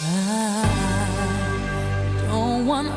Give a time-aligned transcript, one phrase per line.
[0.00, 0.64] I
[2.28, 2.88] don't want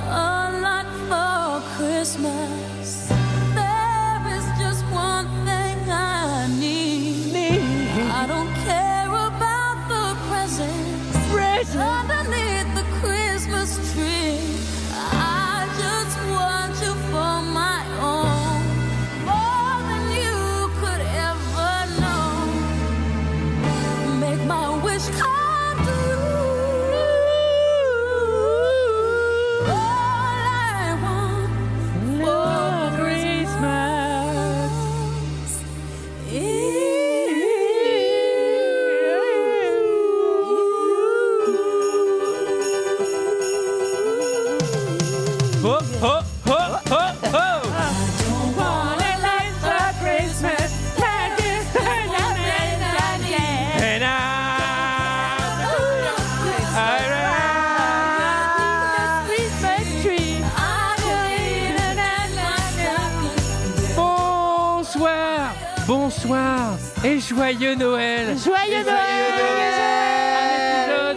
[67.51, 68.37] joyeux Noël.
[68.37, 68.91] Joyeux Un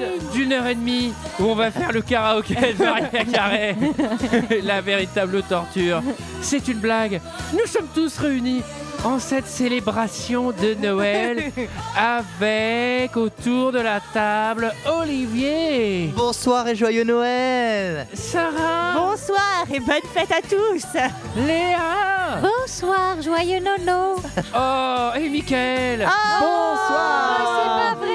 [0.01, 3.77] épisode d'une heure et demie où on va faire le karaoké de Maria Carré.
[4.63, 6.03] La véritable torture.
[6.41, 7.21] C'est une blague.
[7.53, 8.63] Nous sommes tous réunis
[9.05, 11.53] en cette célébration de Noël
[11.97, 18.07] avec autour de la table Olivier, Bonsoir et joyeux Noël.
[18.15, 20.87] Sarah, Bonsoir et bonne fête à tous.
[21.47, 24.17] Léa, Bonsoir, joyeux nono.
[24.57, 26.01] Oh et Mickaël.
[26.41, 27.37] Bonsoir.
[27.39, 28.15] C'est pas vrai.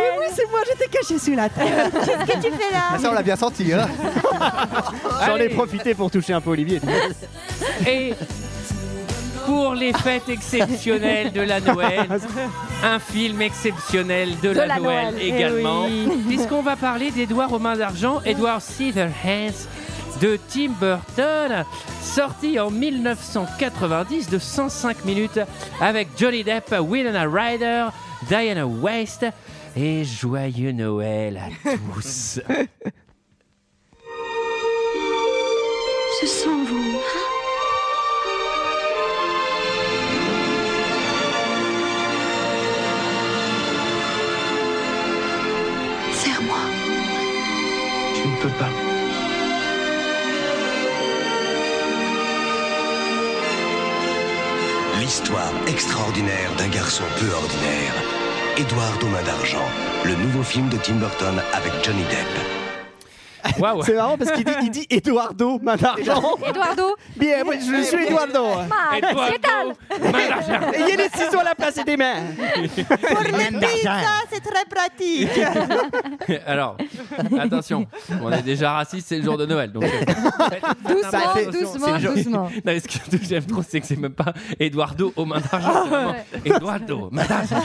[0.00, 1.90] Oui, oui, c'est moi, j'étais caché sous la table.
[2.26, 3.88] Qu'est-ce que tu fais là Ça on l'a bien senti hein.
[5.26, 6.80] J'en ai profité pour toucher un peu Olivier.
[7.86, 8.14] Et
[9.48, 12.06] pour les fêtes exceptionnelles de la Noël,
[12.84, 16.06] un film exceptionnel de, la, la Noël, Noël, eh également, oui.
[16.28, 19.66] puisqu'on va parler d'Edouard aux mains d'argent, Edward Scissorhands
[20.20, 21.64] de Tim Burton,
[22.02, 25.40] sorti en 1990 de 105 minutes
[25.80, 27.86] avec Johnny Depp, Winona Ryder,
[28.28, 29.24] Diana West
[29.74, 31.48] et joyeux Noël à
[31.94, 32.40] tous.
[36.20, 37.00] Ce sont vous.
[55.00, 57.94] L'histoire extraordinaire d'un garçon peu ordinaire.
[58.56, 59.64] Édouard aux d'argent,
[60.04, 62.57] le nouveau film de Tim Burton avec Johnny Depp.
[63.58, 66.36] Waouh C'est marrant parce qu'il dit, il dit Eduardo, main d'argent.
[66.46, 68.44] Eduardo Bien, je suis Eduardo.
[68.96, 70.66] Eduardo, main d'argent.
[70.74, 72.14] Ayez les ciseaux à la place des mains.
[72.56, 75.40] Pour les pizzas, c'est très pratique
[76.46, 76.76] Alors,
[77.38, 77.86] attention,
[78.22, 79.72] on est déjà raciste, c'est le jour de Noël.
[79.72, 79.88] Donc, euh,
[80.88, 85.12] Doucement, Bah, doucement, doucement non, ce que j'aime trop, c'est que c'est même pas Eduardo
[85.16, 87.62] aux mains d'argent, Eduardo, main d'argent.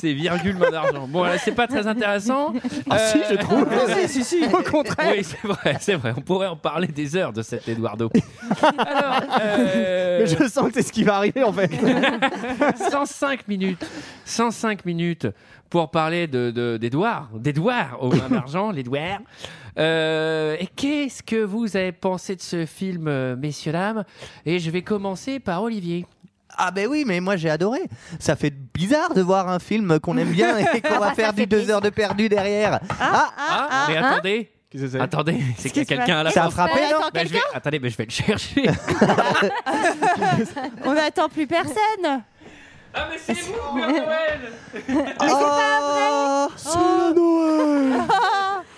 [0.00, 1.06] c'est virgule main d'argent.
[1.08, 2.47] Bon, c'est pas très intéressant.
[2.90, 3.66] Ah si, je Euh, trouve.
[4.06, 4.44] si, si, si.
[4.46, 5.12] Au contraire.
[5.16, 6.14] Oui, c'est vrai, c'est vrai.
[6.16, 8.10] On pourrait en parler des heures de cet Eduardo.
[8.62, 11.70] Alors, euh, Mais je sens que c'est ce qui va arriver en fait.
[12.90, 13.84] 105 minutes,
[14.24, 15.26] 105 minutes
[15.70, 19.20] pour parler de de- d'Edouard, d'Edouard aux mains d'argent, l'Edouard.
[19.78, 24.04] Euh, et qu'est-ce que vous avez pensé de ce film, messieurs dames?
[24.44, 26.04] Et je vais commencer par Olivier.
[26.58, 27.80] Ah ben oui, mais moi j'ai adoré.
[28.18, 31.46] Ça fait bizarre de voir un film qu'on aime bien et qu'on va faire du
[31.46, 32.80] deux heures de perdu derrière.
[33.00, 36.30] Ah, Ah, mais attendez, Qu'est-ce que c'est attendez, c'est qu'il y a quelqu'un à la
[36.30, 38.66] ça a frappé, non Ben, je vais, attendez, mais je vais le chercher.
[40.84, 42.22] On n'attend plus personne.
[42.92, 44.52] Ah, mais c'est vous, Père Noël.
[45.20, 48.02] Oh, C'est la Noël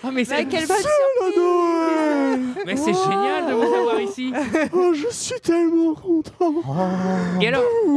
[0.03, 0.67] Ah, mais c'est Bah, Quelle
[2.65, 4.33] mais c'est génial de vous avoir ici.
[4.73, 6.53] Oh, je suis tellement content
[7.41, 7.91] Et alors, on,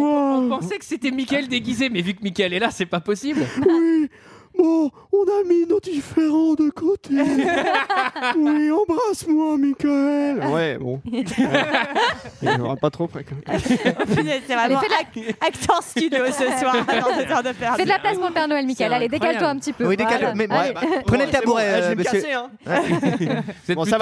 [0.44, 3.46] on pensait que c'était Mickaël déguisé, mais vu que Mickaël est là, c'est pas possible.
[3.66, 4.08] Oui,
[4.56, 7.14] bon, on a mis nos différents de côté.
[8.36, 10.46] oui, embrasse-moi, Michael.
[10.48, 11.00] Ouais, bon.
[12.42, 13.24] Il n'y aura pas trop près.
[13.24, 13.60] quand même.
[13.60, 17.76] C'est vraiment ac- acteur studio ce soir dans cette heure de perdu.
[17.78, 18.92] Fais de la place pour le Père Noël, Michael.
[18.92, 19.86] Allez, décale-toi un petit peu.
[19.86, 20.34] Oui, décale- Voilà.
[20.34, 22.20] mais- bah, prenez le tabouret, je euh, monsieur.
[22.20, 22.50] casser, hein.
[22.66, 23.98] Vous êtes Bon, ça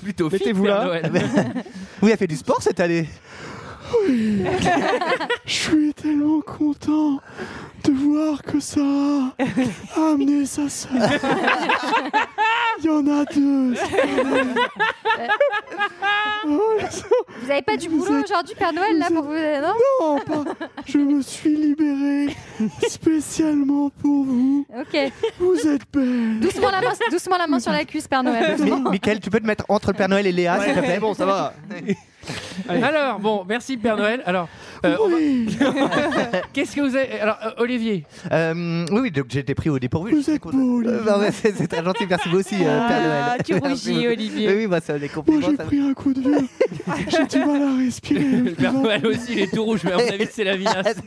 [0.00, 0.84] plutôt, mettez-vous là.
[0.84, 1.12] Noël.
[2.02, 3.08] Oui, elle fait du sport cette année.
[5.46, 7.20] Je suis tellement content
[7.84, 10.90] de voir que ça a amené sa sœur.
[12.80, 13.74] Il y en a deux.
[16.44, 20.44] Vous avez pas du boulot aujourd'hui, Père Noël, là, pour vous Non Non, pas.
[20.86, 22.34] Je me suis libéré
[22.88, 24.66] spécialement pour vous.
[24.78, 25.12] Ok.
[25.38, 26.40] Vous êtes belle.
[26.40, 28.56] Doucement la main, doucement la main sur la cuisse, Père Noël.
[28.60, 28.70] Mi-.
[28.90, 30.98] Michael, tu peux te mettre entre le Père Noël et Léa, s'il te plaît?
[31.00, 31.52] Bon, ça va.
[32.68, 34.22] Alors, bon, merci Père Noël.
[34.84, 35.46] Euh, va- Oui,
[36.52, 37.20] qu'est-ce que vous avez.
[37.20, 40.12] Alors, euh, Olivier, Euh, oui, oui, donc j'ai été pris au dépourvu.
[40.14, 40.82] vous êtes beau,
[41.32, 43.22] c'est c'est très gentil, merci vous aussi, euh, Père Noël.
[43.26, 44.48] Ah, tu rougis, Olivier.
[44.48, 45.40] Oui, oui, bah, ça, les Moi, compliments.
[45.50, 46.48] j'ai ça- pris un coup de vieux.
[47.08, 48.24] J'ai du mal à respirer.
[48.44, 50.96] le Père Noël aussi, il est tout rouge, mais à mon avis, c'est la vinasse.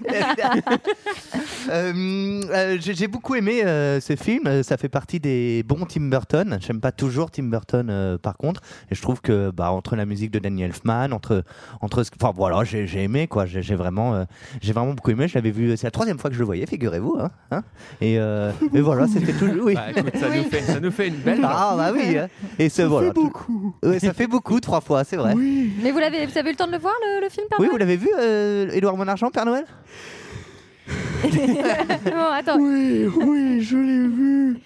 [1.70, 4.64] Euh, euh, j'ai j'ai beaucoup aimé euh, ce film.
[4.64, 6.58] Ça fait partie des bons Tim Burton.
[6.62, 8.62] J'aime pas toujours Tim Burton, euh, par contre.
[8.90, 11.44] Et je trouve que bah, entre la musique de Danny Elfman, entre
[11.82, 13.46] entre, ce- enfin voilà, j'ai j'ai aimé quoi.
[13.46, 14.24] J'ai j'ai vraiment, euh,
[14.62, 15.28] j'ai vraiment beaucoup aimé.
[15.28, 15.76] Je l'avais vu.
[15.78, 17.18] C'est la troisième fois que je le voyais, figurez-vous.
[17.20, 17.64] Hein, hein.
[18.02, 19.66] et, euh, et voilà, c'était toujours.
[19.66, 19.76] Oui.
[19.76, 21.42] Bah, écoute, ça, nous fait, ça nous fait une belle.
[21.44, 22.18] Ah bah oui.
[22.18, 22.28] hein.
[22.58, 23.08] Et ce Ça voilà.
[23.10, 23.76] fait beaucoup.
[23.84, 25.34] Ouais, ça fait beaucoup, trois fois, c'est vrai.
[25.36, 25.72] Oui.
[25.84, 27.60] Mais vous, l'avez, vous avez eu le temps de le voir, le, le film, Père
[27.60, 29.66] Oui, Noël vous l'avez vu, euh, Édouard Monargent, Père Noël?
[32.06, 32.58] Bon, attends.
[32.60, 34.58] Oui, oui, je l'ai vu.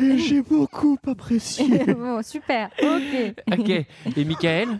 [0.00, 1.84] Et j'ai beaucoup apprécié.
[1.94, 2.70] bon, super.
[2.82, 3.34] Ok.
[3.58, 3.68] Ok.
[4.16, 4.78] Et Michael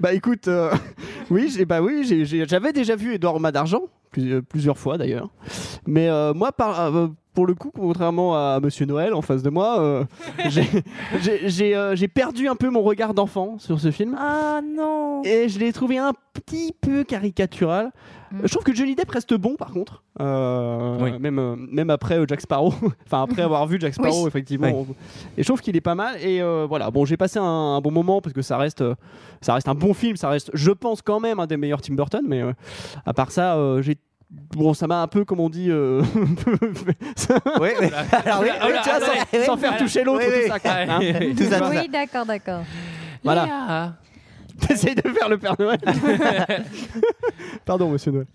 [0.00, 0.70] Bah écoute, euh,
[1.30, 3.82] oui, j'ai, bah oui, j'ai- j'ai- j'avais déjà vu Edouard Mât d'argent
[4.18, 5.28] euh, plusieurs fois d'ailleurs.
[5.86, 9.50] Mais euh, moi, par, euh, pour le coup, contrairement à Monsieur Noël en face de
[9.50, 10.04] moi, euh,
[10.48, 10.66] j'ai,
[11.20, 14.16] j'ai, j'ai, euh, j'ai perdu un peu mon regard d'enfant sur ce film.
[14.18, 15.22] Ah non.
[15.24, 17.90] Et je l'ai trouvé un petit peu caricatural.
[18.32, 18.40] Mm.
[18.44, 20.02] Je trouve que Johnny Depp reste bon par contre.
[20.20, 21.12] Euh, Oui.
[21.18, 22.72] même, euh, même après euh, Jack Sparrow.
[23.06, 24.28] enfin, après avoir vu Jack Sparrow, Oui.
[24.28, 24.70] effectivement.
[24.88, 24.94] Oui.
[25.36, 26.16] Et je trouve qu'il est pas mal.
[26.22, 28.94] Et euh, voilà, bon, j'ai passé un, un bon moment parce que ça reste, euh,
[29.40, 30.16] ça reste un bon film.
[30.16, 32.22] Ça reste, je pense, quand même un des meilleurs Tim Burton.
[32.26, 32.52] Mais euh,
[33.06, 33.96] à part ça, euh, j'ai.
[34.56, 36.00] Bon, ça m'a un peu, comme on dit, euh,
[37.60, 37.86] Oui, oui.
[38.24, 39.04] Alors, oui, là, oui, tu vois, attendez.
[39.18, 39.44] ça- oui.
[39.44, 40.42] sans faire toucher l'autre, Oui, oui.
[40.46, 40.58] tout ça.
[40.58, 41.00] quoi, Ah, hein.
[41.36, 41.70] Tout ça, tout ça.
[41.70, 42.62] Oui, d'accord, d'accord.
[43.22, 43.92] Voilà.
[44.68, 45.78] T'essayes de faire le Père Noël.
[47.64, 48.26] Pardon, monsieur Noël.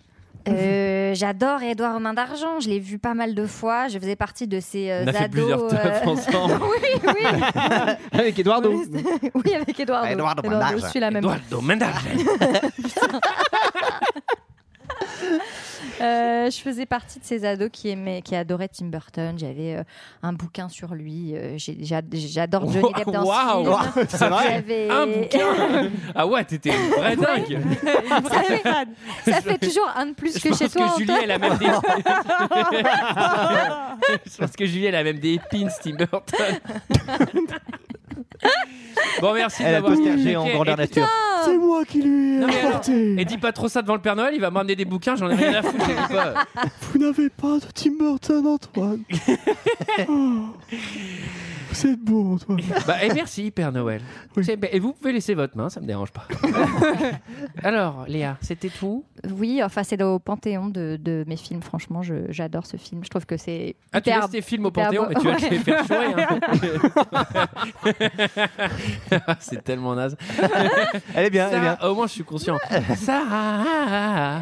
[0.47, 2.59] Euh, J'adore Édouard aux mains d'argent.
[2.62, 3.88] Je l'ai vu pas mal de fois.
[3.89, 5.31] Je faisais partie de ces euh, On a fait ados.
[5.31, 6.53] plusieurs euh, teufs ensemble.
[6.62, 7.25] oui, oui.
[8.13, 8.71] Avec Eduardo.
[8.71, 10.07] oui, avec Eduardo.
[10.07, 10.81] Eduardo Eduardo, Mendarge.
[10.81, 11.24] je suis la même.
[11.24, 12.06] Eduardo Mendarge.
[16.01, 19.37] Euh, je faisais partie de ces ados qui aimaient, qui adoraient Tim Burton.
[19.37, 19.83] J'avais euh,
[20.23, 21.35] un bouquin sur lui.
[21.35, 21.77] Euh, j'ai-
[22.11, 23.65] J'adore Johnny Depp dans Waouh.
[23.65, 24.05] ce film.
[24.09, 24.43] C'est vrai?
[24.49, 25.89] J'avais- Un bouquin?
[26.15, 27.61] Ah ouais, t'étais une vraie dingue
[28.27, 28.63] ça, fait,
[29.31, 30.87] ça fait toujours un de plus Je que pense chez toi.
[30.89, 31.23] que Julie, Antoine.
[31.23, 31.67] elle a même des...
[34.31, 36.59] Je pense que Julie, elle a même des pins Tim Burton.
[39.21, 41.07] bon, merci Elle a d'avoir caché en grandeur et- nature.
[41.45, 43.15] C'est moi qui lui ai Non, mais alors- apporté.
[43.21, 45.29] Et dis pas trop ça devant le Père Noël, il va m'emmener des bouquins, j'en
[45.29, 45.85] ai rien à foutre.
[46.09, 46.45] pas.
[46.81, 49.03] Vous n'avez pas de Tim Burton, Antoine.
[51.81, 52.59] Vous êtes beau, Antoine.
[52.88, 54.01] Bah, et merci, Père Noël.
[54.35, 54.44] Oui.
[54.45, 56.25] C'est- Et vous pouvez laisser votre main, ça me dérange pas.
[57.63, 59.03] Alors, Léa, c'était tout?
[59.38, 61.62] Oui, enfin, c'est au panthéon de, de mes films.
[61.62, 63.03] Franchement, je- j'adore ce film.
[63.03, 65.09] Je trouve que c'est Ah, tu hyper- laisses tes films au hyper Panthéon, beau.
[65.09, 66.13] mais tu vas te les faire chourer.
[66.18, 67.47] hein.
[69.39, 70.15] C'est tellement naze.
[71.15, 71.77] Elle est bien, elle est bien.
[71.80, 72.57] Ça, au moins, je suis conscient.
[72.97, 73.21] Ça.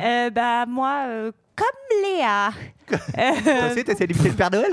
[0.04, 1.66] Euh, bah moi, euh, comme
[2.03, 2.50] Léa.
[2.88, 4.71] Toi aussi, t'essaies d'imiter le Père Noël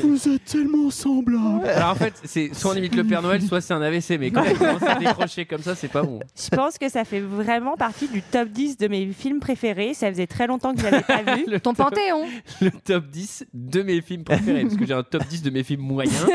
[0.00, 1.66] Vous êtes tellement semblables.
[1.68, 4.10] Alors en fait, c'est soit on imite le Père Noël, soit c'est un AVC.
[4.20, 6.20] Mais quand il commence à décrocher comme ça, c'est pas bon.
[6.36, 9.92] Je pense que ça fait vraiment partie du top 10 de mes films préférés.
[9.92, 11.46] Ça faisait très longtemps que je l'avais pas vu.
[11.48, 12.26] Le Ton top- panthéon.
[12.60, 14.62] Le top 10 de mes films préférés.
[14.62, 16.26] Parce que j'ai un top 10 de mes films moyens.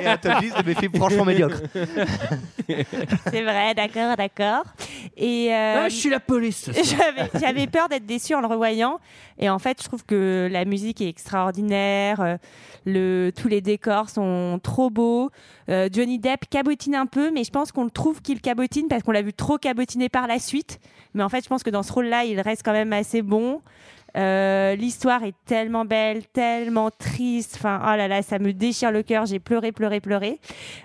[0.00, 1.60] Et un top 10 de mes films franchement médiocres.
[3.30, 4.64] C'est vrai, d'accord, d'accord.
[5.18, 6.70] Et euh, Ah, je suis la police.
[7.38, 9.00] j'avais peur d'être déçue en le revoyant.
[9.38, 12.38] Et en fait, je trouve que la musique est extraordinaire.
[12.86, 15.30] euh, tous les décors sont trop beaux.
[15.68, 19.02] Euh, Johnny Depp cabotine un peu, mais je pense qu'on le trouve qu'il cabotine parce
[19.02, 20.80] qu'on l'a vu trop cabotiner par la suite.
[21.14, 23.60] Mais en fait, je pense que dans ce rôle-là, il reste quand même assez bon.
[24.16, 27.54] Euh, L'histoire est tellement belle, tellement triste.
[27.56, 29.26] Enfin, oh là là, ça me déchire le cœur.
[29.26, 30.40] J'ai pleuré, pleuré, pleuré.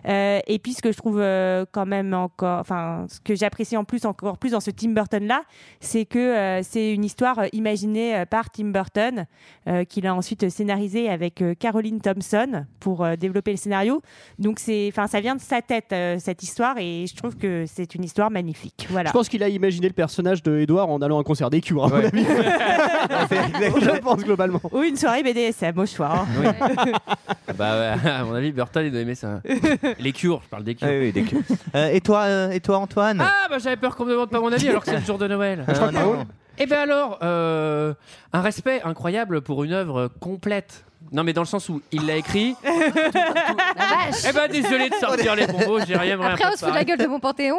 [0.08, 3.78] Euh, et puis, ce que je trouve euh, quand même encore, enfin, ce que j'apprécie
[3.78, 5.44] en plus, encore plus dans ce Tim Burton là,
[5.80, 9.26] c'est que euh, c'est une histoire euh, imaginée euh, par Tim Burton,
[9.68, 14.02] euh, qu'il a ensuite scénarisé avec euh, Caroline Thompson pour euh, développer le scénario.
[14.40, 17.66] Donc, c'est, enfin, ça vient de sa tête euh, cette histoire, et je trouve que
[17.68, 18.88] c'est une histoire magnifique.
[18.90, 19.10] Voilà.
[19.10, 21.60] Je pense qu'il a imaginé le personnage de Edouard en allant à un concert des
[21.70, 22.10] Ouais.
[23.30, 24.62] Je pense globalement.
[24.72, 26.26] Ou une soirée BDSM au choix.
[26.44, 26.54] hein.
[27.58, 29.42] Bah ouais, à mon avis, Burton il doit aimer ça.
[30.00, 30.88] Les cures, je parle des cures.
[30.90, 31.42] Ah oui, oui, d'accord.
[31.76, 33.22] Euh, et toi, euh, et toi, Antoine?
[33.22, 35.18] Ah bah j'avais peur qu'on me demande pas mon avis alors que c'est le jour
[35.18, 35.66] de Noël.
[35.68, 36.26] Euh, non.
[36.58, 37.94] Eh ben alors, euh,
[38.34, 42.16] un respect incroyable pour une œuvre complète Non, mais dans le sens où il l'a
[42.18, 42.56] écrit.
[42.64, 44.24] La vache.
[44.30, 46.74] Eh ben, désolé de sortir les mots, j'ai rien rien Après, on se fout de
[46.76, 47.58] la gueule de mon panthéon.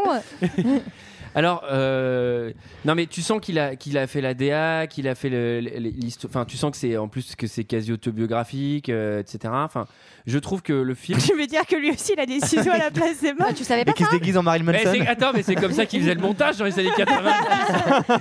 [1.34, 2.52] Alors, euh,
[2.84, 6.30] non, mais tu sens qu'il a, qu'il a fait la DA, qu'il a fait l'histoire.
[6.30, 9.38] Enfin, tu sens que c'est en plus que c'est quasi autobiographique, euh, etc.
[9.54, 9.86] Enfin,
[10.26, 11.18] je trouve que le film.
[11.24, 13.46] Tu veux dire que lui aussi il a des ciseaux à la place des mains
[13.50, 14.92] Ah, tu savais Et pas qui se déguise en Marilyn Manson.
[14.92, 17.30] c'est- attends, mais c'est comme ça qu'ils faisaient le montage dans les années 90.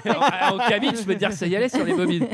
[0.52, 2.28] en, en cabine, je peux dire que ça y allait sur les bobines.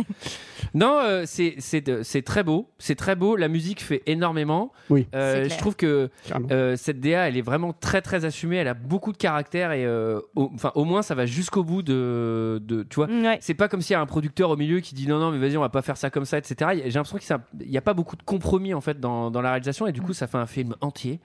[0.75, 3.35] Non, euh, c'est c'est très beau, c'est très beau.
[3.37, 4.71] La musique fait énormément.
[4.89, 5.07] Oui.
[5.15, 6.47] Euh, C'est je trouve que Carrément.
[6.51, 8.57] euh, cette DA, elle est vraiment très très assumée.
[8.57, 11.81] Elle a beaucoup de caractère et euh, au, enfin au moins ça va jusqu'au bout
[11.81, 13.07] de, de tu vois.
[13.07, 13.37] Ouais.
[13.41, 15.37] C'est pas comme s'il y a un producteur au milieu qui dit non non mais
[15.39, 16.71] vas-y on va pas faire ça comme ça etc.
[16.85, 19.87] J'ai l'impression qu'il n'y a pas beaucoup de compromis en fait dans, dans la réalisation
[19.87, 21.21] et du coup ça fait un film entier.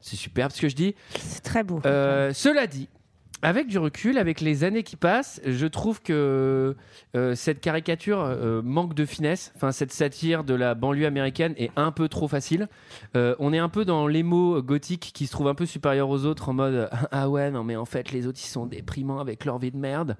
[0.00, 0.94] C'est super parce que je dis.
[1.18, 1.80] C'est très beau.
[1.84, 2.88] Euh, cela dit,
[3.42, 6.74] avec du recul, avec les années qui passent, je trouve que
[7.16, 9.52] euh, cette caricature euh, manque de finesse.
[9.56, 12.68] Enfin, cette satire de la banlieue américaine est un peu trop facile.
[13.16, 16.24] Euh, on est un peu dans l'émo gothique qui se trouve un peu supérieur aux
[16.24, 19.44] autres en mode ah ouais non mais en fait les autres ils sont déprimants avec
[19.44, 20.16] leur vie de merde.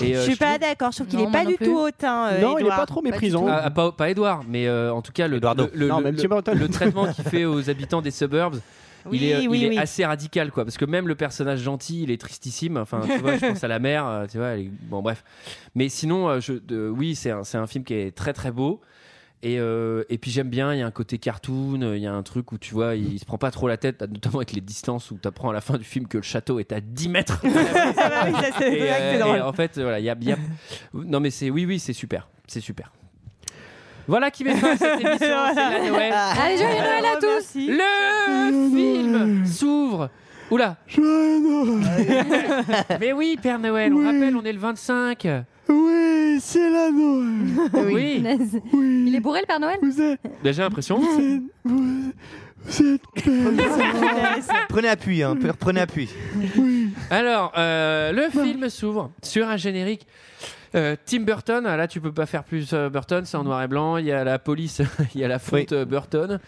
[0.00, 1.66] Et, euh, je suis pas trouve- d'accord, je trouve qu'il est pas du plus.
[1.66, 2.28] tout hautain.
[2.32, 3.46] euh, non, il est pas trop méprisant.
[3.48, 5.68] Ah, ah, pas, pas Edouard, mais euh, en tout cas le, Eduardo.
[5.72, 8.60] le, le- Non, le- le traitement qu'il fait aux habitants des suburbs,
[9.06, 9.78] Oui, il est, oui, il est oui.
[9.78, 12.76] assez radical quoi parce que même le personnage gentil il est tristissime.
[12.76, 15.24] Enfin tu vois je pense à la mère euh, tu vois elle est- bon bref.
[15.74, 16.54] Mais sinon euh, je,
[16.90, 18.80] oui c'est un, film qui est très très beau.
[19.44, 22.12] Et, euh, et puis j'aime bien il y a un côté cartoon il y a
[22.12, 24.60] un truc où tu vois il, se prend pas trop la tête notamment avec les
[24.60, 27.08] distances où tu apprends à la fin du film que le château est à 10
[27.08, 27.40] mètres.
[27.44, 30.32] Ah oui, ça, c'est et, euh, et en fait voilà il y a, il y
[30.32, 30.38] a-
[30.92, 32.90] non mais c'est oui oui c'est super c'est super
[34.08, 36.12] voilà qui met fin à cette émission c'est la Noël
[36.42, 37.54] Allez, joyeux Noël à tous.
[37.54, 37.68] merci.
[37.68, 40.10] le film s'ouvre.
[40.50, 40.76] Oula.
[43.00, 45.28] Mais oui, Père Noël, on rappelle, on est le 25.
[45.68, 47.70] Oui, c'est la Noël.
[47.92, 48.24] Oui.
[49.06, 50.98] Il est bourré le Père Noël Vous êtes, Ben, J'ai l'impression.
[50.98, 52.12] vous êtes, vous,
[52.64, 53.56] vous êtes belle.
[54.70, 56.08] Prenez appui, hein, prenez appui.
[56.56, 56.88] Oui.
[57.10, 60.06] Alors, euh, le film s'ouvre sur un générique.
[60.74, 63.62] Euh, Tim Burton, ah, là tu peux pas faire plus euh, Burton, c'est en noir
[63.62, 63.96] et blanc.
[63.96, 64.82] Il y a la police,
[65.14, 66.38] il y a la fonte euh, Burton.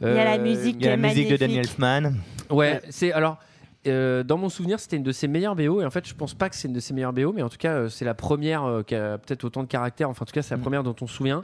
[0.00, 0.76] Il y a la musique.
[0.80, 1.36] Il y a la musique de.
[1.36, 2.12] Daniel Elfman.
[2.50, 3.38] Ouais, c'est alors.
[3.86, 6.34] euh, dans mon souvenir, c'était une de ses meilleures BO, et en fait, je pense
[6.34, 8.14] pas que c'est une de ses meilleures BO, mais en tout cas, euh, c'est la
[8.14, 10.08] première euh, qui a peut-être autant de caractère.
[10.10, 11.42] Enfin, en tout cas, c'est la première dont on se souvient.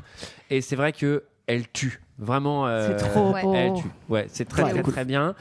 [0.50, 2.66] Et c'est vrai que elle tue, vraiment.
[2.66, 3.54] euh, C'est trop beau.
[3.54, 3.88] Elle tue.
[4.10, 5.34] Ouais, c'est très Ouais, très très bien.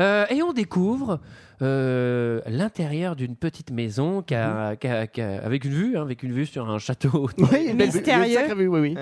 [0.00, 1.20] Euh, et on découvre
[1.60, 6.02] euh, l'intérieur d'une petite maison qui a- qui a- qui a- avec une vue, hein,
[6.02, 7.28] avec une vue sur un château.
[7.38, 8.26] Oui, une belle- Mystérieux.
[8.28, 8.96] une sacrée vue, oui, oui.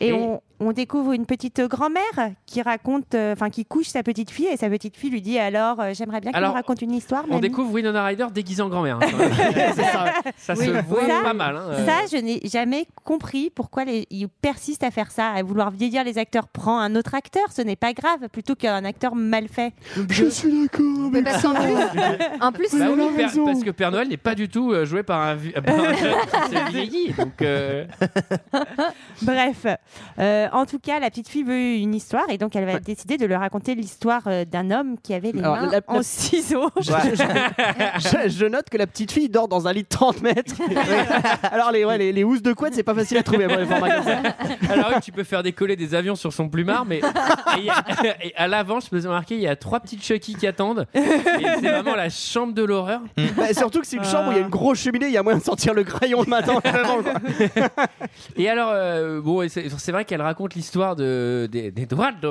[0.00, 4.02] Et, Et- on, on découvre une petite grand-mère qui raconte, euh, enfin qui couche sa
[4.02, 6.50] petite fille et sa petite fille lui dit alors euh, j'aimerais bien que tu Alors,
[6.52, 7.24] me racontes une histoire.
[7.26, 7.40] On mamie.
[7.42, 8.98] découvre Winona Ryder déguisée en grand-mère.
[9.02, 9.06] hein.
[9.74, 10.04] C'est ça.
[10.36, 10.66] ça Oui.
[10.66, 11.56] se voit Ça- pas mal.
[11.56, 11.62] hein.
[11.70, 15.70] Euh, Ça, je n'ai jamais compris pourquoi les, ils persistent à faire ça, à vouloir
[15.70, 16.48] vieillir les acteurs.
[16.48, 19.72] Prends un autre acteur, ce n'est pas grave, plutôt qu'un acteur mal fait.
[20.10, 21.62] Je suis d'accord Mais avec parce qu'en plus,
[22.40, 25.02] en plus, Bah oui, Père- parce que Père Noël n'est pas du tout euh, joué
[25.02, 27.12] par un, vi- par un jeune qui s'est vieilli.
[27.12, 27.84] Donc, euh,
[29.22, 29.66] Bref,
[30.46, 33.16] Euh, en tout cas, la petite fille veut une histoire et donc elle va décider
[33.16, 36.02] de lui raconter l'histoire euh, d'un homme qui avait les Alors, mains la- la- en
[36.02, 36.70] ciseaux.
[36.80, 36.90] je,
[37.98, 40.54] je- je note que la petite fille dort dans un lit de 30 mètres.
[41.42, 44.90] Alors, les, ouais, les, les housses de couette, c'est pas facile à trouver les alors
[44.94, 47.00] oui, tu peux faire décoller des avions sur son plumard, mais
[47.58, 50.46] et a- à l'avant, je me suis remarqué, il y a trois petites Chucky qui
[50.46, 50.86] attendent.
[50.94, 51.00] Et
[51.60, 53.00] c'est vraiment la chambre de l'horreur.
[53.36, 55.16] Bah, surtout que c'est une chambre où il y a une grosse cheminée, il y
[55.16, 56.54] a moyen de sortir le crayon le matin.
[56.64, 57.14] vraiment, quoi.
[58.36, 62.26] Et alors, euh, bon, c'est vrai qu'elle raconte l'histoire de, des, des droits de.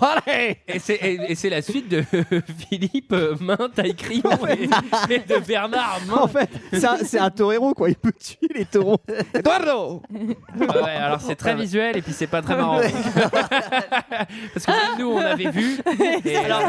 [0.00, 2.02] Allez Et c'est et- et c'est la suite de
[2.70, 4.68] Philippe euh, Main, taille crayon et,
[5.14, 6.16] et de Bernard Main.
[6.22, 7.88] En fait, c'est un, c'est un torero, quoi.
[7.90, 9.00] Il peut tuer les taureaux.
[9.34, 10.02] Eduardo
[10.58, 12.80] Ouais, alors c'est très visuel et puis c'est pas très marrant.
[14.54, 15.78] Parce que nous on avait vu.
[16.24, 16.62] Et alors,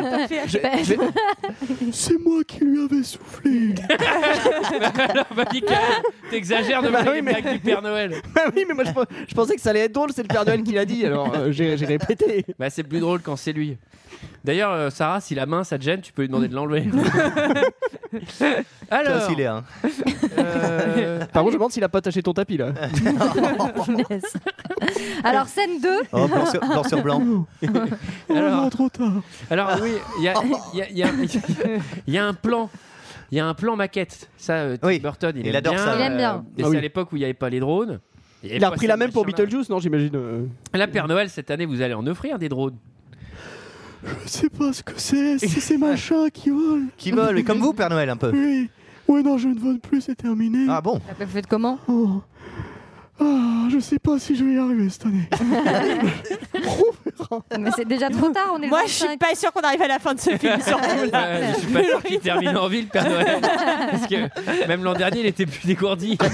[1.92, 3.74] C'est moi qui lui avais soufflé.
[3.90, 5.80] alors bah, Mickaël,
[6.30, 8.14] t'exagères de Bah faire oui, les mais- blagues du Père Noël.
[8.34, 10.28] Bah oui, mais moi je, pe- je pensais que ça allait être drôle, c'est le
[10.28, 12.46] Père Noël qui l'a dit, alors euh, j'ai répété.
[12.60, 13.78] Bah c'est plus drôle quand c'est lui.
[14.46, 16.86] D'ailleurs, euh, Sarah, si la main ça te gêne, tu peux lui demander de l'enlever.
[18.92, 19.64] Alors, aussi, Léa.
[20.38, 22.74] euh, Par contre, je me demande s'il a pas taché ton tapis là.
[25.24, 25.90] Alors, scène 2.
[26.12, 27.46] Oh, blanc, sur, blanc sur blanc.
[28.30, 29.14] alors, trop tard.
[29.50, 31.10] alors oui, il y a, il y a- il y a-
[32.08, 32.70] il y a un plan.
[33.32, 34.30] Il y a un plan maquette.
[34.38, 35.84] Ça, euh, Tim Oui, Burton, il, il aime adore bien.
[35.86, 35.96] ça.
[35.96, 36.46] Il aime bien.
[36.56, 36.78] et Ah c'est oui.
[36.78, 38.00] à l'époque où il n'y avait pas les drones.
[38.44, 39.26] Il a repris la même pour.
[39.26, 40.12] Beetlejuice, non, j'imagine.
[40.16, 40.46] euh.
[40.74, 42.76] Là, Père Noël, cette année, vous allez en offrir des drones.
[44.26, 46.88] Je sais pas ce que c'est, c'est ces machins qui volent.
[46.98, 48.32] Qui vole, mais comme vous, Père Noël, un peu.
[48.34, 48.70] Oui.
[49.08, 50.66] Ouais, non, je ne vole plus, c'est terminé.
[50.70, 52.22] Ah bon Vous faites comment Oh.
[53.20, 55.30] Ah, je sais pas si je vais y arriver cette année.
[57.60, 59.20] Mais c'est déjà trop tard, on est le Moi, je suis 25.
[59.20, 60.60] pas sûre qu'on arrive à la fin de ce film.
[60.66, 60.84] surtout.
[60.88, 63.40] Ouais, je suis pas sûr qu'il termine en ville, Père Noël.
[63.92, 66.18] Parce que même l'an dernier, il était plus dégourdi.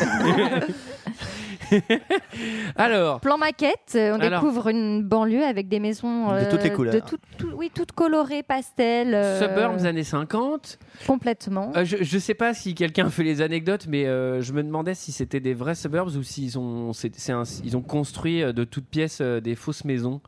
[2.76, 4.42] Alors, Plan maquette, euh, on Alors.
[4.42, 6.94] découvre une banlieue avec des maisons De toutes les couleurs.
[6.94, 9.14] de tout- tout- oui, toutes colorées, pastel.
[9.14, 10.78] euh, Suburbs années 50.
[11.08, 11.72] Complètement.
[11.76, 14.94] Euh, je, je sais pas si quelqu'un fait les anecdotes, mais euh, je me demandais
[14.96, 18.54] si c'était des vrais suburbs ou s'ils ont, c'est- c'est un- ils ont construit euh,
[18.54, 20.22] de toutes pièces euh, des fausses maisons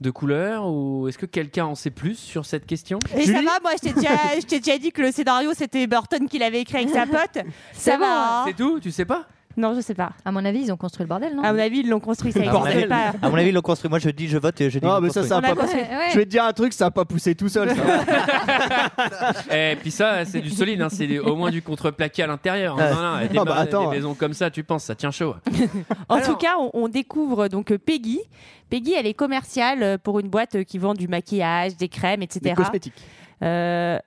[0.00, 2.98] de couleur ou est-ce que quelqu'un en sait plus sur cette question?
[3.16, 5.52] Et ça Julie va, moi, je t'ai déjà, je t'ai déjà dit que le scénario,
[5.54, 7.44] c'était Burton qui l'avait écrit avec sa pote.
[7.72, 8.40] Ça va.
[8.40, 8.78] hein C'est tout?
[8.78, 9.26] Tu sais pas?
[9.56, 10.10] Non, je sais pas.
[10.24, 12.30] À mon avis, ils ont construit le bordel, non À mon avis, ils l'ont construit,
[12.32, 13.12] ça À mon existe avis- pas.
[13.22, 13.88] À mon avis, ils l'ont construit.
[13.88, 14.84] Moi, je dis, je vote et je dis.
[14.86, 15.54] Non, mais ça, ça a pas.
[16.12, 17.70] Je vais te dire un truc, ça a pas poussé tout seul.
[17.74, 17.82] Ça.
[19.56, 22.78] Et puis ça, c'est du solide, hein, c'est au moins du contreplaqué à l'intérieur.
[22.78, 22.84] hein.
[22.84, 22.94] Ouais.
[22.94, 23.90] Non, non, des, Ah bah attends.
[23.90, 25.34] des maisons comme ça, tu penses, ça tient chaud.
[26.08, 28.20] En Alors- tout cas, on, on découvre donc euh, Peggy.
[28.70, 32.20] Peggy, elle est commerciale euh, pour une boîte euh, qui vend du maquillage, des crèmes,
[32.20, 32.54] Des etc.
[32.56, 32.94] cosmétiques.
[33.42, 33.98] Euh,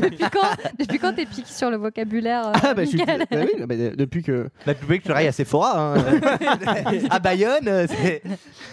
[0.00, 2.98] depuis quand, depuis quand t'es piqué sur le vocabulaire euh, Ah, bah, je suis.
[2.98, 4.48] Bah oui, bah, depuis que.
[4.66, 5.94] Bah, tu veux que je travaille à Sephora.
[5.96, 6.04] Hein.
[7.10, 7.68] à Bayonne.
[7.68, 8.22] euh, c'est-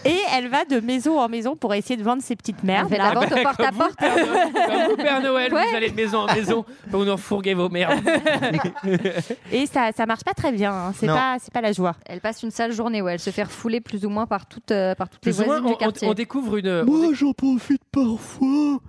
[0.05, 2.89] et elle va de maison en maison pour essayer de vendre ses petites Elle merdes.
[2.89, 3.13] fait de là.
[3.13, 3.95] vente au porte à Comme vous, porte.
[3.99, 5.69] Père Noël, comme vous, Père Noël, Ouais.
[5.69, 7.99] vous allez de maison en maison pour nous fourguer vos merdes.
[9.51, 10.71] Et ça, ça marche pas très bien.
[10.73, 10.93] hein.
[10.95, 11.13] C'est Non.
[11.15, 11.95] pas, c'est pas la joie.
[12.05, 14.71] Elle passe une sale journée où elle se fait refouler plus ou moins par toutes,
[14.71, 16.07] euh, par toutes les Plus ou moins, voisines on, du quartier.
[16.07, 16.83] on- on découvre une.
[16.83, 18.79] Moi, j'en profite parfois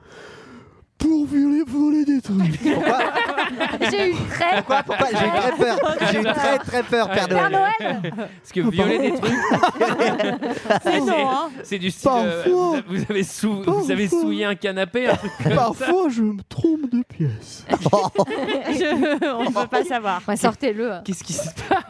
[1.03, 2.61] pour voler, voler des trucs.
[3.91, 5.79] J'ai eu très Pourquoi Pourquoi J'ai eu très peur.
[6.13, 7.73] J'ai eu très très peur, Père Père Noël.
[7.81, 8.13] Noël.
[8.17, 9.33] Parce que violer des trucs,
[10.83, 11.51] C'est non, hein.
[11.63, 12.11] c'est du style.
[12.15, 12.53] euh, Parfois.
[12.53, 14.21] vous, avez- vous avez, sou- vous avez Parfois.
[14.23, 15.57] souillé un canapé, un truc comme ça.
[15.59, 17.65] Parfois, je me trompe de pièce.
[17.71, 20.23] Je- on ne peut pas savoir.
[20.27, 20.93] Ouais, Sortez-le.
[21.05, 21.81] Qu'est-ce qui se passe?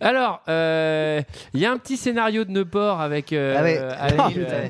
[0.00, 1.22] Alors, euh,
[1.54, 3.78] il y a un petit scénario de Neuport avec, euh, Ah ouais.
[3.78, 4.68] avec, Ah, euh,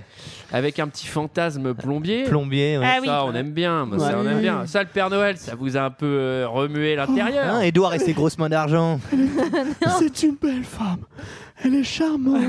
[0.53, 2.25] avec un petit fantasme plombier.
[2.25, 2.79] Plombier.
[2.79, 2.87] ouais.
[2.87, 3.07] Ah oui.
[3.07, 3.87] Ça, on aime bien.
[3.87, 4.67] moi, ça, on aime bien.
[4.67, 7.55] Ça, le Père Noël, ça vous a un peu euh, remué l'intérieur.
[7.55, 9.01] Hein, Edouard et ses grosses mains d'argent.
[9.99, 11.05] C'est une belle femme.
[11.65, 12.41] Elle est charmante.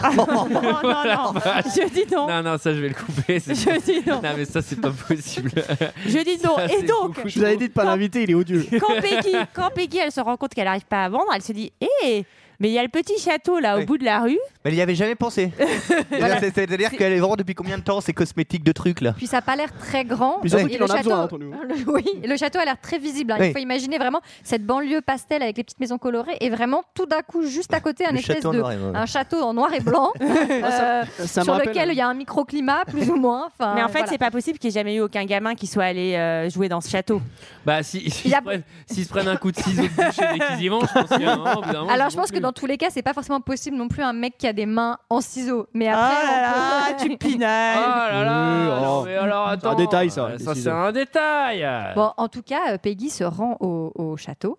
[0.00, 1.32] Oh, non, non.
[1.64, 2.28] Je dis non.
[2.28, 3.40] non, non, ça, je vais le couper.
[3.40, 4.22] Je dis non.
[4.22, 5.50] Non, mais ça, c'est pas possible.
[6.06, 6.54] Je dis non.
[6.56, 8.64] Ça, Et donc, Je vous avais dit de pas l'inviter, il est odieux.
[8.78, 11.52] quand Peggy, quand Peggy, elle se rend compte qu'elle n'arrive pas à vendre, elle se
[11.52, 11.72] dit
[12.04, 12.24] Hé,
[12.60, 13.86] mais il y a le petit château là au Oui.
[13.86, 14.38] bout de la rue.
[14.64, 15.52] Mais elle y avait jamais pensé.
[16.10, 16.40] Voilà.
[16.40, 19.12] C'est- C'est-à-dire qu'elle est vraiment depuis combien de temps ces cosmétiques de trucs là?
[19.16, 20.38] Puis ça n'a pas l'air très grand.
[20.40, 21.58] Puis surtout Et qu'il le en a château- besoin.
[21.68, 23.32] Le- oui, et le château a l'air très visible.
[23.32, 23.36] hein.
[23.40, 23.46] Oui.
[23.48, 27.06] Il faut imaginer vraiment cette banlieue pastel avec les petites maisons colorées et vraiment tout
[27.06, 28.92] d'un coup juste à côté un Le espèce château en de noir et blanc.
[28.94, 32.08] un château en noir et blanc euh, Ça me sur rappelle, lequel il y a
[32.08, 33.46] un microclimat plus ou moins.
[33.58, 34.06] Enfin, mais en fait, voilà.
[34.12, 36.68] c'est pas possible qu'il n'y ait jamais eu aucun gamin qui soit allé euh, jouer
[36.68, 37.20] dans ce château.
[37.64, 39.82] Bah, si, s'ils Il y a- se, prennent- s'ils se prennent un coup de ciseau
[39.82, 41.72] de boucher dès qu'ils y vont, je pense qu'il y a un moment, au bout
[41.72, 42.42] d'un moment, Alors ils je vont pense que plus.
[42.48, 44.64] Dans tous les cas, c'est pas forcément possible non plus un mec qui a des
[44.64, 45.66] mains en ciseaux.
[45.74, 47.74] Mais Oh après, là là, tu Oh pinailles.
[47.76, 49.02] là là, Oui, non, oh.
[49.04, 49.74] mais alors attends.
[49.74, 50.70] détail, ça, les Ça, c'est ciseaux.
[50.70, 51.68] un détail.
[51.94, 54.58] Bon, en tout cas, euh, Peggy se rend au, au château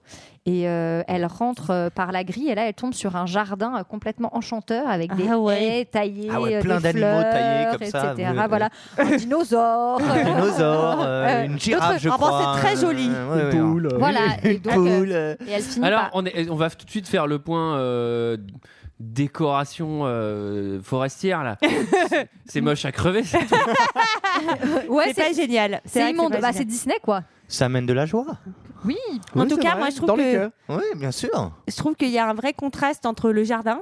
[0.51, 3.75] et euh, elle rentre euh, par la grille et là, elle tombe sur un jardin
[3.77, 5.63] euh, complètement enchanteur avec des Ah ouais.
[5.81, 7.91] haies taillées, Ah ouais, plein d'animaux taillés comme etc.
[7.91, 8.23] ça, oui.
[8.47, 10.01] Voilà, un dinosaure.
[10.01, 12.55] Un dinosaure, euh, une girafe, je Ah crois.
[12.55, 13.09] c'est très joli.
[13.09, 13.89] ouais, Une poule.
[13.99, 15.11] Voilà, et donc, poule.
[15.11, 17.75] et elle finit Alors, par- on, est, on va tout de suite faire le point
[17.77, 18.37] euh,
[18.99, 21.57] décoration euh, forestière là.
[22.45, 23.23] c'est moche à crever.
[24.89, 25.81] Ouais, c'est pas génial.
[25.85, 26.35] c'est immonde.
[26.41, 26.65] Bah, c'est.
[26.65, 27.21] Disney, quoi.
[27.47, 28.25] Ça amène de la joie.
[28.85, 28.97] Oui.
[29.35, 30.49] En Oui, tout cas, vrai, moi, je trouve dans que-.
[30.69, 31.51] Oui, bien sûr.
[31.67, 33.81] Je trouve qu'il y a un vrai contraste entre le jardin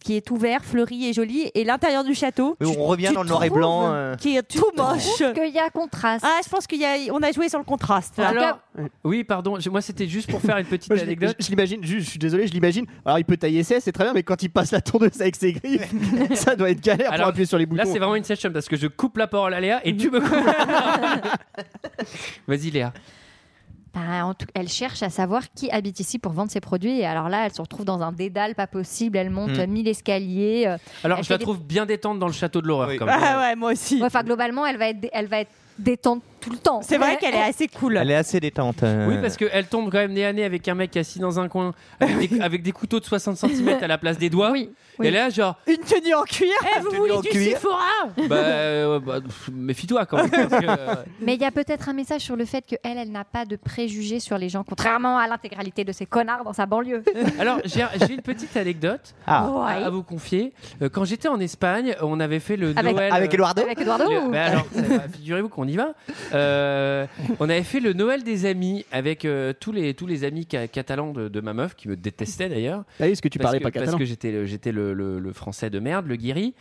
[0.00, 3.14] qui est ouvert, fleuri et joli, et l'intérieur du château Mais tu- on revient tu
[3.14, 3.84] dans le noir et blanc.
[3.94, 4.14] euh.
[4.16, 5.16] qui est tout moche.
[5.32, 6.22] Qu'il y a contraste.
[6.28, 8.18] Ah, je pense qu'il y a, on a joué sur le contraste.
[8.18, 8.28] là.
[8.28, 8.42] Alors,
[8.76, 9.58] cas- oui, pardon.
[9.58, 11.34] je- Moi, c'était juste pour faire une petite Moi, anecdote.
[11.40, 12.84] je- je l'imagine, je suis désolé, je l'imagine.
[13.06, 15.36] Alors, il peut tailler ses, c'est très bien, mais quand il passe la tondeuse avec
[15.36, 15.90] ses griffes,
[16.34, 17.82] ça doit être galère Alors, pour appuyer sur les boutons.
[17.82, 20.10] Là, c'est vraiment une session parce que je coupe la parole à Léa et tu
[20.10, 20.30] me coupes.
[20.44, 21.20] la parole.
[22.46, 22.92] Vas-y, Léa.
[23.96, 27.00] En tout- elle cherche à savoir qui habite ici pour vendre ses produits.
[27.00, 29.16] Et alors là, elle se retrouve dans un dédale pas possible.
[29.16, 29.66] Elle monte Mm.
[29.70, 30.64] mille escaliers.
[30.66, 32.88] euh, Alors, je la des- trouve bien détente dans le château de l'horreur.
[32.88, 32.96] Oui.
[32.96, 33.18] quand même.
[33.22, 33.96] Ah ouais, moi aussi.
[34.00, 36.82] ouais, Enfin, globalement, elle va être, dé- elle va être détente tout le temps.
[36.82, 37.96] C'est vrai qu'elle est assez cool.
[37.96, 38.82] Elle est assez détente.
[38.84, 39.08] euh.
[39.08, 41.48] Oui, parce qu'elle tombe quand même nez à nez avec un mec assis dans un
[41.48, 44.50] coin avec des, avec des couteaux de 60 cm à la place des doigts.
[44.52, 44.70] Oui.
[44.98, 45.06] Oui.
[45.08, 46.48] Et là, genre, Une tenue en cuir.
[46.76, 47.56] Eh, vous voulez du cuir.
[47.56, 47.78] Sephora
[48.28, 50.30] Bah, euh, bah, pff, méfie-toi quand même.
[50.30, 53.10] parce que, euh, Mais il y a peut-être un message sur le fait que elle,
[53.10, 56.66] n'a pas de préjugés sur les gens, contrairement à l'intégralité de ces connards dans sa
[56.66, 57.02] banlieue.
[57.38, 60.52] Alors, j'ai j'ai une petite anecdote Ah, à, à vous confier.
[60.82, 63.12] Euh, quand j'étais en Espagne, on avait fait le Avec- Noël.
[63.12, 65.94] avec euh, Eduardo Avec Eduardo le- ou- bah alors, ça va, figurez-vous qu'on y va.
[66.32, 67.06] Euh,
[67.40, 70.68] on avait fait le Noël des amis avec euh, tous, les, tous les amis ca-
[70.68, 72.84] catalans de, de ma meuf, qui me détestaient d'ailleurs.
[73.00, 73.98] Ah oui, parce que tu Parce parlais que- pas Parce catalan.
[73.98, 76.54] que j'étais le, j'étais le, le- le français de merde, le guéri.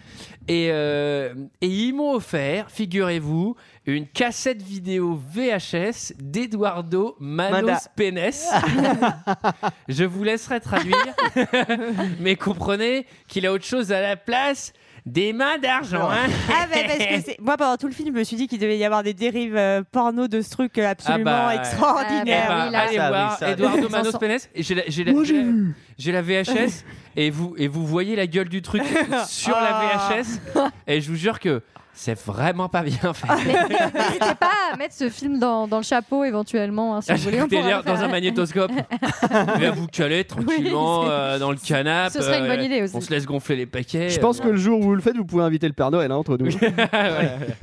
[0.48, 3.56] Et, euh, et ils m'ont offert, figurez-vous,
[3.86, 7.80] une cassette vidéo VHS d'Eduardo Manos Manda.
[7.96, 8.32] Penes.
[9.90, 10.96] Je vous laisserai traduire,
[12.20, 14.74] mais comprenez qu'il a autre chose à la place
[15.06, 16.10] des mains d'argent.
[16.10, 16.28] hein.
[16.50, 18.60] Ah, bah, parce que c'est- moi, pendant tout le film, je me suis dit qu'il
[18.60, 22.46] devait y avoir des dérives euh, porno de ce truc euh, absolument Ah bah, extraordinaire.
[22.46, 22.80] Eh ben, oui, là.
[22.82, 23.92] allez Ça, voir oui, ça, Eduardo oui.
[23.92, 24.40] Manos Sans- Penes.
[24.56, 25.76] Et j'ai la, j'ai la- Moi, j'ai j'ai la- vu.
[25.98, 26.86] j'ai la VHS
[27.18, 28.84] et vous, et vous voyez la gueule du truc
[29.28, 29.90] sur Ah.
[30.08, 30.72] la VHS.
[30.88, 31.62] Et je vous jure que
[31.94, 33.28] c'est vraiment pas bien fait.
[33.46, 37.18] Mais N'hésitez pas à mettre ce film dans, dans le chapeau éventuellement, hein, si vous
[37.20, 37.42] voulez.
[37.42, 38.04] on pourra Écoutez-le le dans faire.
[38.04, 38.72] un magnétoscope.
[39.62, 42.14] Et à vous caler tranquillement Oui, c'est- euh, dans le canapé.
[42.14, 42.96] Ce serait une bonne idée aussi.
[42.96, 44.10] On se laisse gonfler les paquets.
[44.10, 46.12] Je pense que le jour où vous le faites, vous pouvez inviter le Père Noël
[46.12, 46.50] hein, entre nous.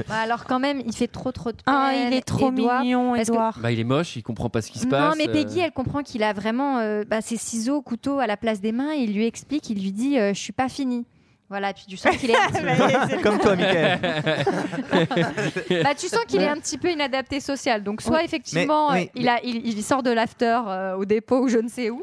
[0.09, 2.83] Bah, alors quand même, il fait trop trop de Ah, peine, il est trop Édouard.
[2.83, 3.59] mignon, parce que- Edouard.
[3.61, 5.11] Bah, il est moche, il comprend pas ce qui se passe.
[5.11, 5.33] Non, mais euh.
[5.33, 8.73] Peggy, elle comprend qu'il a vraiment euh, bah, ses ciseaux, couteaux à la place des
[8.73, 8.93] mains.
[8.93, 11.05] Il lui explique, il lui dit euh, Je suis pas fini.
[11.51, 13.99] Voilà, puis tu sens qu'il est, un petit peu- Comme toi, Michael.
[15.83, 17.83] bah, tu sens qu'il est un petit peu inadapté social.
[17.83, 21.41] Donc, soit effectivement, mais- euh, il, a, il, il sort de l'after euh, au dépôt
[21.41, 22.01] ou je ne sais où,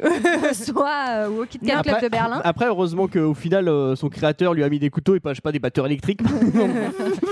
[0.53, 2.41] soit euh, ou au Kit Kat Club de Berlin.
[2.43, 5.36] après, heureusement qu'au final, euh, son créateur lui a mis des couteaux et pas, je
[5.36, 6.19] sais pas, des batteurs électriques.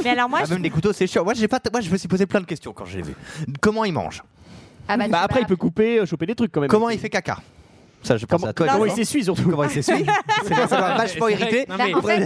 [0.03, 1.25] Mais alors, moi, Ah, je- même des couteaux, c'est chiant.
[1.25, 3.13] Moi, j'ai pas, moi, je me suis posé plein de questions quand je l'ai vu.
[3.59, 4.23] Comment il mange
[4.87, 6.69] Ah bah, tu bah, après, il peut couper, euh, choper des trucs quand même.
[6.69, 7.39] Comment il fait caca
[8.05, 8.67] Ça, je pense Comment, à toi.
[8.67, 10.05] comment il s'essuie surtout Comment il s'essuie
[10.47, 11.65] C'est ça va vachement irrité.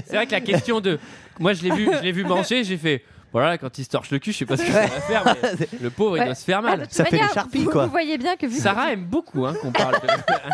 [0.06, 1.00] C'est vrai que la question de.
[1.39, 3.04] Moi, je l'ai vu, je l'ai vu manger, j'ai fait.
[3.32, 5.24] Voilà, quand il se torche le cul, je sais pas ce qu'il va faire,
[5.60, 6.82] mais le pauvre, il doit se faire mal.
[6.84, 7.86] toute Ça fait charpies, vous, quoi.
[7.86, 10.08] Vous voyez bien que vu que- Sarah aime beaucoup hein, qu'on parle de...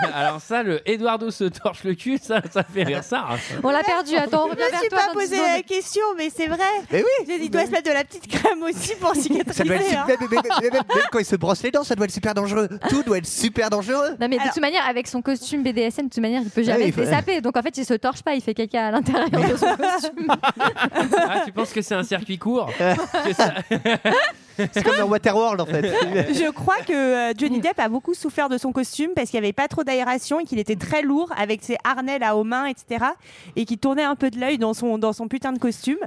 [0.13, 3.37] Alors ça, le Eduardo se torche le cul, ça, ça fait rire Sarah.
[3.37, 3.55] ça.
[3.63, 4.15] on l'a perdu.
[4.15, 4.97] Attends, on revient je me vers suis toi.
[4.99, 5.47] pas dans posé secondes.
[5.55, 6.57] la question, mais c'est vrai.
[6.91, 7.25] Mais oui.
[7.27, 9.53] J'ai dit, il doit se mettre de la petite crème aussi pour cicatriser.
[9.53, 10.05] Ça doit être hein.
[10.61, 12.67] super, même quand il se brosse les dents, ça doit être super dangereux.
[12.89, 14.11] Tout doit être super dangereux.
[14.19, 16.61] Non mais de Alors- toute manière avec son costume BDSM de toute manière il peut
[16.61, 18.87] Ouais, jamais il se faut- donc en fait il se torche pas il fait caca
[18.87, 20.27] à l'intérieur de son costume.
[20.55, 22.64] Ah, tu penses que c'est un circuit court
[23.33, 23.53] Ça-
[24.73, 25.81] C'est comme dans Waterworld en fait.
[26.33, 29.45] Je crois que euh, Johnny Depp a beaucoup souffert de son costume parce qu'il n'y
[29.45, 32.65] avait pas trop d'aération et qu'il était très lourd avec ses harnais là aux mains,
[32.67, 33.03] etc.
[33.57, 35.97] Et qu'il tournait un peu de l'œil dans son, dans son putain de costume.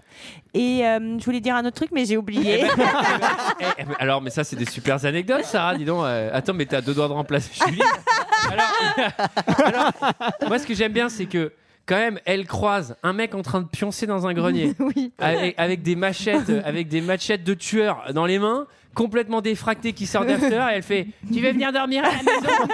[0.55, 2.65] Et euh, je voulais dire un autre truc, mais j'ai oublié.
[2.65, 6.05] Eh, eh, mais alors, mais ça, c'est des super anecdotes, Sarah, dis donc.
[6.05, 7.83] euh, attends, mais t'as deux doigts de remplacer Julie.
[8.51, 9.13] Alors,
[9.65, 9.93] alors,
[10.49, 11.53] moi, ce que j'aime bien, c'est que
[11.89, 15.11] quand même, elle croise un mec en train de pioncer dans un grenier oui.
[15.19, 19.93] avec, avec des machettes, euh, avec des machettes de tueur dans les mains, complètement défractée,
[19.95, 22.67] qui sort d'after, et elle fait Tu veux venir dormir à la maison?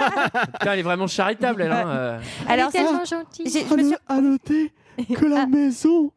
[0.53, 1.71] Putain, elle est vraiment charitable, elle.
[1.71, 2.19] Hein, euh.
[2.47, 3.45] Alors, Elle est tellement gentille.
[3.69, 4.71] je me suis- À noter
[5.15, 6.11] que la maison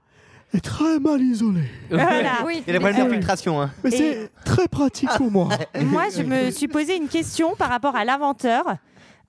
[0.55, 1.69] est très mal isolée.
[1.91, 2.33] Voilà.
[2.47, 2.63] Oui.
[2.67, 3.61] Il y a des problèmes d'infiltration.
[3.61, 3.71] Hein.
[3.85, 5.51] Mais Et- c'est très pratique pour moi.
[5.81, 8.65] Moi, je me suis posé une question par rapport à l'inventeur.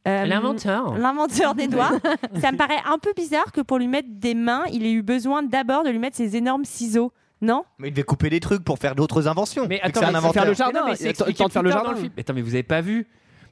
[0.09, 0.97] Euh, L'inventeur.
[0.97, 1.91] L'inventeur des doigts.
[2.41, 5.01] Ça me paraît un peu bizarre que pour lui mettre des mains, il ait eu
[5.01, 7.11] besoin d'abord de lui mettre ses énormes ciseaux.
[7.41, 7.63] Non?
[7.77, 9.65] Mais il devait couper des trucs pour faire d'autres inventions.
[9.69, 10.45] Mais attends, c'est un mais faut faire inventeur.
[10.45, 10.73] le jardin.
[10.73, 11.95] Mais non, mais il c'est le de faire le dans jardin.
[11.95, 12.11] film.
[12.17, 13.07] Mais Attends, mais vous avez pas vu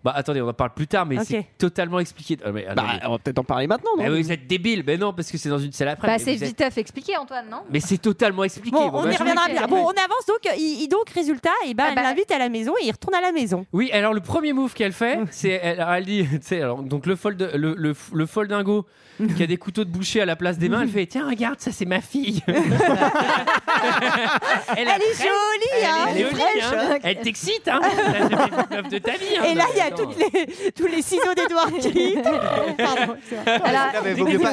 [0.08, 2.38] Bah attendez, on en parle plus tard, mais c'est totalement expliqué.
[2.46, 4.48] Ah, mais, ah, Bah, mais- on va peut-être en parler maintenant, non Bah, vous êtes
[4.48, 6.08] débile, mais non, parce que c'est dans une salle après.
[6.08, 8.78] Bah mais c'est vous êtes- viteuf expliqué Antoine non Mais c'est totalement expliqué.
[8.78, 9.70] Bon, Bon, on bah, y reviendra ok.
[9.70, 10.40] Bon, on avance donc.
[10.58, 12.92] Il, il- donc résultat, et ben, Ah elle bah- l'invite à la maison et il
[12.92, 13.66] retourne à la maison.
[13.74, 16.82] Oui, alors le premier move qu'elle fait, c'est elle, alors, elle dit, tu sais, alors
[16.84, 18.86] donc le fold, le, le, le foldingo
[19.36, 21.60] qui a des couteaux de boucher à la place des mains, elle fait tiens regarde
[21.60, 22.42] ça c'est ma fille.
[22.48, 22.56] elle,
[24.78, 27.00] Elle est jolie, hein Elle est jolie, hein.
[27.04, 27.80] Elle t'excite, hein.
[27.82, 29.38] Fait de meuf de ta vie.
[29.40, 29.44] hein.
[29.46, 32.18] Et là, il y a toutes les, tous les ciseaux d'Edouard qui.
[32.78, 33.16] Pardon.
[33.46, 34.52] Non, mais vaut mieux pas-.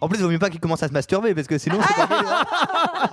[0.00, 2.06] En plus, il vaut mieux pas qu'il commence à se masturber parce que sinon, c'est
[2.06, 3.10] pas.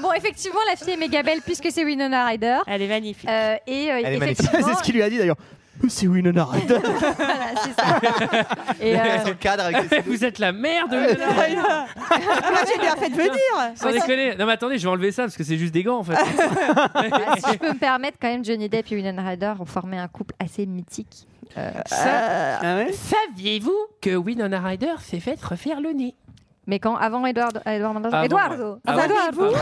[0.00, 3.28] Bon effectivement la fille est méga belle puisque c'est Winona Ryder Elle est magnifique.
[3.28, 4.44] Euh, et euh, Elle est magnifique.
[4.44, 5.36] effectivement C'est ce qu'il lui a dit d'ailleurs.
[5.82, 6.78] Mais C'est Winona Ryder.
[7.16, 8.44] voilà, c'est ça.
[8.80, 10.96] Et, euh, cadre avec Vous êtes la mère de.
[10.96, 13.76] ah bah, j'ai bien fait de venir.
[13.76, 14.34] Sans déconner.
[14.36, 16.14] Non mais attendez, je vais enlever ça parce que c'est juste des gants en fait.
[16.14, 17.02] bah,
[17.38, 20.08] si je peux me permettre quand même Johnny Depp et Winona Ryder ont formé un
[20.08, 21.26] couple assez mythique.
[21.86, 26.14] Ça- Ah ouais Saviez-vous que Winona Ryder s'est fait refaire le nez?
[26.68, 28.72] Mais quand avant Edward, Edward Mendoza- Avant, Eduardo.
[28.74, 28.78] ouais.
[28.86, 29.48] Avant Avant.
[29.48, 29.56] Eduardo.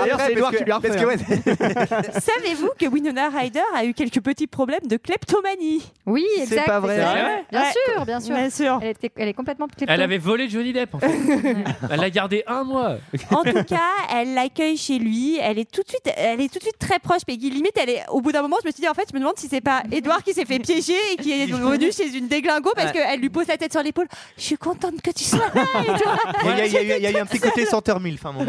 [0.00, 0.98] D'ailleurs, c'est Edouard qui lui a refait.
[0.98, 1.06] hein.
[1.06, 1.16] ouais,
[2.20, 5.82] Savez-vous que Winona Ryder a eu quelques petits problèmes de kleptomanie?
[6.06, 6.66] Oui, C'est exact.
[6.66, 6.96] pas vrai.
[6.96, 7.66] c'est C'est vrai Bien Ouais.
[7.94, 8.34] sûr, bien sûr.
[8.36, 8.78] Bien sûr.
[8.82, 9.92] Elle, était, elle est complètement klepto.
[9.92, 11.10] Elle avait volé Johnny Depp en fait.
[11.90, 12.96] Elle l'a gardé un mois.
[13.30, 13.78] En tout cas,
[14.14, 15.38] elle l'accueille chez lui.
[15.42, 17.24] Elle est tout de suite, elle est tout de suite très proche.
[17.26, 18.02] Peggy, limite, elle est.
[18.08, 19.60] Au bout d'un moment, je me suis dit en fait, je me demande si c'est
[19.60, 23.20] pas Edouard qui s'est fait piéger et qui est revenu chez une déglingo parce qu'elle
[23.20, 24.06] lui pose la tête sur l'épaule.
[24.38, 26.13] Je suis contente que tu sois là, Edouard.
[26.44, 28.44] Il y, a- eu- un petit côté senteur milf ça.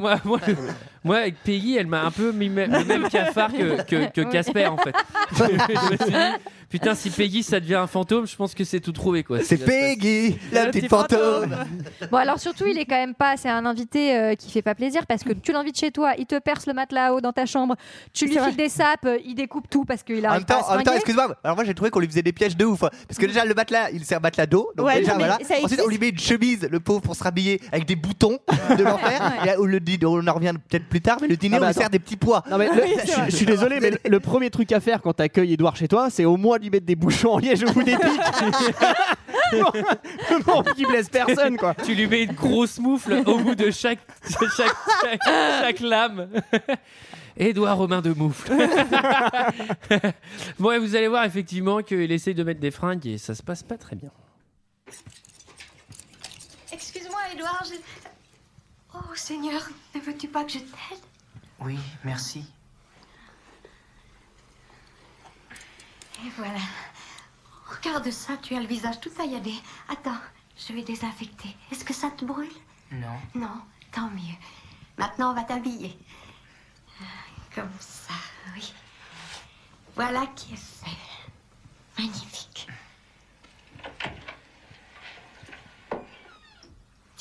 [0.00, 0.38] moi, moi,
[1.04, 4.20] moi, avec Peggy, elle m'a un peu mis me- le même cafard que, que, que
[4.22, 4.94] Casper en fait.
[5.36, 6.12] je me suis dit,
[6.70, 9.40] putain, si Peggy ça devient un fantôme, je pense que c'est tout trouvé quoi.
[9.42, 11.56] C'est Peggy, la petite fantôme.
[12.10, 13.36] Bon, alors surtout, il est quand même pas.
[13.36, 16.26] C'est un invité euh, qui fait pas plaisir parce que tu l'invites chez toi, il
[16.26, 17.76] te perce le matelas à eau dans ta chambre,
[18.12, 20.68] tu lui files des sapes, euh, il découpe tout parce qu'il En arrive même temps,
[20.70, 21.34] en même temps, excuse-moi.
[21.42, 22.82] Alors moi j'ai trouvé qu'on lui faisait des pièges de ouf.
[22.84, 22.90] hein.
[23.08, 24.70] Parce que déjà le matelas, il sert matelas d'eau.
[24.76, 25.38] Donc Ouais, déjà non, mais voilà.
[25.44, 25.82] ça Ensuite existe.
[25.84, 28.38] on lui met une chemise, le pauvre, pour se rhabiller avec des boutons
[28.78, 29.32] de l'enfer.
[29.42, 31.60] Et là, où le dîner, on en revient peut-être plus tard, mais le dîner Ah
[31.60, 31.80] bah on lui attends.
[31.80, 32.42] sert des petits pois.
[32.50, 35.14] Non mais le- je, je suis désolé, mais le, le premier truc à faire quand
[35.14, 37.82] t'accueilles Edouard chez toi, c'est au moins lui mettre des bouchons en liège au bout
[37.82, 38.20] des pics.
[40.76, 41.74] qui blesse personne quoi.
[41.74, 44.50] Tu lui mets une grosse moufle au bout de chaque, chaque,
[45.02, 45.20] chaque,
[45.62, 46.28] chaque lame.
[47.38, 48.52] Édouard Romain de moufle.
[50.58, 53.42] bon, et vous allez voir effectivement qu'il essaye de mettre des fringues et ça se
[53.42, 54.10] passe pas très bien.
[56.70, 57.64] Excuse-moi, Edouard.
[59.12, 59.60] Oh, Seigneur,
[59.94, 61.04] ne veux-tu pas que je t'aide?
[61.60, 62.46] Oui, merci.
[66.24, 66.60] Et voilà.
[67.66, 69.52] Regarde ça, tu as le visage tout tailladé.
[69.90, 70.16] Attends,
[70.56, 71.54] je vais désinfecter.
[71.70, 72.48] Est-ce que ça te brûle?
[72.90, 73.20] Non.
[73.34, 74.36] Non, tant mieux.
[74.96, 75.94] Maintenant, on va t'habiller.
[77.54, 78.14] Comme ça,
[78.54, 78.72] oui.
[79.94, 80.96] Voilà qui est fait.
[81.98, 82.66] Magnifique.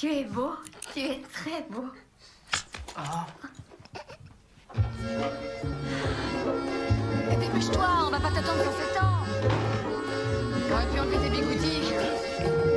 [0.01, 0.53] Tu es beau,
[0.95, 1.85] tu es très beau.
[7.31, 9.21] Et dépêche-toi, on va pas t'attendre pour fait temps.
[10.67, 12.70] T'aurais pu enlever tes bigoudis.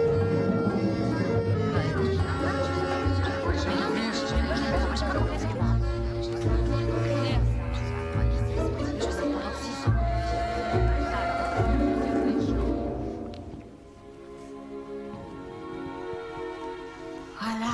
[17.45, 17.73] Voilà.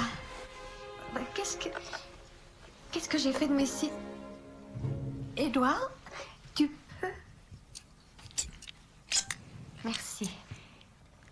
[1.15, 1.69] Bah, Qu'est-ce que.
[2.91, 3.93] Qu'est-ce que j'ai fait de mes cils
[5.37, 5.91] Édouard,
[6.57, 6.69] tu
[7.01, 7.07] peux.
[9.85, 10.29] Merci.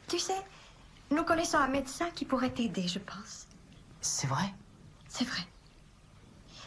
[0.06, 0.40] Tu sais,
[1.10, 3.46] nous connaissons un médecin qui pourrait t'aider, je pense.
[4.00, 4.54] C'est vrai?
[5.08, 5.42] C'est vrai.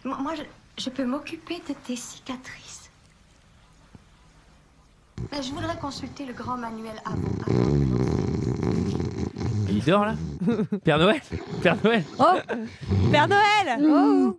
[0.03, 0.43] Moi, moi, je,
[0.77, 2.89] je peux m'occuper de tes cicatrices.
[5.31, 7.21] Mais je voudrais consulter le grand manuel avant.
[7.47, 8.10] avant.
[9.81, 10.13] Il dort là
[10.83, 11.21] Père Noël
[11.61, 12.23] Père Noël Oh,
[13.11, 14.37] Père Noël oh.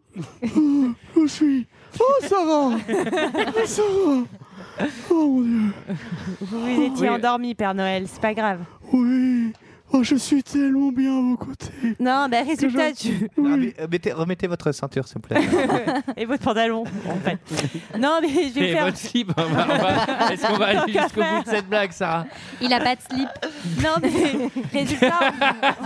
[1.16, 1.66] Je suis.
[2.00, 3.64] Oh ça va.
[3.66, 4.86] ça va.
[5.10, 5.72] Oh mon dieu.
[6.40, 7.08] Vous vous étiez Oui.
[7.10, 8.60] endormi, Père Noël, c'est pas grave.
[8.92, 9.31] Oui.
[9.94, 11.66] Oh je suis tellement bien à vos côtés.
[12.00, 13.28] Non, bah résultat, tu...
[13.36, 15.40] Ah, mais, euh, mettez- remettez votre ceinture s'il vous plaît.
[16.16, 17.38] et votre pantalon, en fait.
[17.98, 18.86] Non, mais je vais Et faire...
[18.86, 21.92] votre slip on va- on va- Est-ce qu'on va aller jusqu'au bout de cette blague,
[21.92, 22.26] Sarah?
[22.62, 23.28] Il a pas de slip.
[23.82, 25.20] Non, mais résultat,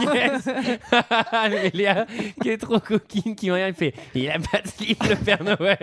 [0.15, 0.49] Yes
[1.51, 2.07] Mais Léa,
[2.41, 5.79] qui est trop coquine, qui il fait Il a pas de slip, le Père Noël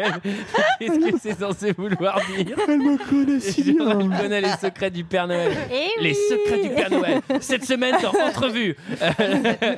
[0.80, 2.56] Qu'est-ce que c'est censé vouloir dire?
[2.68, 4.00] Elle me connaît si Genre, bien.
[4.12, 5.52] il connaît les secrets du Père Noël.
[5.72, 7.22] Eh Les secrets du Père Noël.
[7.42, 9.76] Cette semaine dans Entrevue, euh,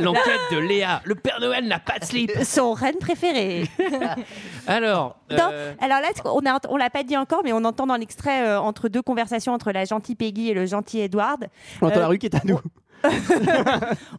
[0.00, 1.00] l'enquête de Léa.
[1.04, 2.30] Le Père Noël n'a pas de slip.
[2.44, 3.68] son reine préférée.
[4.66, 7.86] Alors, Non, euh, alors là, on a, on l'a pas dit encore, mais on entend
[7.86, 11.46] dans l'extrait euh, entre deux conversations entre la gentille Peggy et le gentil Edward.
[11.80, 12.60] On entend Euh, la rue qui est à nous.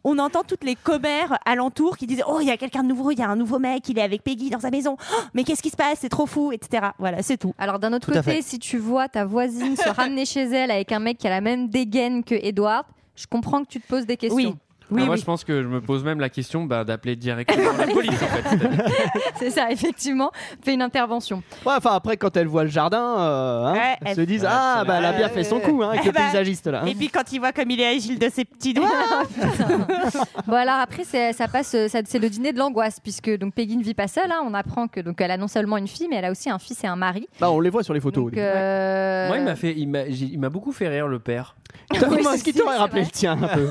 [0.04, 3.10] On entend toutes les commères alentours qui disent Oh, il y a quelqu'un de nouveau,
[3.12, 4.96] il y a un nouveau mec, il est avec Peggy dans sa maison.
[5.00, 5.98] Oh, mais qu'est-ce qui se passe?
[6.00, 6.88] C'est trop fou, etc.
[6.98, 7.54] Voilà, c'est tout.
[7.56, 10.92] Alors d'un autre Tout côté, si tu vois ta voisine se ramener chez elle avec
[10.92, 12.84] un mec qui a la même dégaine que Edward,
[13.16, 14.36] je comprends que tu te poses des questions.
[14.36, 14.56] Oui.
[14.90, 15.20] Oui, Ah, moi, oui.
[15.20, 18.20] je pense que je me pose même la question bah, d'appeler directement la police.
[18.22, 18.58] En fait.
[19.36, 20.30] C'est ça, effectivement.
[20.62, 21.42] Fais une intervention.
[21.64, 24.42] Ouais, enfin après quand elle voit le jardin, euh, hein, Ouais, elle elle- se disent
[24.42, 26.66] Ouais, ah bah elle a bien fait son coup hein, avec Eh le bah, paysagiste
[26.66, 26.82] là.
[26.82, 26.86] hein.
[26.86, 28.88] Et puis quand il voit comme il est agile de ses petits doigts.
[30.46, 33.76] Bon alors après, c'est, ça passe, ça- c'est le dîner de l'angoisse puisque donc Peggy
[33.76, 34.30] ne vit pas seule.
[34.30, 34.42] hein.
[34.46, 36.58] On apprend que donc elle a non seulement une fille, mais elle a aussi un
[36.58, 37.26] fils et un mari.
[37.40, 38.24] Bah on les voit sur les photos.
[38.30, 41.18] Donc, euh, Moi, il m'a fait, il m'a, j'ai- il m'a beaucoup fait rire le
[41.18, 41.56] père.
[41.90, 43.68] Putain, oui, moi, c'est ce qui sûr, t'aurait rappelé le tien un peu.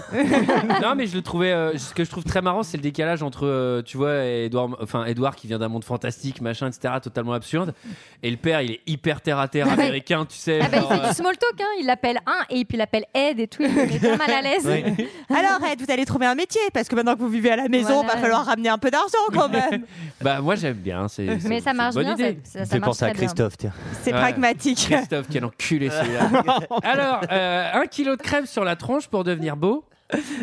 [0.81, 1.51] non, mais je le trouvais.
[1.51, 4.69] euh, ce que je trouve très marrant, c'est le décalage entre, euh, tu vois, Edouard,
[4.81, 7.73] enfin Edouard qui vient d'un monde fantastique, machin, etc., totalement absurde,
[8.21, 10.59] et le père, il est hyper terre à terre américain, tu sais.
[10.61, 11.65] Ah bah, il genre, fait euh, du small talk, hein.
[11.79, 14.41] il l'appelle un et puis il l'appelle Ed et tout, il est pas mal à
[14.41, 14.65] l'aise.
[14.67, 15.07] Oui.
[15.35, 17.67] Alors, Ed, vous allez trouver un métier parce que maintenant que vous vivez à la
[17.69, 18.13] maison, Voilà.
[18.15, 19.83] va falloir ramener un peu d'argent quand même.
[20.21, 21.07] Bah, moi, j'aime bien.
[21.07, 22.39] C'est, c'est- Mais ça c'est marche une bonne bien, idée.
[22.43, 23.27] ça, ça, ça Fais marche penser à très bien.
[23.27, 23.73] Christophe, tiens.
[24.01, 24.19] C'est Ouais.
[24.19, 24.87] pragmatique.
[24.89, 26.29] Christophe, quel enculé celui-là.
[26.83, 29.83] Alors, euh, un kilo de crème sur la tronche pour devenir beau.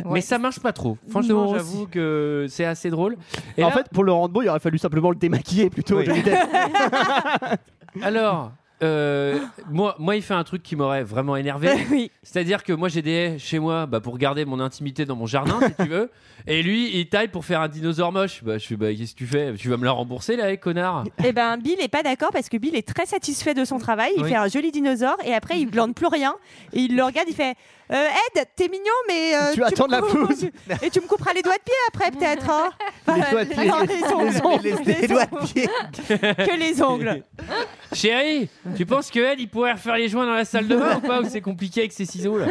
[0.07, 0.99] Mais ça marche pas trop.
[1.09, 3.16] Franchement, Non, j'avoue que c'est assez drôle.
[3.57, 5.99] Et en là- fait pour le rendre beau il aurait fallu simplement le démaquiller plutôt.
[5.99, 6.07] Oui.
[8.03, 9.38] Alors, euh,
[9.70, 11.68] moi, moi, il fait un truc qui m'aurait vraiment énervé.
[11.90, 12.11] oui.
[12.23, 15.27] C'est-à-dire que moi, j'ai des haies chez moi bah, pour garder mon intimité dans mon
[15.27, 16.11] jardin, si tu veux.
[16.46, 18.42] Et lui, il taille pour faire un dinosaure moche.
[18.42, 19.53] Bah, je suis, bah, qu'est-ce que tu fais?
[19.55, 21.05] Tu vas me la rembourser, là, haie, connard?
[21.25, 24.12] Eh ben, Bill est pas d'accord parce que Bill est très satisfait de son travail.
[24.16, 24.31] Il Oui.
[24.31, 26.35] fait un joli dinosaure et après, il glande plus rien.
[26.73, 27.57] Et il le regarde, il fait
[27.92, 29.35] euh, Ed, t'es mignon, mais.
[29.35, 30.50] euh, Tu attends me de la coupes- pelouse.
[30.83, 32.48] Et tu me couperas les doigts de pied après, peut-être.
[32.50, 32.70] hein
[33.16, 33.64] Les doigts de pied.
[33.66, 34.62] non, les ongles.
[34.62, 34.83] Les ongles.
[34.87, 35.68] Les, les doigts de pied.
[36.09, 37.24] Que les ongles.
[37.92, 40.96] Chérie, tu penses que elle, il pourrait refaire les joints dans la salle de bain
[40.96, 42.46] ou pas Ou c'est compliqué avec ses ciseaux, là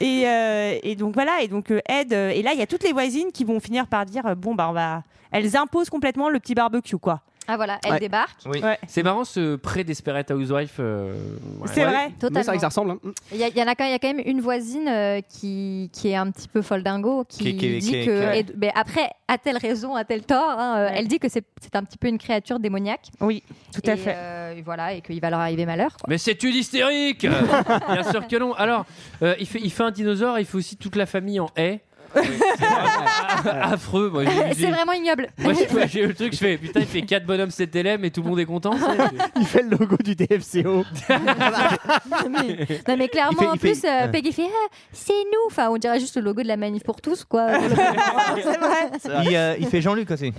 [0.00, 2.66] Et, euh, et donc voilà, et donc euh, Ed, euh, et là il y a
[2.66, 5.88] toutes les voisines qui vont finir par dire euh, bon bah on va, elles imposent
[5.88, 7.20] complètement le petit barbecue quoi.
[7.48, 7.98] Ah voilà, elle Ouais.
[7.98, 8.38] débarque.
[8.46, 8.60] Oui.
[8.62, 8.78] Ouais.
[8.86, 10.76] C'est marrant ce pré-Desperate Housewife.
[10.78, 11.12] euh,
[11.60, 11.68] ouais.
[11.72, 11.92] C'est vrai.
[11.92, 12.52] Mais c'est vrai Totalement.
[12.54, 12.90] que ça ressemble.
[12.92, 12.98] hein.
[13.32, 14.86] Il y, a- il y en a quand, il y a quand même une voisine
[14.88, 18.32] euh, qui, qui est un petit peu folle dingo, qui, Qui- qui- dit qui- que.
[18.32, 20.94] qui- et- mais après, a-t-elle raison, a-t-elle tort hein, euh, Ouais.
[20.98, 23.08] Elle dit que c'est c'est un petit peu une créature démoniaque.
[23.20, 23.42] Oui,
[23.74, 24.14] tout à et, fait.
[24.16, 25.90] euh, et voilà, et qu'il va leur arriver malheur.
[25.96, 26.06] Quoi.
[26.08, 27.26] Mais c'est une hystérique
[27.88, 28.52] Bien sûr que non.
[28.54, 28.84] Alors,
[29.22, 31.80] euh, il, fait, il fait un dinosaure, il fait aussi toute la famille en haie.
[32.14, 34.10] C'est vraiment affreux.
[34.10, 34.24] Moi,
[34.56, 35.28] C'est vraiment ignoble.
[35.38, 35.52] Moi,
[35.86, 38.28] j'ai le truc, je fais putain, il fait 4 bonhommes 7 élèves et tout le
[38.28, 38.74] monde est content.
[39.36, 40.62] Il fait le logo du DFCO.
[41.10, 44.12] non, mais, non, mais clairement, Il fait- en plus, fait- euh, ouais.
[44.12, 45.46] Peggy fait Ah, c'est nous.
[45.46, 47.46] Enfin, on dirait juste le logo de la manif pour tous, quoi.
[47.60, 49.22] c'est vrai.
[49.24, 50.32] Il, euh, il fait Jean-Luc aussi.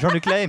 [0.00, 0.48] Jean-Luc Lahaye.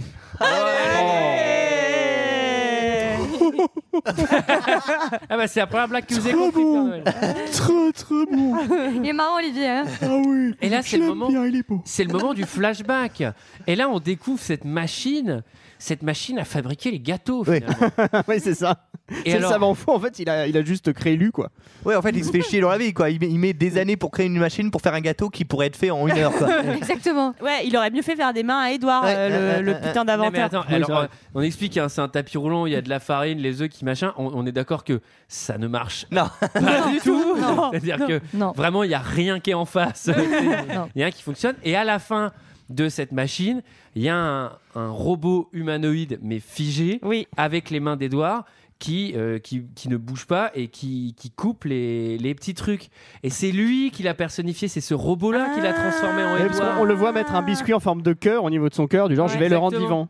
[5.29, 7.03] Ah bah c'est la première blague que vous avez compris, Père Noël.
[7.51, 8.56] Très très bon.
[9.03, 9.67] Il est marrant, Olivier.
[9.67, 9.84] hein.
[10.01, 10.56] Ah oui.
[10.62, 11.27] Et là, Je c'est le l'aime moment.
[11.29, 11.82] bien, il est beau.
[11.86, 13.23] C'est le moment du flashback.
[13.67, 15.43] Et là, on découvre cette machine,
[15.84, 17.43] cette machine à fabriquer les gâteaux.
[17.46, 17.58] Oui.
[17.58, 18.24] Finalement.
[18.30, 18.88] oui, c'est ça.
[19.10, 19.91] Et C'est le alors, savant fou.
[19.91, 21.50] En fait, il a, il a juste créé lui, quoi.
[21.84, 23.10] Ouais, en fait, il se fait chier dans la vie, quoi.
[23.10, 25.43] Il met, il met des années pour créer une machine pour faire un gâteau qui
[25.43, 26.48] pourrait être fait en une heure, quoi.
[26.78, 27.36] Exactement.
[27.41, 29.30] Ouais, il aurait mieux fait faire des mains à Edouard, Ouais, euh,
[29.62, 30.65] le, euh, le putain d'inventeur.
[30.69, 33.02] Oui, alors, euh, on explique, hein, c'est un tapis roulant, il y a de la
[33.02, 34.13] farine, les œufs qui machin.
[34.15, 36.30] On, on est d'accord que ça ne marche Non.
[36.39, 37.36] pas du tout.
[37.72, 38.54] C'est-à-dire que Non.
[38.56, 40.10] vraiment, il n'y a rien qui est en face.
[40.15, 41.56] Il y a rien qui fonctionne.
[41.65, 42.32] Et à la fin
[42.69, 43.62] de cette machine,
[43.95, 48.45] il y a un, un robot humanoïde, mais figé, Oui, avec les mains d'Edouard.
[48.79, 52.89] Qui, euh, qui, qui ne bouge pas et qui, qui coupe les, les petits trucs.
[53.21, 56.82] Et c'est lui qui l'a personnifié, c'est ce robot-là qui l'a transformé en parce Edouard.
[56.82, 59.08] on le voit mettre un biscuit en forme de cœur au niveau de son cœur,
[59.08, 60.10] du genre Ouais, je vais le rendre vivant.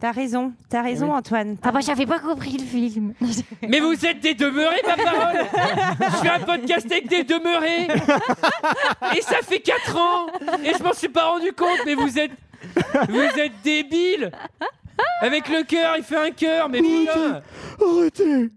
[0.00, 1.18] t'as raison, t'as raison Oui.
[1.18, 1.58] Antoine.
[1.62, 3.12] Ah bah j'avais pas compris le film.
[3.68, 5.44] Mais vous êtes des demeurés, ma parole
[6.00, 7.88] Je fais un podcast avec des demeurés
[9.18, 10.26] Et ça fait 4 ans
[10.64, 12.30] Et je m'en suis pas rendu compte, mais vous êtes...
[13.08, 14.30] Vous êtes débiles.
[15.20, 17.42] Avec le cœur, il fait un cœur, mais putain
[17.80, 18.50] Arrêtez.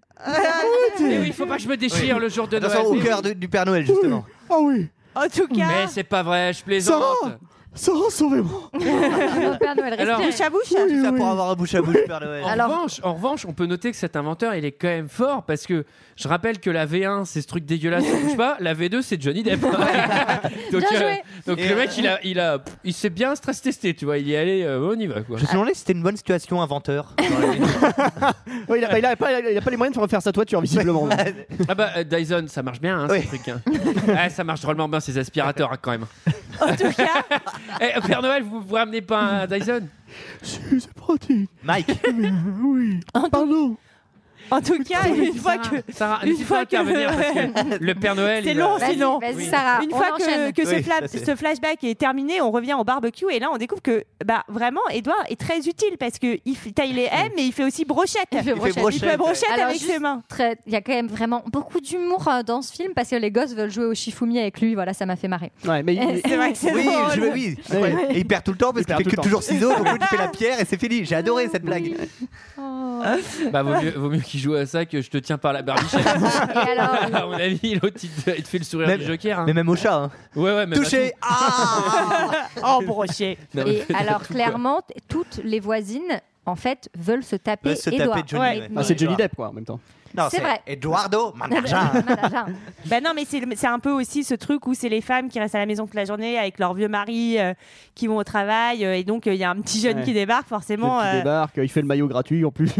[1.00, 2.78] Mais oui, il faut pas que je me déchire le jour de Noël.
[2.86, 4.26] Au Mais cœur de- du Père Noël, justement.
[4.50, 4.88] Ah oui.
[5.16, 7.04] En tout cas, Mais c'est pas vrai, je plaisante.
[7.22, 7.38] Sarah
[7.78, 8.70] Sarah, sauvez-moi
[9.60, 10.70] Père Noël, Alors- bouche à bouche.
[10.70, 12.44] Tout ça pour avoir un bouche à bouche, Père Noël.
[12.44, 15.10] En, Alors- revanche, en revanche, on peut noter que cet inventeur, il est quand même
[15.10, 15.86] fort parce que
[16.16, 18.58] je rappelle que la V1, c'est ce truc dégueulasse, ça bouge pas.
[18.60, 19.62] La V2, c'est Johnny Depp.
[20.72, 21.22] donc Bien joué.
[21.46, 24.06] donc Et le euh, mec, il a, il a, il s'est bien stress testé, tu
[24.06, 24.18] vois.
[24.18, 25.38] Il y est allé, euh, on y va quoi.
[25.38, 27.14] Je me suis demandé si c'était une bonne situation inventeur.
[28.68, 30.60] Ouais, il, a, il a pas, il a pas les moyens de refaire sa toiture,
[30.60, 31.08] visiblement.
[31.70, 33.22] Ah bah euh, Dyson, ça marche bien, hein, Oui.
[33.22, 33.48] ce truc.
[33.48, 33.62] hein.
[34.08, 36.06] Ouais, ça marche drôlement bien ces aspirateurs hein, quand même.
[36.62, 37.24] En tout cas,
[37.82, 39.88] Eh, Père Noël, vous vous ramenez pas un Dyson?
[40.42, 41.50] Si, c'est pratique.
[41.64, 42.32] Mike, Mais, euh,
[42.64, 43.00] oui.
[43.32, 43.78] Pardon.
[44.52, 48.16] En tout cas, une fois que Sarah, une fois que- intervenir parce que le Père
[48.22, 48.78] Noël, C'est long.
[49.50, 49.84] Sarah.
[49.84, 50.54] Une on fois que, enchaîne.
[50.54, 53.40] que ce, Oui, fla- ça, c'est- ce flashback est terminé, on revient au barbecue et
[53.40, 56.94] là on découvre que bah vraiment Edouard est très utile parce que il fait- taille
[56.94, 58.28] les haies mais il fait aussi brochette.
[58.32, 58.74] Il fait Il brochette.
[58.76, 59.18] fait brochette.
[59.18, 60.22] brochette Alors, avec ses mains.
[60.66, 63.32] Il y a quand même vraiment beaucoup d'humour euh, dans ce film parce que les
[63.32, 64.76] gosses veulent jouer au Shifumi avec lui.
[64.76, 65.52] Voilà, ça m'a fait marrer.
[65.66, 68.14] Ouais, mais il- C'est vrai que c'est oui, je.
[68.14, 70.06] Et il perd tout le temps parce Il qu'il fait que toujours ciseaux, donc il
[70.08, 71.06] fait la pierre et c'est fini.
[71.06, 71.96] J'ai adoré cette blague.
[73.52, 76.00] Bah, vaut mieux, vaut qu'il joue à ça que je te tiens par la barbichette.
[76.06, 79.06] Et alors, à mon avis, l'autre il te, il te fait le sourire Même- du
[79.06, 79.40] Joker.
[79.40, 79.44] hein.
[79.48, 80.12] Mais même au chat, hein.
[80.36, 81.14] Ouais, ouais, Touché.
[81.22, 82.30] Ah
[82.64, 83.38] Oh broché.
[83.54, 84.36] Non, mais et alors tout, quoi.
[84.36, 88.24] clairement, t- toutes les voisines en fait veulent se taper Veulent se taper Edouard.
[88.28, 88.60] Johnny, Ouais.
[88.62, 88.70] ouais.
[88.76, 89.80] Ah, c'est Johnny Depp, quoi, en même temps.
[90.18, 90.62] Non, C'est vrai.
[90.66, 91.92] Eduardo Mandarja.
[92.88, 95.56] Bah non mais c'est un peu aussi ce truc où c'est les femmes qui restent
[95.56, 97.54] à la maison toute la journée avec leur vieux mari euh,
[97.96, 100.04] qui vont au travail euh, et donc euh, il y a un petit jeune Ouais.
[100.04, 101.00] qui débarque forcément.
[101.02, 102.72] Qui euh, débarque, il fait le maillot gratuit en plus.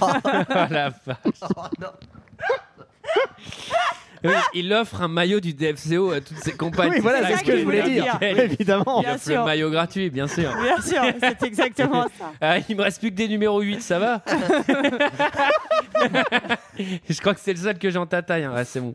[0.00, 1.16] Ah, la vache.
[4.24, 6.90] Oui, il offre un maillot du DFCO à toutes ses compagnes.
[6.90, 8.18] oui, voilà, c'est ce que que je voulais dire.
[8.18, 8.18] dire.
[8.38, 9.02] Évidemment.
[9.02, 9.38] Il offre sûr.
[9.40, 10.52] le maillot gratuit, bien sûr.
[10.62, 12.32] Bien sûr, c'est exactement ça.
[12.40, 14.22] Ah, il me reste plus que des numéros 8, ça va
[16.78, 18.44] Je crois que c'est le seul que j'ai en ta taille.
[18.44, 18.54] hein.
[18.54, 18.94] Ouais, c'est bon.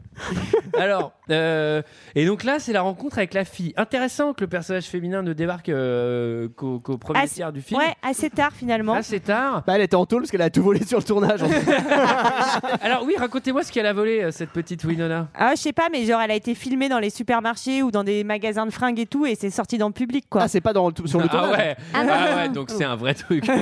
[0.78, 1.82] Alors, Euh,
[2.13, 3.73] et donc là, c'est la rencontre avec la fille.
[3.78, 7.80] Intéressant que le personnage féminin ne débarque euh, qu'au qu'au premier Assez- tiers du film.
[7.80, 8.93] Ouais, assez tard finalement.
[8.93, 9.63] Assez tard.
[9.65, 11.41] Bah, elle était en tôle parce qu'elle a tout volé sur le tournage.
[11.43, 11.73] en fait.
[12.82, 15.28] Alors oui, racontez-moi ce qu'elle a volé, euh, cette petite Winona.
[15.34, 18.03] Ah, je sais pas, mais genre elle a été filmée dans les supermarchés ou dans
[18.03, 20.43] des magasins de fringues et tout, et c'est sorti dans le public quoi.
[20.43, 21.57] Ah, c'est pas dans le- sur le Ah tournage.
[21.57, 23.45] ouais, Ah ah ouais donc c'est un vrai truc.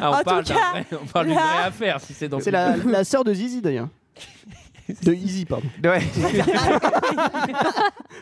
[0.00, 2.14] Ah, on, En tout parle d'un cas, vrai- on parle d'une là- vraie affaire si
[2.14, 3.88] c'est dans C'est la, la sœur de Zizi d'ailleurs.
[5.02, 5.66] De Easy, pardon.
[5.84, 6.00] Ouais.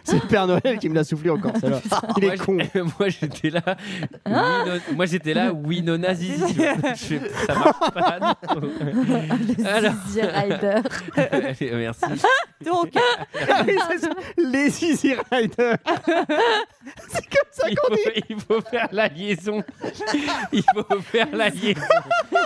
[0.04, 1.80] C'est le Père Noël qui me l'a soufflé encore, celle-là.
[2.16, 2.56] Il Moi, est con.
[2.98, 3.62] Moi j'étais là.
[4.26, 5.52] Winona- Moi j'étais là.
[5.52, 6.42] Winona Zizi.
[6.56, 8.18] Je fais, ça marche pas.
[8.20, 8.34] non.
[9.64, 9.92] Alors.
[10.06, 10.80] Zizi Rider.
[11.76, 12.04] Merci.
[12.64, 12.90] Donc,
[13.48, 14.08] Ah oui, c'est ça.
[14.36, 15.76] Les Easy Riders.
[17.08, 18.22] C'est comme ça Il qu'on faut, dit.
[18.30, 19.62] il faut faire la liaison.
[20.52, 21.80] Il faut faire la liaison.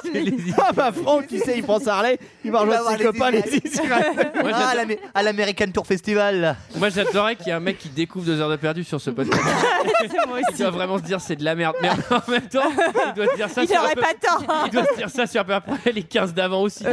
[0.05, 2.79] C'est les- Ah bah Franck, tu sais, il prend sa Harley, il va Il va
[2.79, 4.10] rejoindre voir ses les copains, les Easy Easy Riders.
[4.15, 6.41] Moi, Ah, à j'adore- l'Amé- à l'American Tour Festival.
[6.41, 6.57] là.
[6.77, 9.11] Moi j'adorerais qu'il y ait un mec qui découvre deux heures de perdu sur ce
[9.11, 9.43] podcast.
[10.29, 11.77] moi Il doit vraiment se dire c'est de la merde.
[11.83, 12.61] Mais en même temps,
[13.09, 14.45] il doit se dire ça Il sur n'aurait peu- pas tort.
[14.67, 16.85] Il doit se dire ça sur à peu près les 15 d'avant aussi.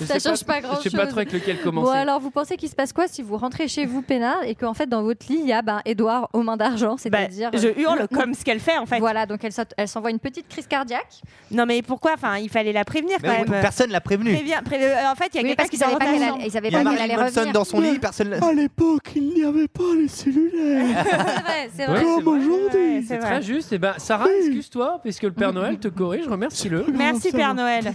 [0.00, 0.92] Ça sais change pas Je sais grand-chose.
[0.92, 1.86] pas trop avec lequel commencer.
[1.92, 4.54] Bon alors vous pensez qu'il se passe quoi si vous rentrez chez vous peinard et
[4.54, 7.50] qu'en fait dans votre lit il y a ben Edouard aux mains d'argent, Bah, c'est-à-dire
[7.54, 8.98] je euh, hurle comme ce qu'elle fait en fait.
[8.98, 9.40] Voilà, donc
[9.76, 11.20] elle, s'envoie une petite crise cardiaque.
[11.50, 12.12] Non mais pourquoi?
[12.14, 13.60] Enfin, il fallait la prévenir quand Mais oui, même.
[13.60, 14.32] personne l'a prévenu.
[14.34, 17.40] Préviens- pré- euh, en fait, il y a Oui, quelqu'un qui pas qu'elle allait, Manson
[17.40, 17.52] revenir.
[17.52, 18.44] dans son lit, personne l'a.
[18.44, 20.86] À l'époque, il n'y avait pas les cellulaires.
[21.04, 22.00] c'est vrai, c'est Ouais, vrai.
[22.18, 23.04] c'est Comme aujourd'hui.
[23.06, 23.72] C'est très juste.
[23.72, 26.84] Et ben, Sarah, excuse-toi, puisque le Père Noël te corrige, remercie-le.
[26.92, 27.54] Merci Père.
[27.54, 27.92] Noël.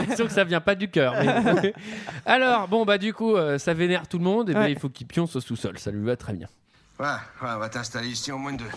[0.06, 1.14] L'impression que ça vient pas du cœur.
[1.22, 1.72] mais-
[2.26, 4.50] Alors, bon, bah, du coup, euh, ça vénère tout le monde.
[4.50, 4.72] Et ben, Ouais.
[4.72, 5.78] il faut qu'il pionce au sous-sol.
[5.78, 6.48] Ça lui va très bien.
[6.98, 8.70] Voilà, voilà, on va t'installer ici en moins de deux.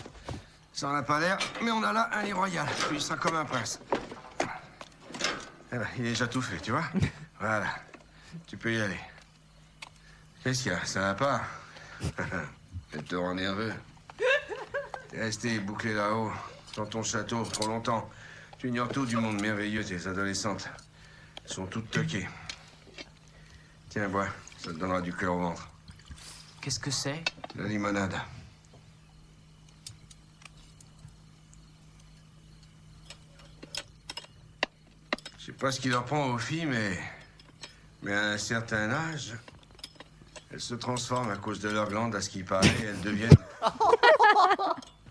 [0.71, 2.65] Ça en a pas l'air, mais on a là un lit royal.
[2.89, 3.80] Tu y seras comme un prince.
[5.71, 6.84] Eh ben, il est déjà tout fait, tu vois
[7.39, 7.65] Voilà.
[8.47, 8.99] Tu peux y aller.
[10.43, 10.84] Qu'est-ce qu'il y a?
[10.86, 11.41] Ça va pas?
[12.93, 13.74] Elle te rend nerveux.
[15.09, 16.32] T'es resté bouclé là-haut,
[16.76, 18.09] dans ton château, trop longtemps.
[18.57, 20.69] Tu ignores tout du monde merveilleux, tes adolescentes.
[21.45, 22.27] Elles sont toutes toquées.
[23.89, 24.27] Tiens, bois,
[24.57, 25.69] ça te donnera du cœur au ventre.
[26.61, 27.23] Qu'est-ce que c'est?
[27.55, 28.15] La limonade.
[35.37, 36.97] Je sais pas ce qui leur prend aux filles, mais.
[38.01, 39.33] Mais à un certain âge,
[40.51, 43.31] elles se transforment à cause de leur glande, à ce qui paraît, et elles deviennent.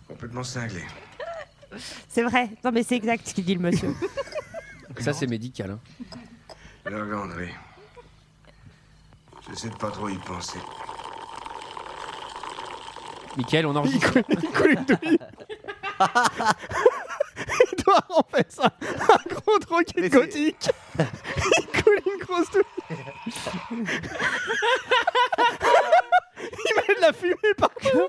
[0.08, 0.86] complètement cinglées.
[2.08, 2.50] C'est vrai.
[2.64, 3.94] Non mais c'est exact ce qu'il dit le monsieur.
[5.00, 5.70] Ça, c'est médical.
[5.72, 5.80] hein.
[6.84, 7.48] Leur glande, oui.
[9.48, 10.58] J'essaie de pas trop y penser.
[13.36, 14.18] Michael, on enregistre.
[14.28, 15.18] Il coule une douille.
[17.72, 18.70] Edouard en fait ça.
[18.82, 20.70] Un gros troquet gothique.
[20.98, 22.64] Il coule une grosse douille.
[26.38, 28.08] Il met de la fumée partout.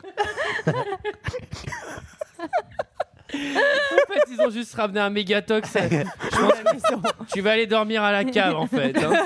[3.34, 5.10] En fait, ils ont juste ramené un
[6.94, 8.96] pense que tu vas aller dormir à la cave, en fait.
[8.98, 9.12] hein.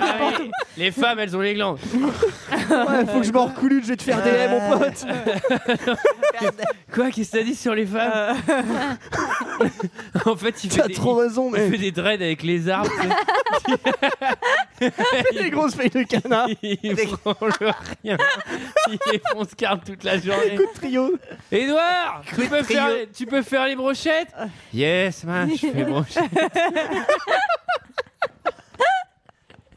[0.00, 1.78] Ah oui, les femmes, elles ont les glandes.
[1.94, 5.04] Ouais, faut que je m'en recoule une, je vais te faire des mon pote.
[6.94, 8.36] Quoi Qu'est-ce que t'as dit sur les femmes
[10.26, 11.70] En fait, il fait, T'as des, trop raison, il mais.
[11.70, 12.90] fait des dreads avec les arbres.
[15.32, 16.48] Les grosses feuilles de canard.
[16.62, 17.52] il branle
[18.02, 18.16] rien.
[18.88, 20.56] Il fonce carne toute la journée.
[20.56, 21.12] Coup de trio.
[21.50, 24.34] Edouard, tu peux, faire, les- tu peux faire les brochettes?
[24.72, 26.30] Yes, man, je fais les brochettes.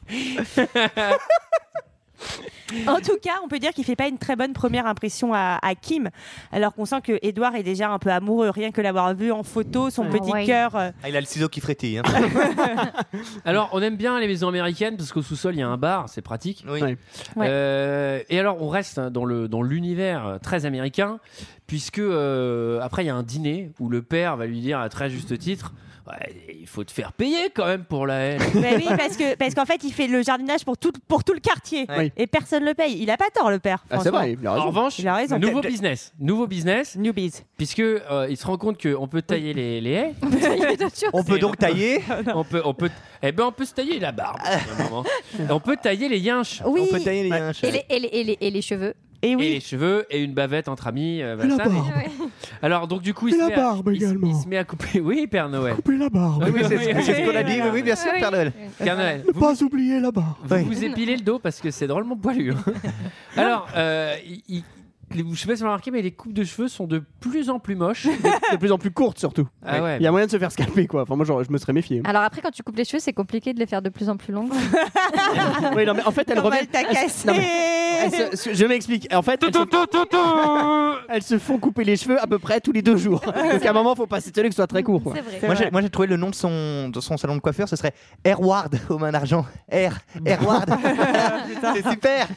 [2.88, 5.57] En tout cas, on peut dire qu'il fait pas une très bonne première impression à,
[5.61, 6.09] à Kim,
[6.51, 9.43] alors qu'on sent que Edouard est déjà un peu amoureux, rien que l'avoir vu en
[9.43, 10.45] photo, son petit Ouais.
[10.45, 10.76] cœur.
[10.76, 11.99] euh, Ah, il a le ciseau qui frétille.
[11.99, 12.03] hein.
[13.45, 16.09] Alors, on aime bien les maisons américaines parce qu'au sous-sol, il y a un bar,
[16.09, 16.65] c'est pratique.
[16.68, 16.82] Oui.
[16.82, 16.97] Ouais.
[17.36, 17.47] Ouais.
[17.49, 21.20] Euh, et alors, on reste dans le dans l'univers euh, très américain,
[21.68, 24.89] puisque euh, après, il y a un dîner où le père va lui dire à
[24.89, 25.74] très juste titre
[26.08, 28.39] Ouais, il faut te faire payer quand même pour la haine.
[28.55, 31.34] bah oui, parce que parce qu'en fait, il fait le jardinage pour tout pour tout
[31.34, 31.86] le quartier
[32.16, 32.97] et personne le paye.
[33.01, 33.84] Il a pas tort, le père.
[33.89, 34.20] Ah, c'est franchement.
[34.20, 35.38] vrai, il a En revanche, Il a raison.
[35.38, 37.41] nouveau business, nouveau business, Newbies.
[37.58, 40.14] puisque euh, il se rend compte qu'on peut tailler les, les haies,
[41.14, 42.01] On peut donc tailler.
[42.36, 42.89] on peut, on peut,
[43.22, 44.38] eh ben on peut se tailler la barbe.
[44.43, 45.03] à un moment.
[45.39, 46.62] Et on peut tailler les yinches.
[46.66, 46.82] Oui.
[46.89, 47.64] On peut tailler les yinches.
[47.64, 48.93] Et les, et les- et les- et les cheveux.
[49.24, 51.22] Et Et les cheveux et une bavette entre amis.
[51.24, 51.72] euh, Et la barbe.
[52.61, 54.28] Alors donc du coup il Et se, la met à, barbe il se- également.
[54.28, 54.99] il se met à couper.
[55.03, 55.76] Oui Père Noël.
[55.76, 56.43] Couper la barbe.
[56.45, 57.59] Oui, oui, c'est Oui, ce qu'on a dit.
[57.61, 58.20] Oui, oui, bien sûr, Oui.
[58.20, 58.53] Père Noël.
[58.78, 59.24] Père Noël.
[59.28, 60.36] Ne Vous, pas oublier la barbe.
[60.43, 60.63] vous Oui.
[60.63, 62.51] vous épilez le dos parce que c'est drôlement poilu.
[62.53, 62.74] hein.
[63.38, 64.15] Alors euh,
[64.47, 64.63] il-
[65.14, 67.03] les- je sais pas si vous avez remarqué, mais les coupes de cheveux sont de
[67.20, 68.05] plus en plus moches.
[68.51, 69.47] de plus en plus courte surtout.
[69.66, 69.97] Ah ouais.
[69.99, 71.03] Il y a moyen de se faire scalper quoi.
[71.03, 72.01] Enfin moi genre, je me serais méfié.
[72.05, 74.18] Alors après, quand tu coupes les cheveux, c'est compliqué de les faire de plus en
[74.18, 74.51] plus longues.
[75.76, 76.60] oui, non, mais en fait, elle Comment revient.
[76.62, 77.47] elle t'a elle- cassé non, mais
[78.03, 79.08] elle se- se- je m'explique.
[79.14, 79.60] En fait, elles se,
[81.10, 83.22] elles se font couper les cheveux à peu près tous les deux jours.
[83.22, 85.01] Donc à un moment, faut pas s'étonner que ce soit très court.
[85.03, 85.14] quoi.
[85.16, 85.39] C'est vrai.
[85.47, 87.76] Moi j'ai, moi j'ai trouvé le nom de son, de son salon de coiffure, ce
[87.76, 87.93] serait
[88.24, 89.45] Airward aux mains d'argent.
[89.70, 90.70] Air, Airward.
[91.76, 92.28] c'est super.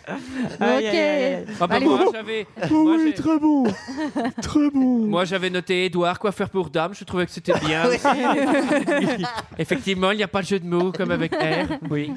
[0.60, 1.44] Aïe.
[1.60, 1.86] Ah bah, Allez.
[1.86, 3.64] moi, j'avais, Oh moi, oui, j'ai- très bon.
[4.42, 5.06] très bon.
[5.06, 6.94] moi, j'avais noté Edouard, coiffeur pour dame.
[6.94, 7.86] Je trouvais que c'était bien.
[7.86, 8.04] Aussi.
[9.58, 11.78] Effectivement, il n'y a pas de jeu de mots comme avec R.
[11.90, 12.12] Oui.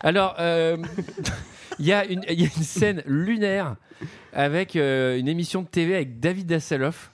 [0.00, 0.76] Alors, euh,
[1.78, 3.76] il y, a une- il y a une scène lunaire
[4.32, 7.10] avec euh, une émission de TV avec David Hasselhoff.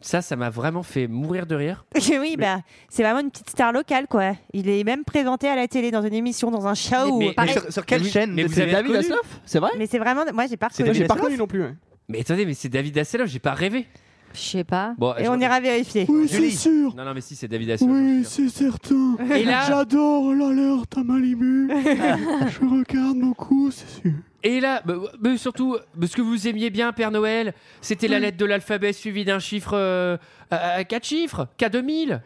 [0.00, 1.84] Ça, ça m'a vraiment fait mourir de rire.
[2.20, 4.34] oui, bah, c'est vraiment une petite star locale, quoi.
[4.52, 7.18] Il est même présenté à la télé dans une émission, dans un show.
[7.18, 9.58] Mais- Mais, mais- sur, sur quelle Mais- chaîne mais de vous David reconnu Hasselhoff C'est
[9.58, 10.22] vrai c'est vraiment.
[10.32, 10.98] Moi, j'ai pas C'est reconnu.
[11.00, 11.64] J'ai pas reconnu non plus.
[12.08, 13.86] Mais attendez, mais c'est David Hasselhoff, j'ai pas rêvé.
[14.32, 14.94] Je sais pas.
[14.98, 16.06] Bon, Et je- on ira vérifier.
[16.08, 16.50] Oui, Julie.
[16.52, 16.94] c'est sûr.
[16.96, 17.94] Non, non, mais si, c'est David Hasselhoff.
[17.94, 19.16] Oui, je c'est certain.
[19.34, 21.68] Et là, J'adore l'alerte à Malibu.
[21.70, 24.12] je regarde beaucoup, c'est sûr.
[24.42, 27.52] et là bah, surtout, bah, ce que vous aimiez bien, Père Noël,
[27.82, 30.16] c'était la lettre de l'alphabet suivie d'un chiffre euh,
[30.50, 32.20] à, à quatre chiffres, K2000.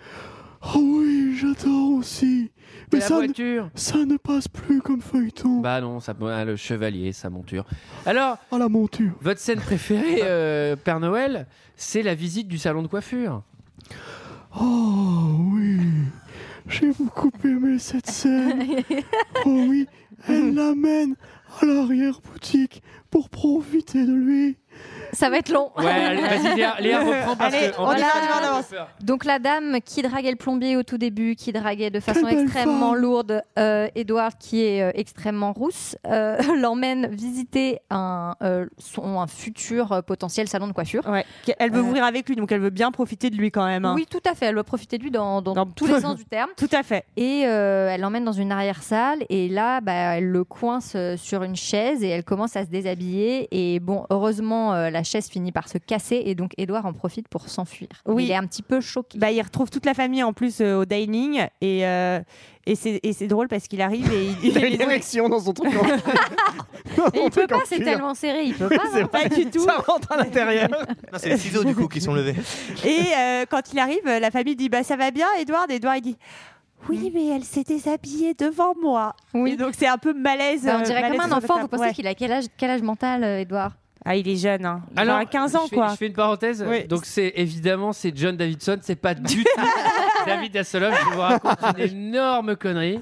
[0.76, 2.51] Oh oui, j'adore aussi.
[2.92, 3.70] Mais la ça, ne- voiture.
[3.74, 5.60] ça ne passe plus comme feuilleton.
[5.60, 7.64] Bah non, ça, ah, le chevalier, sa monture.
[8.06, 9.12] Alors, À la monture.
[9.20, 13.42] votre scène préférée, euh, Père Noël, c'est la visite du salon de coiffure.
[14.60, 15.78] Oh oui,
[16.68, 18.82] j'ai beaucoup aimé cette scène.
[19.44, 19.86] Oh oui,
[20.28, 21.16] elle l'amène
[21.60, 24.56] à l'arrière-boutique pour profiter de lui.
[25.14, 25.70] Ça va être long.
[25.76, 28.74] Ouais, allez, vas-y, Léa, Léa reprend parce Allez, que on on le on avance.
[29.02, 32.94] Donc la dame qui draguait le plombier au tout début, qui draguait de façon extrêmement
[32.94, 39.26] lourde, euh, Edward qui est euh, extrêmement rousse, euh, l'emmène visiter un, euh, son, un
[39.26, 41.06] futur euh, potentiel salon de coiffure.
[41.06, 41.26] Ouais.
[41.58, 41.82] Elle veut Euh.
[41.82, 43.84] ouvrir avec lui, donc elle veut bien profiter de lui quand même.
[43.84, 43.92] hein.
[43.94, 44.46] Oui, tout à fait.
[44.46, 46.48] Elle va profiter de lui dans, dans Dans tous les sens du terme.
[46.56, 47.04] Tout à fait.
[47.18, 51.56] Et euh, elle l'emmène dans une arrière-salle et là, bah, elle le coince sur une
[51.56, 53.48] chaise et elle commence à se déshabiller.
[53.50, 57.26] Et bon, heureusement, euh, la chaise finit par se casser et donc Edouard en profite
[57.28, 57.88] pour s'enfuir.
[58.06, 58.26] Oui.
[58.26, 59.18] Il est un petit peu choqué.
[59.18, 62.20] Bah, il retrouve toute la famille en plus euh, au dining et, euh,
[62.66, 65.72] et c'est drôle parce qu'il arrive et il, Il a une érection dans son truc.
[67.14, 68.82] Et il peut pas, c'est tellement serré, il peut pas.
[68.92, 69.08] C'est hein.
[69.10, 69.28] vrai.
[69.28, 69.60] Pas du tout.
[69.60, 70.68] Ça rentre à l'intérieur.
[71.16, 72.34] C'est les ciseaux du coup qui sont levés.
[72.84, 75.66] Et euh, quand il arrive, la famille dit bah ça va bien, Edouard.
[75.70, 76.16] Edouard il dit
[76.88, 79.14] oui, mais elle s'est déshabillée devant moi.
[79.34, 79.52] Oui.
[79.52, 80.64] Et donc c'est un peu malaise.
[80.64, 81.60] Bah, on dirait malaise comme un enfant.
[81.60, 81.92] Vous pensez Ouais.
[81.94, 83.72] qu'il a quel âge, quel âge mental, Edouard
[84.04, 84.64] Ah, il est jeune.
[84.66, 84.82] Hein.
[84.90, 85.88] Genre Alors, à 15 ans je fais, quoi.
[85.90, 86.64] Je fais une parenthèse.
[86.68, 86.84] Oui.
[86.84, 88.78] Donc, c'est évidemment, c'est John Davidson.
[88.82, 89.50] C'est pas du tout
[90.26, 90.94] David Hasselhoff.
[90.98, 93.00] Je vous raconte une énorme connerie.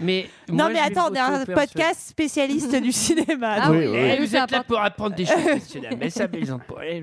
[0.00, 3.56] Mais Non moi, mais attends, on est un podcast spécialiste du cinéma.
[3.60, 4.18] Ah oui, oui, oui.
[4.26, 5.82] vous êtes là pour apprendre des choses, messieurs.
[5.98, 7.02] Mais ça, mais ils ont pas- eh,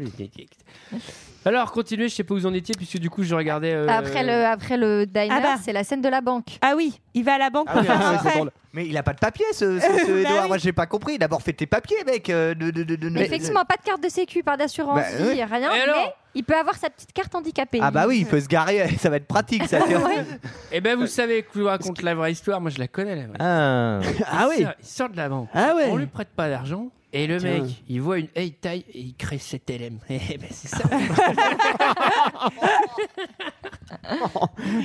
[1.46, 3.74] Alors, continuez, je sais pas où vous en étiez, puisque du coup, je regardais.
[3.74, 5.56] euh, Après le, après le diner, Ah bah.
[5.64, 6.58] c'est la scène de la banque.
[6.62, 8.44] Ah oui, il va à la banque Ah pour oui, faire Ah un prêt.
[8.74, 10.42] Mais il a pas de papier ce, ce, ce Bah Edouard.
[10.44, 10.48] oui.
[10.50, 11.18] Moi j'ai pas compris.
[11.18, 12.30] D'abord fais tes papiers mec.
[12.30, 15.18] euh, de, de, de, de- de- Effectivement, pas de carte de sécu, pas d'assurance, Bah,
[15.18, 15.44] vie, oui.
[15.44, 15.74] rien.
[15.74, 17.80] Et alors mais il peut avoir sa petite carte handicapée.
[17.82, 18.88] Ah bah oui, il peut se garer.
[19.00, 19.80] Ça va être pratique ça.
[20.72, 22.62] Eh ben, vous savez que je vous raconte la vraie histoire.
[22.62, 23.38] Moi, je la connais, la vraie.
[23.40, 24.00] Ah.
[24.32, 24.64] Ah il oui.
[24.64, 25.50] sort, il sort de la banque.
[25.54, 25.88] Ah ouais.
[25.90, 26.90] On lui prête pas d'argent.
[27.12, 27.64] Et le Tiens.
[27.64, 29.98] mec, il voit une hey taille et il crée 7 LM.
[30.10, 30.84] Eh ben, c'est ça.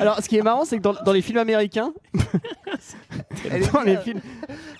[0.01, 1.93] Alors, ce qui est marrant, c'est que dans, dans les films américains,
[3.72, 4.20] dans les films,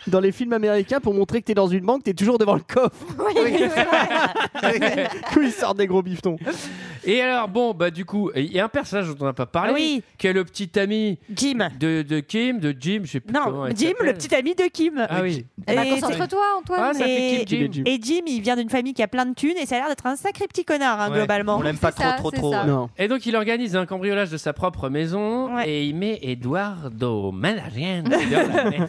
[0.07, 2.63] dans les films américains, pour montrer que t'es dans une banque, t'es toujours devant le
[2.63, 3.05] coffre.
[5.37, 6.37] Où ils sortent des gros bifetons.
[7.07, 9.47] Et alors, bon, bah, du coup, il y a un personnage dont on n'a pas
[9.47, 9.71] parlé.
[9.71, 10.03] Ah oui.
[10.19, 11.69] Qui est le petit ami Jim.
[11.79, 15.07] de, de Kim, de Jim, je sais plus Non, Jim, le petit ami de Kim.
[15.09, 15.45] Ah oui.
[15.69, 16.81] Eh ben, Et- Concentre-toi, Antoine.
[16.83, 17.83] Ah, ça fait Et- Kim Jim.
[17.87, 19.89] Et Jim, il vient d'une famille qui a plein de thunes et ça a l'air
[19.89, 21.19] d'être un sacré petit connard, hein, Ouais.
[21.19, 21.57] globalement.
[21.59, 22.55] On l'aime pas trop ça, trop trop.
[22.67, 22.89] Non.
[22.99, 25.69] Et donc, il organise un cambriolage de sa propre maison Ouais.
[25.69, 28.11] et il met Eduardo Manarian dans
[28.55, 28.89] la merde.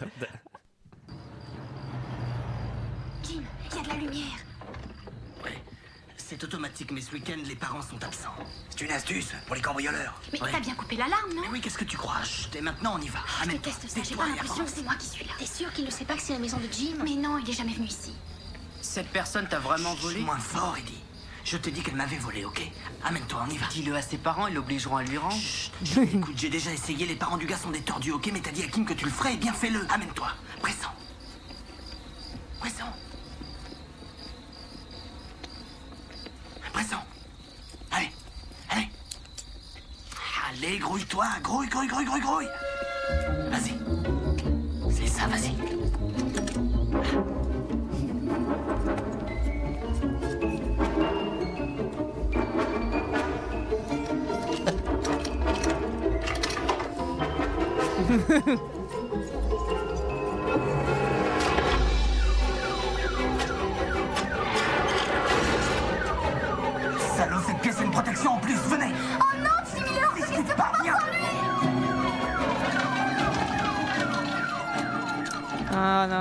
[3.23, 3.41] Jim,
[3.71, 4.23] il y a de la lumière.
[6.37, 8.35] C'est automatique, mais ce week-end, les parents sont absents.
[8.69, 10.19] C'est une astuce pour les cambrioleurs.
[10.33, 12.97] Mais t'as bien coupé l'alarme, non Mais oui, qu'est-ce que tu crois Chut, Et maintenant,
[12.99, 13.19] on y va.
[13.37, 13.71] Je Amène-toi.
[13.71, 15.31] déteste ça, j'ai pas et l'impression que c'est moi qui suis là.
[15.39, 17.49] T'es sûr qu'il ne sait pas que c'est la maison de Jim Mais non, il
[17.49, 18.11] est jamais venu ici.
[18.81, 20.99] Cette personne t'a vraiment volé Moins fort, Eddie.
[21.45, 22.69] Je te dis qu'elle m'avait volé, ok
[23.05, 23.67] Amène-toi, on y va.
[23.67, 25.39] Dis-le à ses parents, ils l'obligeront à lui rendre.
[25.39, 25.71] Chut.
[26.15, 28.63] Écoute, j'ai déjà essayé, les parents du gars sont des tordus, ok Mais t'as dit
[28.63, 29.87] à Kim que tu le ferais, eh bien fais-le.
[29.89, 30.27] Amène-toi.
[30.61, 30.91] Pressant.
[32.59, 32.93] Pressant.
[36.75, 37.03] présent.
[37.89, 38.11] Allez,
[38.69, 38.89] allez.
[40.49, 41.25] Allez, grouille-toi.
[41.41, 42.49] Grouille, grouille, grouille, grouille, grouille.
[43.49, 43.79] Vas-y.
[44.91, 45.55] C'est ça, vas-y.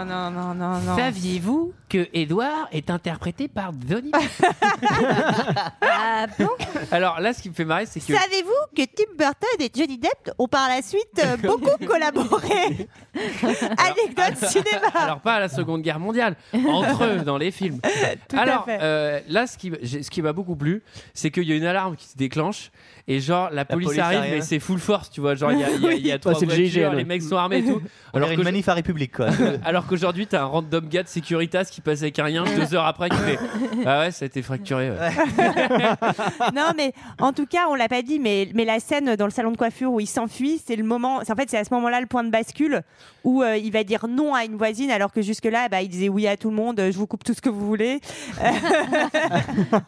[0.04, 0.96] non, non, non, non.
[0.96, 4.10] Saviez-vous que Edouard est interprété par Johnny
[5.80, 6.48] Ah bon?
[6.90, 8.06] Alors là, ce qui me fait marrer, c'est que.
[8.06, 12.88] Savez-vous que Tim Burton et Johnny Depp ont par la suite euh, beaucoup collaboré?
[13.14, 14.88] Anecdote cinéma.
[14.94, 16.36] Alors pas à la Seconde Guerre mondiale,
[16.68, 17.80] entre eux dans les films.
[18.28, 18.78] Tout à Alors fait.
[18.82, 20.82] euh, là, ce qui, j'ai- ce qui m'a beaucoup plu,
[21.12, 22.70] c'est qu'il y a une alarme qui se déclenche
[23.06, 24.32] et genre la police, police arrive, arrive.
[24.34, 25.34] mais c'est full force, tu vois.
[25.34, 26.66] Genre il y a, il y a- il y a Ouais, trois c'est le voitures,
[26.70, 26.96] GIGN, ouais.
[26.96, 27.80] les mecs sont armés et tout.
[28.12, 29.28] On Alors que une manif à République, quoi.
[29.64, 32.86] alors qu'aujourd'hui, t'as un random gars de Securitas qui passe avec un rien deux heures
[32.86, 33.38] après qui fait
[33.86, 34.90] Ah ouais, ça a été fracturé.
[34.90, 34.96] ouais.
[36.54, 39.30] non, mais en tout cas, on l'a pas dit, mais, mais la scène dans le
[39.30, 41.20] salon de coiffure où il s'enfuit, c'est le moment.
[41.24, 42.82] c'est- En fait, c'est à ce moment-là le point de bascule
[43.24, 46.08] où euh, il va dire non à une voisine, alors que jusque-là, bah, il disait
[46.08, 46.78] oui à tout le monde.
[46.80, 48.00] euh, Je vous coupe tout ce que vous voulez.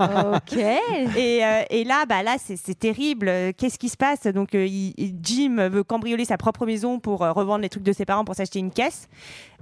[0.00, 0.56] ok.
[1.16, 3.28] Et, euh, et là, bah là, c'est c'est terrible.
[3.28, 4.22] Euh, Qu'est-ce qui se passe?
[4.26, 7.82] Donc, euh, il- il- Jim veut cambrioler sa propre maison pour euh, revendre les trucs
[7.82, 9.08] de ses parents pour s'acheter une caisse.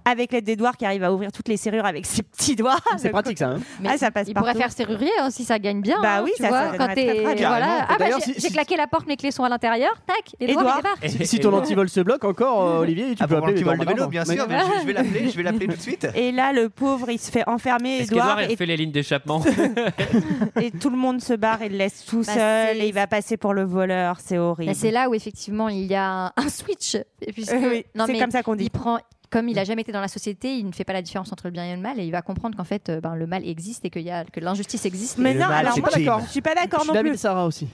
[0.06, 2.76] Avec l'aide d'Edouard qui arrive à ouvrir toutes les serrures avec ses petits doigts.
[2.98, 3.48] C'est pratique ça.
[3.50, 3.60] hein.
[3.80, 5.96] Mais Ah, ça passe il pourrait faire serrurier hein, si ça gagne bien.
[6.02, 7.48] Bah hein, oui, tu ça, vois, ça quand t'es très, très bien.
[7.48, 7.86] voilà.
[7.88, 9.90] Ah bah, j'ai si- j'ai si- claqué la porte, mes clés sont à l'intérieur.
[10.06, 10.94] Tac, Edouard Edouard.
[11.02, 13.78] Et- Si et- ton antivol se bloque encore, euh, Olivier, tu Ah, peux appeler l'antivol
[13.78, 14.46] de vélo, bien sûr.
[14.48, 16.06] Mais je, je vais l'appeler, je vais l'appeler tout de suite.
[16.14, 19.42] Et là, le pauvre, il se fait enfermer, Edouard, il et, fait les lignes d'échappement
[20.60, 22.76] et tout le monde se barre et le laisse tout Bah, seul.
[22.82, 24.18] Et il va passer pour le voleur.
[24.20, 24.72] C'est horrible.
[24.72, 26.96] Bah, c'est là où effectivement il y a un, switch.
[27.22, 28.64] Et c'est comme ça qu'on dit.
[28.64, 28.98] Il prend,
[29.34, 31.48] comme il a jamais été dans la société, il ne fait pas la différence entre
[31.48, 33.44] le bien et le mal et il va comprendre qu'en fait euh, ben, le mal
[33.44, 35.18] existe et qu'il y a, que l'injustice existe.
[35.18, 37.10] Mais non, alors moi, je suis pas Je d'accord suis non plus.
[37.10, 37.66] de Sarah aussi.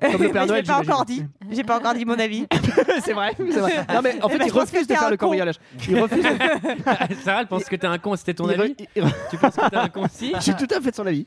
[0.00, 1.24] Comme le Père Mais Noël, j'ai pas encore dit.
[1.50, 2.46] J'ai pas encore dit mon avis.
[3.04, 3.72] c'est vrai, c'est vrai.
[3.94, 5.26] Non mais en Eh fait, ben, il refuse de faire le con.
[5.26, 5.56] cambriolage.
[5.88, 6.24] Il refuse.
[7.24, 9.54] Sarah, elle pense que t'es un con, c'était ton il re- avis il Tu penses
[9.56, 11.26] que t'es un con aussi Je suis tout à fait de son avis.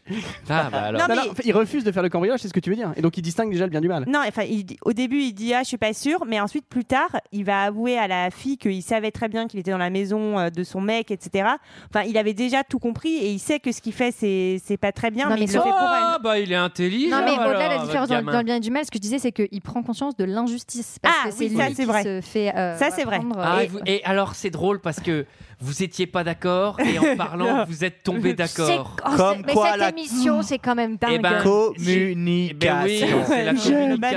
[0.50, 1.02] Ah bah alors.
[1.02, 2.60] Non, Non, mais- non, en fait, il refuse de faire le cambriolage, c'est ce que
[2.60, 2.92] tu veux dire.
[2.96, 4.06] Et donc il distingue déjà le bien du mal.
[4.08, 6.86] Non, enfin, il au début, il dit ah, je suis pas sûr, mais ensuite, plus
[6.86, 9.90] tard, il va avouer à la fille qu'il savait très bien qu'il était dans la
[9.90, 11.50] maison euh, de son mec, etc.
[11.94, 14.78] Enfin, il avait déjà tout compris et il sait que ce qu'il fait, c'est c'est
[14.78, 16.22] pas très bien, Non, mais, mais il le fait pour Ah elle.
[16.24, 17.18] bah il est intelligent.
[17.20, 19.02] Non mais au-delà de la différence dans, le bien et du mal, ce que je
[19.02, 20.98] disais c'est qu'il prend conscience de l'injustice.
[21.02, 22.04] Parce Ah, que c'est oui, ça, lui qui vrai.
[22.04, 22.56] se fait.
[22.56, 23.20] euh, Ça, c'est vrai.
[23.38, 25.26] Ah, et- et, vous- et alors c'est drôle parce que
[25.60, 28.96] vous étiez pas d'accord et en parlant vous êtes tombé C'est- d'accord.
[29.06, 31.12] oh, Comme mais quoi, cette la- émission, c'est quand même dingue.
[31.16, 32.58] Eh ben, Communication.
[32.60, 32.84] Ben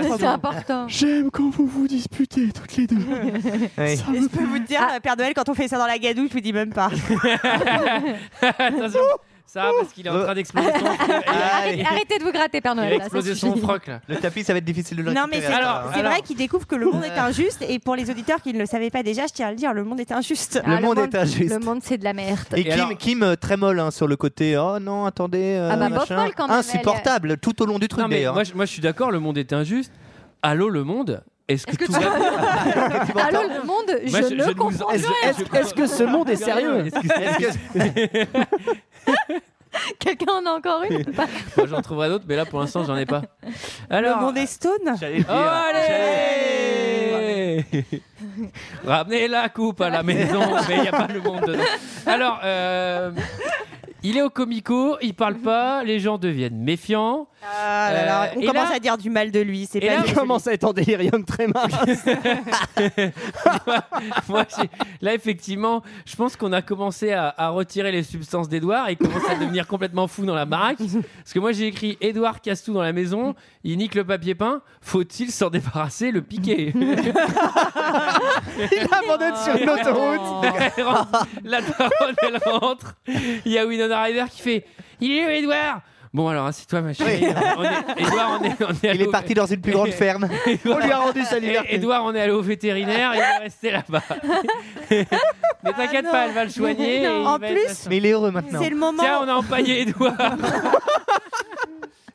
[0.02, 0.88] oui, c'est important.
[0.88, 2.96] J'aime quand vous vous disputez toutes les deux.
[2.96, 3.96] Oui.
[3.96, 5.00] Je peux vous dire, Ah.
[5.00, 6.90] Père Noël, quand on fait ça dans la gadoue, je vous dis même pas.
[8.40, 9.00] Attention,
[9.46, 11.10] ça parce qu'il est en train d'exploser son froc.
[11.26, 12.90] Arrêtez, arrêtez de vous gratter, Père Il a Noël.
[12.92, 13.64] là, ça explosé son suffit.
[13.64, 14.00] froc là.
[14.08, 15.62] Le tapis, ça va être difficile de le Non, mais récupérer.
[15.62, 15.68] c'est
[16.00, 18.58] Alors, vrai qu'il découvre que le monde est injuste et pour les auditeurs qui ne
[18.58, 20.60] le savaient pas déjà, je tiens à le dire, le monde est injuste.
[20.64, 21.50] Ah, Le monde est injuste.
[21.52, 22.38] Le monde, c'est de la merde.
[22.56, 24.56] Et, Et Kim, alors- Kim, euh, très molle hein, sur le côté.
[24.56, 25.56] Oh non, attendez.
[25.58, 26.16] euh, Ah bah, bof machin.
[26.16, 28.34] molle quand même, Insupportable tout au long du truc Non mais d'ailleurs.
[28.34, 29.92] moi je, moi je suis d'accord, le monde est injuste.
[30.42, 34.20] Allô le monde Est-ce que, Est-ce que tout tu- va Allô, le monde, je Moi,
[34.22, 35.30] je- ne je ne vous- comprends est-ce- rien.
[35.30, 38.26] Est-ce est-ce que ce monde est sérieux Est-ce que-
[39.98, 41.02] Quelqu'un en a encore une
[41.56, 43.22] Moi j'en trouverai d'autres, mais là pour l'instant j'en ai pas.
[43.90, 44.94] Alors, le monde est stone.
[44.98, 45.26] J'allais dire.
[45.28, 45.32] Oh,
[45.68, 47.64] allez
[48.86, 51.62] Ramenez la coupe à la maison, mais il n'y a pas le monde dedans.
[52.06, 53.10] Alors, euh,
[54.04, 57.26] il est au comico, il parle pas, les gens deviennent méfiants.
[57.46, 59.68] Ah là là, Euh, on et commence là- à dire du mal de lui.
[59.70, 60.10] C'est et pas là, joli.
[60.10, 61.72] Il commence à être en délirium très mince.
[64.28, 64.70] Moi, j'ai-
[65.00, 68.96] là, effectivement, je pense qu'on a commencé à, à retirer les substances d'Edouard et il
[68.96, 70.78] commence à devenir complètement fou dans la baraque.
[70.78, 74.34] Parce que moi, j'ai écrit Edouard casse tout dans la maison, il nique le papier
[74.34, 76.72] peint, faut-il s'en débarrasser, le piquer?
[76.74, 77.04] Il
[78.92, 80.20] abandonne sur une autoroute.
[80.76, 82.94] Elle rentre- La daronne, elle rentre.
[83.44, 84.64] Il y a Winona Ryder qui fait
[85.00, 85.80] Il est où, Edouard
[86.14, 87.26] Bon, alors, assieds-toi, ma chérie.
[87.58, 89.90] On est, Edouard, on est, on est Il est au- parti dans une plus grande
[89.90, 90.28] ferme.
[90.64, 91.74] On lui a rendu sa Et- liberté.
[91.74, 94.00] Edouard, on est allé au vétérinaire, il est resté là-bas.
[94.90, 96.98] Mais t'inquiète Ah pas, elle va le soigner.
[96.98, 97.86] et il En va être plus.
[97.88, 98.60] Mais il est heureux maintenant.
[98.62, 99.02] C'est le moment.
[99.02, 100.14] Tiens, on a empaillé Edouard.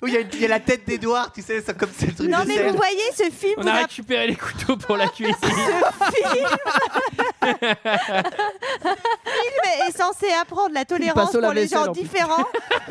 [0.01, 2.05] Oh, Il y, a- il y a la tête d'Edouard, tu sais, c'est comme c'est
[2.07, 2.69] le truc Non de mais sel.
[2.69, 5.35] vous voyez ce film, On vous a récupéré les couteaux pour la cuisine.
[5.35, 6.47] film
[9.87, 12.45] est censé apprendre la tolérance pour les gens différents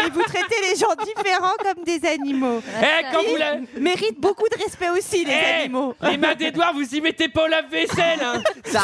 [0.05, 2.61] et vous traitez les gens différents comme des animaux.
[2.83, 5.95] Eh, quand vous la- Ils méritent beaucoup de respect aussi les Eh, animaux.
[6.03, 8.21] les mains d'Edouard, vous y mettez pas au lave-vaisselle.
[8.23, 8.43] hein.
[8.67, 8.83] Ça.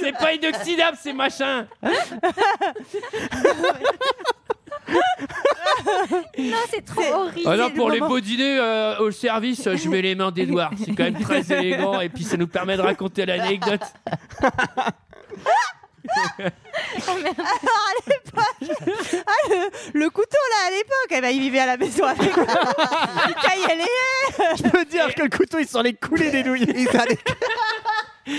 [0.00, 1.64] C'est pas inoxydable, ces machins.
[6.38, 7.50] Non, c'est trop horrible.
[7.50, 8.10] Le pour les moment.
[8.14, 10.72] beaux dîners euh, au service, je mets les mains d'Edouard.
[10.78, 13.80] C'est quand même très élégant et puis ça nous permet de raconter l'anecdote.
[16.08, 16.42] Alors
[17.08, 18.76] à l'époque,
[19.26, 22.36] ah, le, le couteau là à l'époque, eh ben, il vivait à la maison avec
[22.36, 22.46] moi.
[23.28, 24.56] Il taillait les haies.
[24.56, 26.66] Je peux dire que le couteau, il s'en est coulé des nouilles.
[26.76, 27.18] Il s'allait-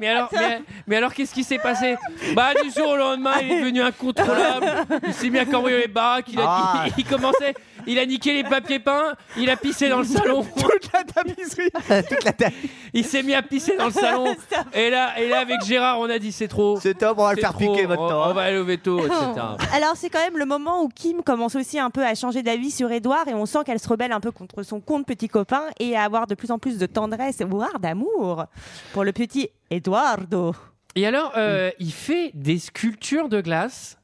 [0.00, 1.96] Mais alors, mais, mais alors qu'est-ce qui s'est passé?
[2.34, 4.66] Bah du jour au lendemain, il est devenu incontrôlable.
[5.06, 6.26] Il s'est mis à cambrioler les baraques.
[6.32, 6.84] Il, a, Ah.
[6.86, 7.54] il, il commençait,
[7.86, 9.14] il a niqué les papiers peints.
[9.36, 10.44] Il a pissé dans le salon.
[10.56, 11.70] Toute la tapisserie.
[12.08, 12.54] Toute la tête.
[12.92, 14.34] Il s'est mis à pisser dans le salon.
[14.74, 16.78] Et là, et là avec Gérard, on a dit c'est trop.
[16.80, 18.30] C'est top, on va le C'est faire trop, piquer votre on, temps.
[18.30, 19.14] on va aller au veto, etc.
[19.74, 22.70] Alors c'est quand même le moment où Kim commence aussi un peu à changer d'avis
[22.70, 25.62] sur Edouard et on sent qu'elle se rebelle un peu contre son compte petit copain
[25.80, 28.46] et à avoir de plus en plus de tendresse, voire d'amour
[28.92, 30.54] pour le petit Eduardo.
[30.94, 33.98] Et alors, euh, il fait des sculptures de glace.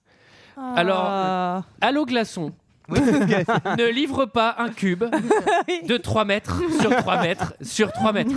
[0.77, 1.63] Alors, Ah.
[1.81, 2.53] Allô glaçon.
[3.79, 5.05] ne livre pas un cube
[5.87, 8.31] de 3 mètres sur 3 mètres sur 3 mètres,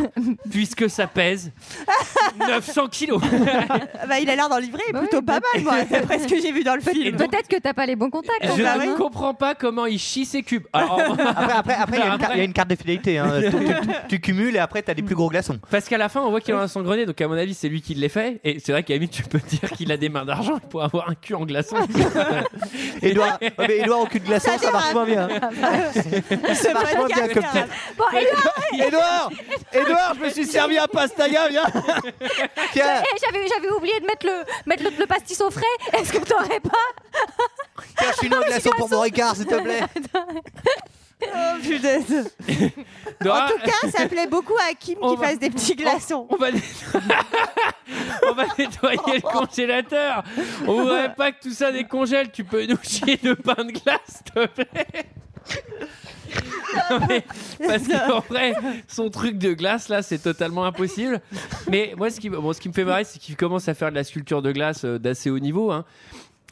[0.49, 1.51] puisque ça pèse
[2.47, 3.21] 900 kilos.
[4.01, 6.51] Ah bah, il a l'air d'en livrer plutôt pas mal, moi, d'après ce que j'ai
[6.51, 7.15] vu dans le film.
[7.17, 8.43] Peut-être que t'as pas les bons contacts.
[8.43, 8.95] Je ne oui.
[8.97, 10.65] comprends pas comment il chie ses cubes.
[10.73, 12.75] Alors, Après, après, après, il y a une carte- il y a une carte de
[12.75, 13.17] fidélité.
[13.19, 13.41] hein.
[13.41, 15.59] tu, tu- tu cumules et après, t'as des plus gros glaçons.
[15.69, 17.53] Parce qu'à la fin, on voit qu'il en a son grenier, donc à mon avis,
[17.53, 18.39] c'est lui qui les fait.
[18.43, 21.15] Et c'est vrai limite, tu peux dire qu'il a des mains d'argent pour avoir un
[21.15, 21.77] cul en glaçon.
[23.01, 25.27] Edouard, ouais, mais Edouard au cul de glaçon, ça marche moins bien.
[26.55, 27.65] Ça marche moins bien comme ça.
[27.97, 28.05] Bon,
[28.73, 29.29] Edouard
[29.73, 31.65] Edouard, je me suis servi à pastaga, viens
[32.73, 35.63] Tiens, Eh, j'avais, oublié de mettre le, mettre le, le pastis au frais.
[35.93, 36.69] Est-ce que t'aurais pas
[37.99, 39.81] cherche une autre glaçon pour mon Ricard, s'il te plaît.
[41.23, 41.27] Oh,
[41.61, 42.31] punaise.
[43.21, 45.75] Dora, En tout cas, ça plaît beaucoup à Kim On qui va- fasse des petits
[45.75, 46.25] glaçons.
[46.29, 46.47] on va,
[48.29, 50.23] on va nettoyer le congélateur.
[50.67, 52.31] On voudrait pas que tout ça décongèle.
[52.31, 55.05] Tu peux nous chier de pain de glace, s'il te plaît
[56.89, 57.23] Non, mais
[57.67, 58.53] parce qu'en vrai,
[58.87, 61.21] son truc de glace là, c'est totalement impossible.
[61.69, 63.89] Mais moi, ce qui, bon, ce qui me fait marrer, c'est qu'il commence à faire
[63.89, 65.71] de la sculpture de glace euh, d'assez haut niveau.
[65.71, 65.85] Hein.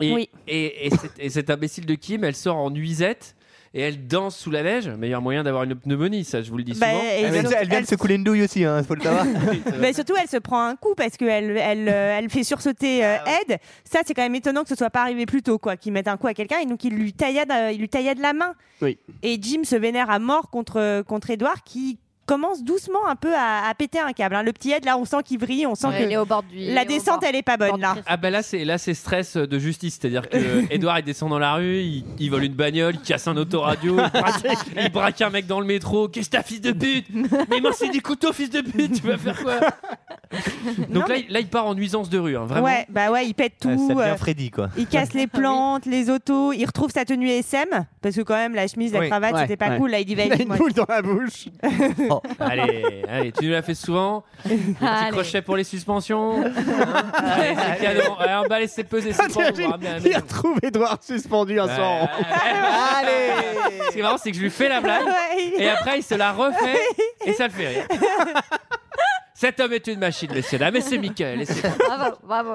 [0.02, 0.30] Et, Oui.
[0.48, 3.36] et, et, cette, et cette imbécile de Kim, elle sort en nuisette
[3.74, 4.88] et elle danse sous la neige.
[4.90, 7.02] Meilleur moyen d'avoir une pneumonie, ça, je vous le dis Bah, souvent.
[7.04, 8.96] et Elle vient, de- surtout- elle vient de se couler une douille aussi, hein, faut
[8.96, 9.26] le savoir.
[9.80, 13.18] Mais surtout, elle se prend un coup parce qu'elle elle, euh, elle fait sursauter euh,
[13.48, 13.58] Ed.
[13.84, 15.78] Ça, c'est quand même étonnant que ce soit pas arrivé plus tôt, quoi.
[15.78, 18.20] Qu'il mette un coup à quelqu'un et donc il lui taillade, euh, il lui taillade
[18.20, 18.54] la main.
[18.82, 18.98] Oui.
[19.24, 22.00] Et Jim se vénère à mort contre contre Edward qui
[22.30, 24.36] commence doucement un peu à, à péter un câble.
[24.36, 24.44] hein.
[24.44, 26.26] Le petit Ed, là, on sent qu'il vrille, on sent Ouais, Il est que au
[26.26, 26.58] bord du.
[26.58, 27.96] la descente, elle est pas bonne là.
[28.06, 30.38] Ah bah là c'est là c'est stress de justice, c'est-à-dire que
[30.74, 33.98] Edouard il descend dans la rue, il, il vole une bagnole, il casse un autoradio,
[34.00, 34.44] il braque,
[34.84, 36.08] il braque un mec dans le métro.
[36.08, 37.08] Qu'est-ce que t'as fils de pute?
[37.50, 39.56] Mais moi c'est des couteaux fils de pute, tu vas faire quoi?
[40.90, 42.66] Donc là, il- là il part en nuisance de rue, hein, vraiment.
[42.68, 43.88] Ouais, bah ouais, il pète Ouais, tout.
[43.88, 44.70] ça devient euh, Freddy, quoi.
[44.78, 47.68] il casse les plantes, les autos, il retrouve sa tenue SM
[48.02, 49.10] parce que quand même la chemise, la Oui.
[49.10, 49.78] cravate, Ouais, c'était pas ouais.
[49.78, 49.90] cool.
[49.92, 51.48] Là, il dit Il a une moi, boule dans la bouche.
[52.40, 54.24] Allez, allez, tu nous l'as fait souvent.
[54.46, 55.12] Des petits Allez.
[55.12, 56.42] crochets pour les suspensions.
[56.44, 56.52] Hein
[57.16, 58.16] allez, c'est cadeau.
[58.20, 61.60] Allez, emballez, c'est pesé, c'est bon, on vous ramène à la Il retrouve Edouard suspendu
[61.60, 62.10] un Ouais, soir.
[62.98, 63.32] Allez
[63.88, 65.04] Ce qui est marrant, c'est que je lui fais la blague.
[65.58, 66.80] Et après, il se la refait
[67.26, 67.86] et ça le fait rire.
[69.40, 71.40] Cet homme est une machine, messieurs, dames, et c'est Michael.
[71.44, 72.52] et c'est- Bravo, bravo.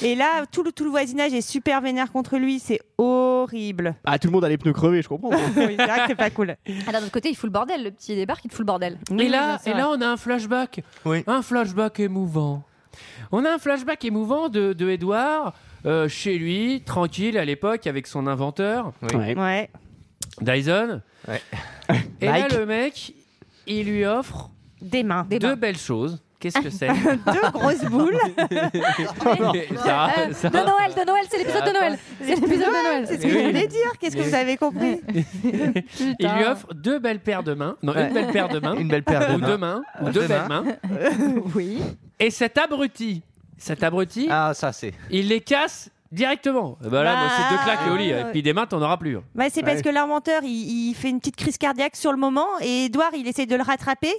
[0.00, 2.60] Et là, tout le, tout le voisinage est super vénère contre lui.
[2.60, 3.96] C'est horrible.
[4.04, 5.30] Ah, tout le monde a les pneus crevés, je comprends.
[5.56, 6.54] Oui, c'est vrai que c'est pas cool.
[6.86, 7.82] Ah, D'un autre côté, il fout le bordel.
[7.82, 8.96] Le petit débarque, il te fout le bordel.
[9.18, 10.84] Et là, et là, on a un flashback.
[11.04, 11.24] Oui.
[11.26, 12.62] Un flashback émouvant.
[13.32, 15.54] On a un flashback émouvant de, de Edouard
[15.84, 19.36] euh, chez lui, tranquille à l'époque, avec son inventeur, Ouais.
[19.36, 19.70] Ouais.
[20.40, 21.02] Dyson.
[21.26, 21.42] Ouais.
[22.20, 23.14] Et là, le mec,
[23.66, 24.50] il lui offre
[24.80, 25.26] Des mains.
[25.28, 25.56] Des deux mains.
[25.56, 26.18] belles choses.
[26.38, 26.88] Qu'est-ce que c'est?
[27.26, 28.16] Deux grosses boules.
[28.40, 31.98] Euh, de Noël, de Noël, c'est l'épisode de Noël.
[32.20, 33.04] C'est l'épisode de Noël.
[33.06, 33.92] C'est ce que je voulais dire.
[34.00, 35.00] Qu'est-ce que vous avez compris?
[36.18, 37.76] Il lui offre deux belles paires de mains.
[37.82, 38.08] Non, Ouais.
[38.08, 38.74] une belle paire de mains.
[38.76, 39.46] Une belle paire de ou mains.
[39.48, 39.82] deux mains.
[40.00, 40.62] Ou deux Deux belles mains.
[40.64, 41.42] mains.
[41.54, 41.80] Oui.
[42.18, 43.22] Et cet abruti,
[43.58, 44.92] cet abruti, Ah, ça, c'est.
[45.10, 46.76] il les casse directement.
[46.82, 48.10] Ben là, moi, c'est deux claques et au lit.
[48.10, 49.16] Et puis des mains, t'en auras plus.
[49.16, 49.22] hein.
[49.34, 52.46] bah, C'est parce que l'inventeur, il, il fait une petite crise cardiaque sur le moment
[52.60, 54.12] et Edouard, il essaie de le rattraper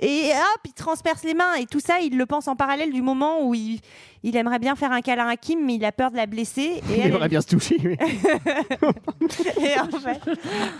[0.00, 3.02] et hop, il transperce les mains et tout ça, il le pense en parallèle du
[3.02, 3.80] moment où il,
[4.24, 6.62] il aimerait bien faire un câlin à Kim, mais il a peur de la blesser.
[6.62, 7.76] Et, Il elle, aimerait bien se toucher.
[7.84, 7.96] oui.
[9.60, 10.20] et en fait,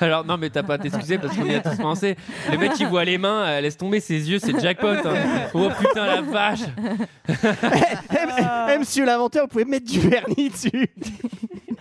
[0.01, 2.17] Alors, non, mais t'as pas à t'excuser parce qu'on y a tous pensé.
[2.51, 4.87] Le mec, il voit les mains, euh, laisse tomber ses yeux, c'est jackpot.
[4.89, 5.15] hein.
[5.55, 6.61] Oh putain, la vache.
[8.75, 10.89] Eh, monsieur l'inventeur, vous pouvez mettre du vernis dessus.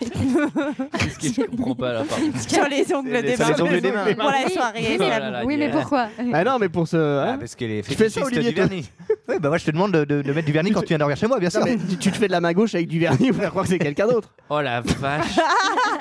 [1.20, 2.02] Qu'est-ce que je comprends pas là,
[2.48, 3.54] sur les ongles des Sur mains.
[3.56, 4.14] les ongles des mains.
[4.14, 4.80] Pour la soirée.
[4.80, 6.08] oui, Oh mais, là là, oui, mais pourquoi?
[6.32, 6.96] Ah non, mais pour ce.
[6.96, 7.36] Ah, hein.
[7.38, 8.66] parce qu'elle est Tu fais ça, fétichiste Olivier, du toi?
[8.66, 8.90] vernis.
[9.28, 10.98] Oui, bah moi je te demande de, de- de mettre du vernis quand tu viens
[10.98, 11.60] dormir chez moi, bien sûr.
[11.60, 13.48] Non, mais tu, tu te fais de la main gauche avec du vernis, on va
[13.50, 14.28] croire que c'est quelqu'un d'autre.
[14.50, 15.38] Oh la vache.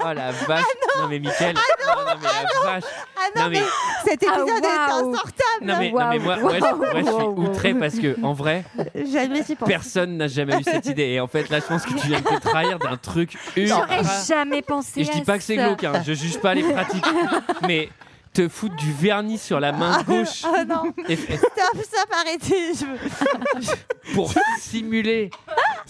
[0.04, 0.64] Oh la vache.
[1.00, 1.08] non.
[1.08, 1.54] mais Mickaël.
[1.54, 2.84] non, non, mais la vache.
[3.16, 3.66] Ah non, Non, mais- mais
[4.10, 5.10] cet épisode Ah, est waouh.
[5.14, 5.66] insortable.
[5.66, 8.64] Non mais, non, mais moi, moi, je, moi, je suis outré parce que en vrai,
[8.96, 9.68] Jamais j'y pense.
[9.70, 11.04] personne n'a jamais eu cette idée.
[11.10, 13.81] Et en fait, là, je pense que tu viens de te trahir d'un truc ultra.
[13.90, 16.64] J'aurais jamais pensé Et je dis pas que c'est glauque, hein, je juge pas les
[16.64, 17.06] pratiques.
[17.68, 17.90] mais
[18.34, 21.38] te foutre du vernis sur la main gauche Oh non, et- stop,
[21.84, 22.74] stop, arrêtez.
[22.74, 25.30] Je pour simuler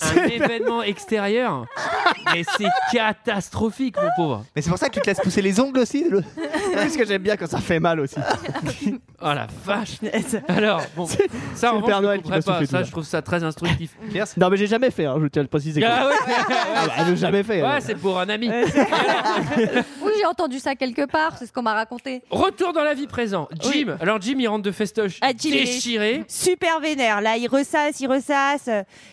[0.02, 1.66] un événement extérieur,
[2.34, 4.46] mais c'est catastrophique, mon pauvre.
[4.56, 6.24] Mais c'est pour ça que tu te laisses pousser les ongles aussi le-
[6.74, 8.16] Parce que j'aime bien quand ça fait mal aussi.
[9.24, 9.98] Oh la vache.
[10.48, 11.08] Alors, bon,
[11.54, 12.66] ça en Père je Noël m'a pas.
[12.66, 13.92] Ça, je trouve ça très instructif.
[14.36, 15.84] Non, mais j'ai jamais fait, hein, je tiens à le préciser.
[15.86, 16.14] Ah ouais,
[16.76, 17.62] Ah bah, a jamais fait.
[17.62, 17.82] ouais, alors.
[17.84, 18.50] c'est pour un ami.
[20.02, 22.24] Oui, j'ai entendu ça quelque part, c'est ce qu'on m'a raconté.
[22.32, 23.48] Retour dans la vie présent.
[23.62, 23.98] Jim.
[24.00, 26.24] Alors Jim, il rentre de festoche Ah, Jim, déchiré.
[26.28, 27.22] super vénère.
[27.22, 28.70] Là, il ressasse, il ressasse.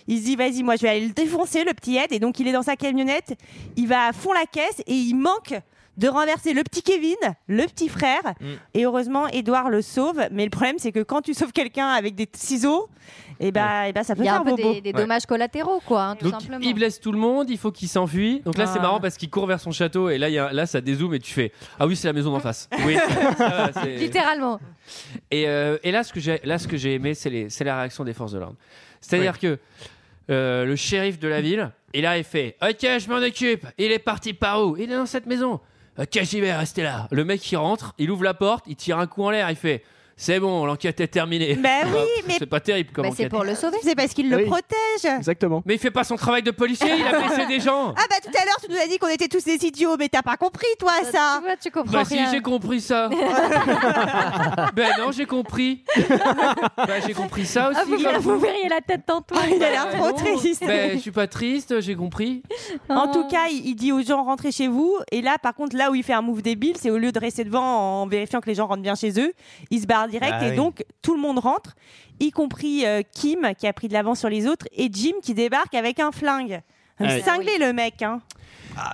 [0.06, 2.12] Il se dit, vas-y, moi, je vais aller le défoncer, le petit Ed.
[2.12, 3.34] Et donc, il est dans sa camionnette.
[3.76, 5.54] Il va à fond la caisse et il manque
[5.96, 7.16] de renverser le petit Kevin,
[7.48, 8.22] le petit frère.
[8.72, 10.20] Et heureusement, Edouard le sauve.
[10.30, 12.88] Mais le problème, c'est que quand tu sauves quelqu'un avec des ciseaux,
[13.40, 14.74] et ben, et ben, ça peut Il y a faire un peu bobo.
[14.74, 16.60] des, des dommages collatéraux, quoi, hein, tout Donc simplement.
[16.64, 18.40] il blesse tout le monde, il faut qu'il s'enfuit.
[18.44, 18.82] Donc là c'est Ah.
[18.82, 21.14] marrant parce qu'il court vers son château et là, il y a, là ça dézoome
[21.14, 22.68] et tu fais ah oui c'est la maison d'en face.
[22.86, 22.96] Oui.
[23.36, 24.58] ça va, c'est- Littéralement.
[25.30, 27.64] Et, euh, et là, ce que j'ai, là, ce que j'ai aimé, c'est, les, c'est
[27.64, 28.56] la réaction des forces de l'ordre.
[29.00, 29.58] C'est-à-dire que
[30.30, 33.66] euh, le shérif de la ville, il a fait Ok, je m'en occupe.
[33.78, 34.76] Il est parti par où?
[34.76, 35.60] Il est dans cette maison.
[35.98, 37.08] Ok, j'y vais, restez là.
[37.10, 39.56] Le mec, il rentre, il ouvre la porte, il tire un coup en l'air, il
[39.56, 39.82] fait
[40.20, 41.54] C'est bon, l'enquête est terminée.
[41.54, 43.30] Ben oui, Ah, mais- C'est pas terrible comme Bah, c'est enquête.
[43.32, 43.76] pour le sauver.
[43.84, 44.44] C'est parce qu'il le Oui.
[44.46, 45.16] protège.
[45.16, 45.62] Exactement.
[45.64, 47.94] Mais il fait pas son travail de policier, il a blessé des gens.
[47.96, 50.08] Ah bah tout à l'heure tu nous as dit qu'on était tous des idiots mais
[50.08, 52.30] t'as pas compris toi ça Tu vois, tu comprends Bah si, rien.
[52.32, 53.08] j'ai compris ça.
[54.74, 55.82] ben non, j'ai compris.
[56.76, 57.78] bah j'ai compris ça aussi.
[57.80, 59.42] Ah, vous, comme vous verriez la tête d'Antoine.
[59.54, 60.14] Il a l'air Bah, trop non.
[60.36, 60.64] triste.
[60.66, 62.42] Ben, je suis pas triste, j'ai compris.
[62.88, 64.96] En tout cas, il, il dit aux gens rentrez chez vous.
[65.12, 67.18] Et là, par contre, là où il fait un move débile, c'est au lieu de
[67.18, 69.32] rester devant en vérifiant que les gens rentrent bien chez eux,
[69.70, 70.56] il se barre direct Ah et oui.
[70.56, 71.74] donc tout le monde rentre,
[72.20, 75.34] y compris euh, Kim qui a pris de l'avance sur les autres et Jim qui
[75.34, 76.60] débarque avec un flingue.
[77.00, 77.20] Un Ouais.
[77.22, 78.02] cinglé le mec.
[78.02, 78.20] Hein.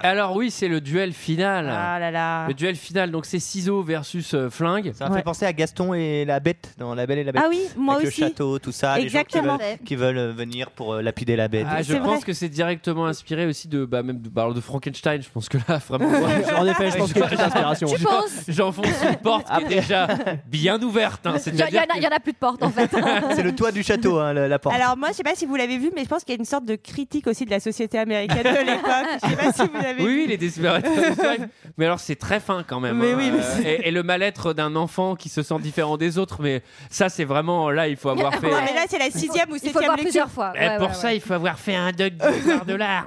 [0.03, 1.69] Alors oui, c'est le duel final.
[1.71, 2.47] Ah là là.
[2.49, 4.93] Le duel final, donc c'est ciseaux versus euh, flingue.
[4.95, 5.19] Ça m'a Ouais.
[5.19, 7.43] fait penser à Gaston et la bête dans La Belle et la Bête.
[7.45, 8.23] Ah oui, moi Avec aussi.
[8.23, 9.59] le château, tout ça, Exactement.
[9.59, 11.67] les gens qui veulent, qui veulent, euh, venir pour euh, lapider la bête.
[11.69, 12.21] Ah, je C'est pense vrai.
[12.23, 15.21] que c'est directement inspiré aussi de, bah, même de, bah, de Frankenstein.
[15.21, 16.09] Je pense que là, vraiment.
[16.57, 17.87] En effet, je pense qu'il y a plus d'inspiration.
[17.89, 20.09] Tu penses J'enfonce une porte qui est déjà
[20.47, 21.27] bien ouverte.
[21.27, 21.35] hein.
[21.47, 22.91] Il y, en C'est-à-dire a- il y en a plus de porte en fait.
[23.37, 24.75] C'est le toit du château, hein, le- la porte.
[24.75, 26.41] Alors moi, je sais pas si vous l'avez vu, mais je pense qu'il y a
[26.41, 29.21] une sorte de critique aussi de la société américaine de l'époque.
[29.23, 31.49] Je sais pas si vous l'avez Oui, les Desperate Housewives.
[31.77, 32.97] Mais alors, c'est très fin quand même.
[32.99, 33.17] Mais hein.
[33.19, 36.39] oui, mais Euh, et, et le mal-être d'un enfant qui se sent différent des autres.
[36.43, 38.51] Mais ça, c'est vraiment là, il faut avoir fait.
[38.51, 40.05] Non, mais là, c'est la sixième ou Il faut le septième lecture.
[40.05, 40.53] plusieurs fois.
[40.55, 41.17] Eh, Ouais, pour ouais, ça, ouais.
[41.17, 43.07] il faut avoir fait un d'histoire de l'art.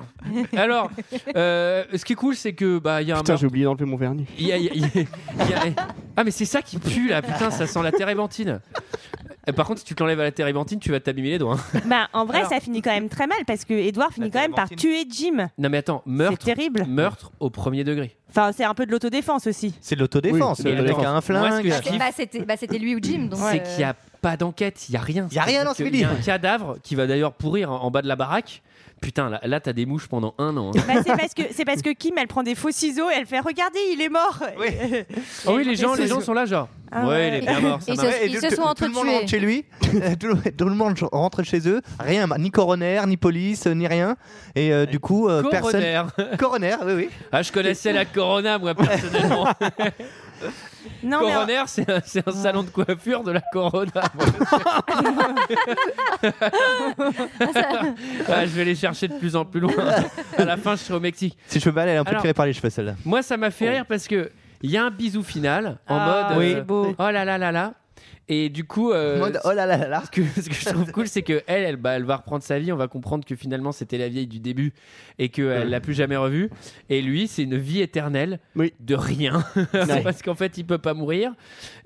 [0.55, 0.89] Alors,
[1.35, 3.65] euh, ce qui est cool, c'est que bah il y a un Putain, j'ai oublié
[3.65, 4.25] d'enlever mon vernis.
[4.38, 4.89] Il y a- il y a- il y a-
[5.45, 5.85] il y a-
[6.15, 8.59] Ah mais c'est ça qui pue là, putain, ça sent la térébenthine.
[9.50, 11.58] Euh, Par contre, si tu te l'enlèves à la térébenthine, tu vas t'abîmer les doigts.
[11.74, 11.80] hein.
[11.86, 14.39] Bah, en vrai, Alors- ça finit quand même très mal parce que Edouard finit quand
[14.41, 15.50] même par tuer Jim.
[15.58, 16.86] Non mais attends, C'est meurtre, terrible.
[16.88, 18.16] meurtre au premier degré.
[18.30, 19.74] Enfin, c'est un peu de l'autodéfense aussi.
[19.80, 20.58] C'est de l'autodéfense.
[20.60, 21.64] Oui, c'est de le mec a un Moi, ce que flingue.
[21.66, 23.28] je Bah, kiffe, bah, c'était bah, c'était lui ou Jim.
[23.32, 25.28] donc, c'est euh, qu'il n'y a pas d'enquête, il y a rien.
[25.32, 27.72] Il y a rien dans ce qu'il y a un cadavre qui va d'ailleurs pourrir
[27.72, 28.62] en, en bas de la baraque.
[29.00, 30.72] Putain, là, là t'as des mouches pendant un an.
[30.76, 30.82] hein.
[30.88, 33.26] Bah, c'est parce que c'est parce que Kim, elle prend des faux ciseaux et elle
[33.28, 34.39] fait regardez, il est mort.
[34.60, 34.68] Oui.
[35.45, 36.68] Oh oui, les gens, les gens sont là genre.
[36.91, 37.28] Ah ouais, ouais.
[37.28, 37.82] il est bien mort.
[37.82, 39.16] Ça Ils se- Ouais, et ils tout- se sont tout le monde entretués.
[39.18, 39.66] rentre chez lui,
[40.20, 44.16] tout, le- tout le monde rentre chez eux, rien, ni coroner, ni police, ni rien.
[44.56, 45.84] Et euh, du coup, euh, personne.
[45.84, 46.38] Coroner.
[46.39, 47.10] Coroner, oui, oui.
[47.32, 49.48] Ah, je connaissais la Corona, moi, personnellement.
[51.03, 53.91] Non, mais Coroner, c'est un, c'est un salon de coiffure de la Corona.
[58.29, 59.73] Ah, je vais les chercher de plus en plus loin.
[60.38, 61.38] À la fin, je serai au Mexique.
[61.47, 62.95] Si je peux mal, elle est un peu Alors- tirée par les cheveux, celle-là.
[63.05, 64.31] Moi, ça m'a fait rire parce que
[64.61, 66.41] il y a un bisou final en Ah, mode.
[66.41, 66.95] c'est euh, beau.
[66.97, 67.73] Oh là là là là.
[68.30, 70.03] Et du coup, euh, mode, oh là là là là.
[70.05, 72.43] ce, que, ce que je trouve cool, c'est que elle, elle, bah, elle va reprendre
[72.43, 72.73] sa vie.
[72.73, 74.73] On va comprendre que finalement, c'était la vieille du début
[75.17, 76.49] et qu'elle l'a plus jamais revue.
[76.89, 78.73] Et lui, c'est une vie éternelle Oui.
[78.82, 79.45] de rien.
[79.73, 80.01] Ouais.
[80.03, 81.34] parce qu'en fait, il peut pas mourir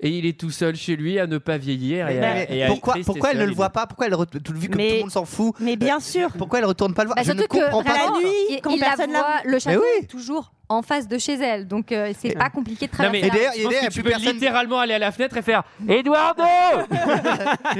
[0.00, 2.08] et il est tout seul chez lui à ne pas vieillir.
[2.08, 3.86] Et, à- Mais et à être pourquoi triste et pourquoi elle ne le voit pas?
[3.86, 6.30] Pourquoi elle re- tout- vu que Mais- tout le monde s'en fout mais bien sûr.
[6.36, 7.16] Pourquoi elle retourne pas le voir?
[7.16, 7.96] Bah, Je ne surtout que comprends pas.
[8.12, 10.06] la nuit, il, quand il la personne la voit, le château oui.
[10.08, 10.52] toujours.
[10.68, 11.66] En face de chez elle.
[11.68, 13.28] Donc euh, c'est pas compliqué de Non, mais, traverser.
[13.28, 13.58] la d'ailleurs, rue.
[13.58, 15.62] je pense d'ailleurs, que tu plus peux personne- littéralement aller à la fenêtre et faire
[15.88, 16.42] Eduardo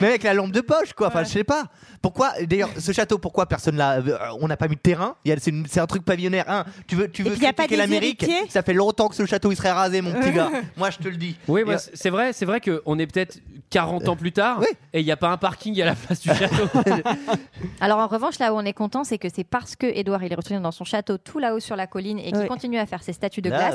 [0.00, 1.08] Mais avec la lampe de poche, quoi.
[1.08, 1.64] Enfin, je sais pas.
[2.02, 3.94] Pourquoi, d'ailleurs, ce château, pourquoi personne l'a.
[3.98, 5.16] euh, On n'a pas mis de terrain?
[5.24, 6.44] Il y a- C'est une- c'est un truc pavillonnaire.
[6.48, 8.22] Hein, tu veux, tu veux puis, y a pas critiquer des l'Amérique?
[8.22, 8.48] héritiers?
[8.50, 10.50] Ça fait longtemps que ce château il serait rasé, mon petit gars.
[10.76, 11.36] Moi, je te le dis.
[11.48, 13.38] Oui, moi, euh, c'est vrai, c'est vrai qu'on est peut-être
[13.70, 14.66] 40 ans plus tard Oui.
[14.92, 16.68] et il n'y a pas un parking à la place du château.
[17.80, 20.32] Alors en revanche, là où on est content, c'est que c'est parce que Édouard il
[20.32, 22.46] est retourné dans son château tout là-haut sur la colline et qu'il Ouais.
[22.46, 23.74] continue à faire ses statues de glace.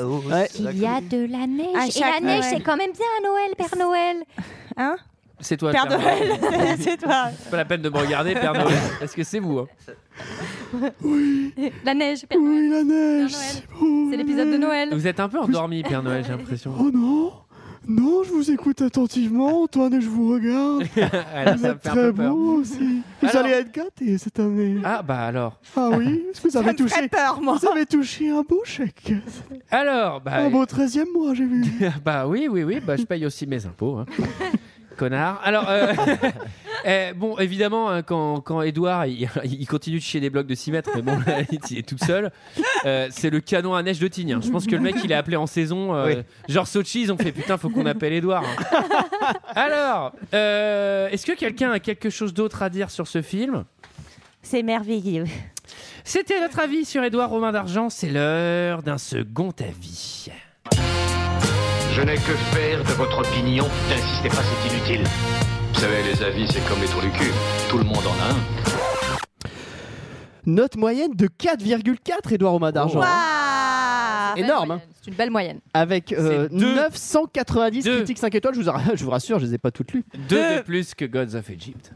[0.58, 1.88] Il y a de la neige.
[1.88, 2.54] Et chaque la neige, Noël.
[2.56, 4.16] c'est quand même bien à Noël, Père Noël.
[4.76, 4.96] Hein?
[5.42, 6.76] C'est toi, Père Père Noël, Noël.
[6.80, 7.26] c'est toi.
[7.38, 8.78] C'est pas la peine de me regarder, Père Noël.
[9.02, 9.66] Est-ce que c'est vous hein
[11.84, 12.62] La neige, Père Noël.
[12.62, 13.32] Oui, la neige.
[13.32, 13.52] Père Noël.
[13.52, 14.10] c'est bon.
[14.10, 14.88] C'est l'épisode de Noël.
[14.92, 16.72] Vous êtes un peu endormi, Père Noël, j'ai l'impression.
[16.78, 17.32] Oh non
[17.88, 20.84] Non, je vous écoute attentivement, Antoine, et je vous regarde.
[21.34, 23.02] Ah, là, vous ça me êtes fait très beau aussi.
[23.20, 24.76] Vous Alors- allez être gâtés cette année.
[24.84, 25.58] Ah, Ah, bah alors.
[25.76, 27.58] oui, est-ce que vous avez Ça me ferait touché peur, moi.
[27.60, 29.12] Vous avez touché un beau chèque.
[29.70, 31.64] Alors, bah, Un beau 13 e mois, j'ai vu.
[32.04, 33.96] bah oui, oui, oui, bah, je paye aussi mes impôts.
[33.98, 34.06] hein.
[34.96, 35.40] Connard.
[35.44, 35.92] Alors, euh,
[36.84, 40.54] eh, bon, évidemment, hein, quand, quand Edouard il, il continue de chier des blocs de
[40.54, 41.40] 6 mètres, mais bon, là,
[41.70, 42.30] il est tout seul,
[42.84, 44.32] euh, c'est le canon à neige de Tignes.
[44.34, 44.40] hein.
[44.42, 47.18] Je pense que le mec, il a appelé en saison, euh, genre Sochi, ils ont
[47.18, 48.44] fait putain, faut qu'on appelle Edouard.
[48.44, 49.34] hein.
[49.54, 53.64] Alors, euh, est-ce que quelqu'un a quelque chose d'autre à dire sur ce film?
[54.42, 55.24] C'est merveilleux.
[56.04, 57.88] C'était notre avis sur Édouard Romain d'Argent.
[57.90, 60.28] C'est l'heure d'un second avis.
[61.94, 62.20] Je n'ai que
[62.54, 63.66] faire de votre opinion.
[63.90, 65.04] N'insistez pas, c'est inutile.
[65.74, 67.30] Vous savez, les avis, c'est comme les trous du cul.
[67.68, 69.48] Tout le monde en a un.
[70.46, 72.98] Note moyenne de 4,4 Edouard Romain d'argent.
[73.00, 74.86] Waouh Belle Énorme, moyenne.
[75.00, 75.60] C'est une belle moyenne.
[75.74, 76.74] Avec euh, C'est deux.
[76.74, 77.96] 990 Deux.
[77.96, 80.04] critiques 5 étoiles, je vous, ra- je vous rassure, je les ai pas toutes lues.
[80.28, 81.92] Deux de plus que Gods of Egypt.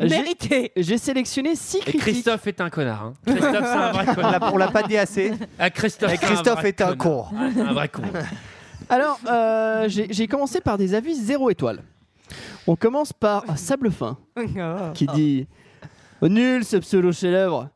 [0.00, 0.72] J'ai- Mérité.
[0.76, 2.00] J'ai sélectionné 6 Et critiques.
[2.00, 3.02] Christophe est un connard.
[3.04, 3.12] hein.
[3.26, 4.32] Christophe, c'est un vrai on connard.
[4.40, 5.32] l'a- on l'a pas dit assez.
[5.58, 7.28] Ah, Christophe, Et c'est Christophe vrai est un connard.
[7.30, 7.36] con.
[7.60, 8.02] Un vrai con.
[8.88, 11.82] Alors, euh, j'ai j'ai commencé par des avis 0 étoile.
[12.66, 14.16] On commence par Sable Fin,
[14.94, 15.46] qui dit
[16.22, 17.68] Nul ce pseudo chef-d'œuvre.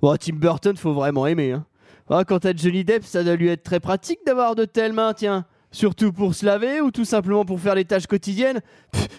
[0.00, 1.52] Bon, Tim Burton, faut vraiment aimer.
[1.52, 1.64] Hein.
[2.10, 5.12] Ah, quant à Johnny Depp, ça doit lui être très pratique d'avoir de telles mains,
[5.14, 5.44] tiens.
[5.70, 8.60] Surtout pour se laver ou tout simplement pour faire les tâches quotidiennes?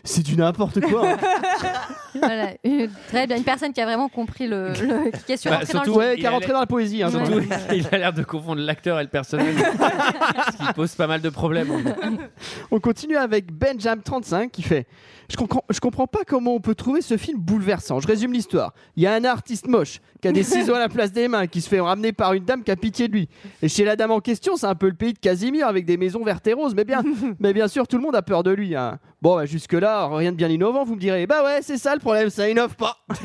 [0.04, 1.12] C'est du n'importe quoi.
[1.12, 1.18] hein.
[2.16, 3.38] Voilà, une- très bien.
[3.38, 5.86] Une personne qui a vraiment compris le, le- qui est sur Bah, rentré dans le
[5.86, 7.04] surtout, ouais, il qui a a rentré l'air- dans la poésie.
[7.04, 7.42] Hein, Surtout,
[7.74, 9.56] il a l'air de confondre l'acteur et le personnage.
[10.52, 11.70] ce qui pose pas mal de problèmes.
[12.72, 14.88] On continue avec Benjamin 35 qui fait
[15.32, 18.00] je comprends, je comprends pas comment on peut trouver ce film bouleversant.
[18.00, 18.74] Je résume l'histoire.
[18.96, 21.46] Il y a un artiste moche qui a des ciseaux à la place des mains,
[21.46, 23.30] qui se fait ramener par une dame qui a pitié de lui.
[23.62, 25.98] Et chez la dame en question, c'est un peu le pays de Casimir avec des
[25.98, 26.74] maisons vertes et roses.
[26.74, 27.04] Mais bien,
[27.40, 28.76] mais bien sûr, tout le monde a peur de lui.
[28.76, 28.98] hein.
[29.22, 31.28] Bon, bah, jusque-là, rien de bien innovant, vous me direz.
[31.28, 32.98] Bah ouais, c'est ça le problème, ça innove pas.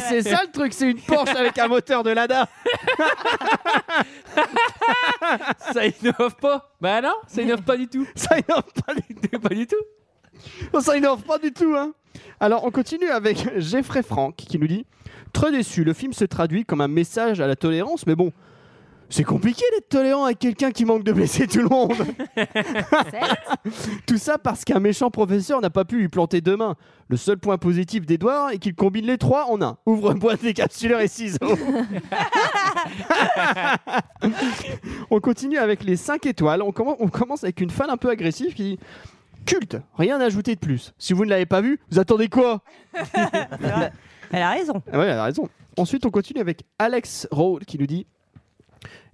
[0.00, 2.48] c'est ça le truc, c'est une Porsche avec un moteur de Lada.
[5.72, 8.06] Ça innove pas Bah non, ça innove pas du tout.
[8.14, 9.38] Ça innove pas du tout.
[9.38, 9.76] Pas du tout.
[10.72, 11.92] Non, ça innove pas du tout, hein.
[12.40, 14.86] Alors, on continue avec Jeffrey Frank qui nous dit
[15.32, 18.32] Très déçu, le film se traduit comme un message à la tolérance, mais bon,
[19.08, 21.94] c'est compliqué d'être tolérant avec quelqu'un qui manque de blesser tout le monde.
[24.06, 26.74] tout ça parce qu'un méchant professeur n'a pas pu lui planter deux mains.
[27.08, 31.08] Le seul point positif d'Edouard est qu'il combine les trois en un ouvre-boîte, décapsuleur et
[31.08, 31.38] ciseaux.
[35.10, 36.62] on continue avec les 5 étoiles.
[36.62, 38.78] On commence, on commence avec une fan un peu agressive qui dit
[39.44, 40.92] Culte, rien à ajouter de plus.
[40.98, 42.62] Si vous ne l'avez pas vu, vous attendez quoi?
[44.32, 44.82] Elle a raison.
[44.92, 45.48] Ouais, elle a raison.
[45.76, 48.06] Ensuite, on continue avec Alex Rowe qui nous dit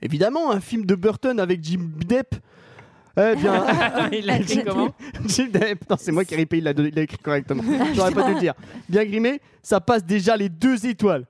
[0.02, 2.34] Évidemment, un film de Burton avec Jim Depp.
[3.16, 3.64] Eh bien,
[4.12, 4.94] Il l'a écrit comment
[5.26, 7.62] Jim Depp, non, c'est moi qui ai répété, il l'a il l'a écrit correctement.
[7.94, 8.54] J'aurais pas dû le dire.
[8.88, 11.26] Bien grimé, ça passe déjà les deux étoiles.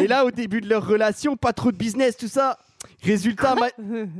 [0.00, 2.58] Et là, au début de leur relation, pas trop de business, tout ça.
[3.04, 3.68] Résultat, ma-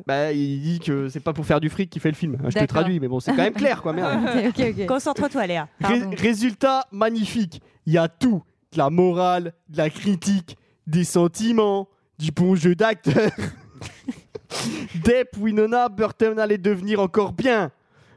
[0.07, 2.37] bah, il dit que c'est pas pour faire du fric qu'il fait le film.
[2.45, 2.69] Je te D'accord.
[2.69, 4.21] traduis, mais bon, c'est quand même clair, quoi, merde.
[4.49, 4.87] Ok, ok.
[4.87, 5.69] Concentre-toi, Léa.
[5.81, 6.11] Ré- Pardon.
[6.17, 7.61] résultat magnifique.
[7.87, 8.43] Il y a tout.
[8.73, 11.89] De la morale, de la critique, des sentiments,
[12.19, 13.31] du bon jeu d'acteur.
[15.05, 17.71] Depp, Winona, Burton allait devenir encore bien.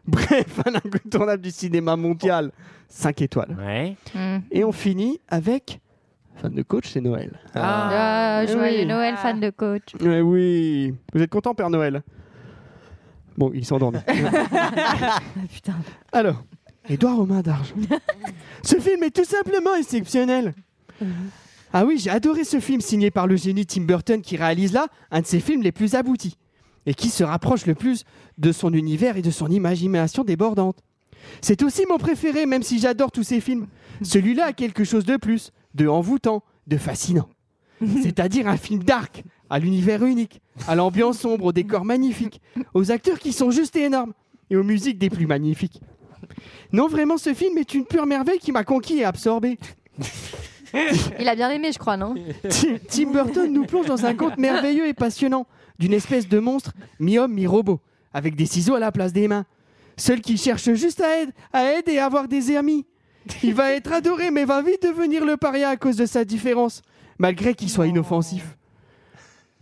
[0.06, 2.52] Bref, un incontournable du cinéma mondial.
[2.90, 3.56] 5 étoiles.
[3.60, 3.96] Ouais.
[4.14, 4.40] Hmm.
[4.52, 5.80] Et on finit avec...
[6.36, 7.40] Fan de coach, c'est Noël.
[7.54, 8.86] Ah, joyeux oui.
[8.86, 9.94] Noël, fan de coach.
[10.00, 10.94] Ouais, oui.
[11.14, 12.02] Vous êtes content, Père Noël?
[13.38, 14.00] Bon, il s'endormi.
[15.54, 15.76] Putain.
[16.12, 16.44] Alors,
[16.90, 17.76] Édouard Romain d'Argent.
[18.64, 20.54] ce film est tout simplement exceptionnel.
[21.74, 24.88] Ah oui, j'ai adoré ce film signé par le génie Tim Burton qui réalise là
[25.10, 26.38] un de ses films les plus aboutis
[26.86, 28.04] et qui se rapproche le plus
[28.38, 30.78] de son univers et de son imagination débordante.
[31.42, 33.68] C'est aussi mon préféré, même si j'adore tous ces films.
[34.02, 37.30] Celui-là a quelque chose de plus, de envoûtant, de fascinant.
[38.02, 42.42] C'est-à-dire un film dark, à l'univers unique, à l'ambiance sombre, au décor magnifique,
[42.74, 44.14] aux acteurs qui sont juste énormes
[44.50, 45.82] et aux musiques des plus magnifiques.
[46.74, 49.58] Non, vraiment, ce film est une pure merveille qui m'a conquis et absorbé.
[51.20, 52.16] Il a bien aimé, je crois, non
[52.90, 55.46] Tim Burton nous plonge dans un conte merveilleux et passionnant
[55.80, 57.80] d'une espèce de monstre mi-homme, mi-robot,
[58.14, 59.46] avec des ciseaux à la place des mains.
[59.98, 62.86] Seul qui cherche juste à aider, à aider et à avoir des amis.
[63.44, 66.82] Il va être adoré, mais va vite devenir le paria à cause de sa différence,
[67.20, 68.58] malgré qu'il soit inoffensif.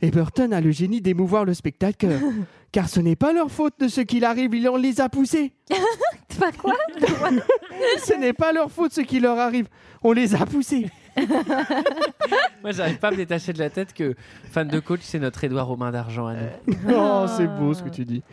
[0.02, 2.20] Et Burton a le génie d'émouvoir le spectateur,
[2.72, 5.54] car ce n'est pas leur faute de ce qu'il arrive, il en les a poussés.
[6.40, 6.74] Pas quoi?
[8.02, 9.68] Ce n'est pas leur faute ce qui leur arrive,
[10.04, 10.88] on les a poussés.
[12.62, 14.16] Moi, j'arrive pas à me détacher de la tête que
[14.50, 16.76] fan de coach, c'est notre Édouard aux mains d'argent à nous.
[16.96, 18.24] Oh, c'est beau ce que tu dis.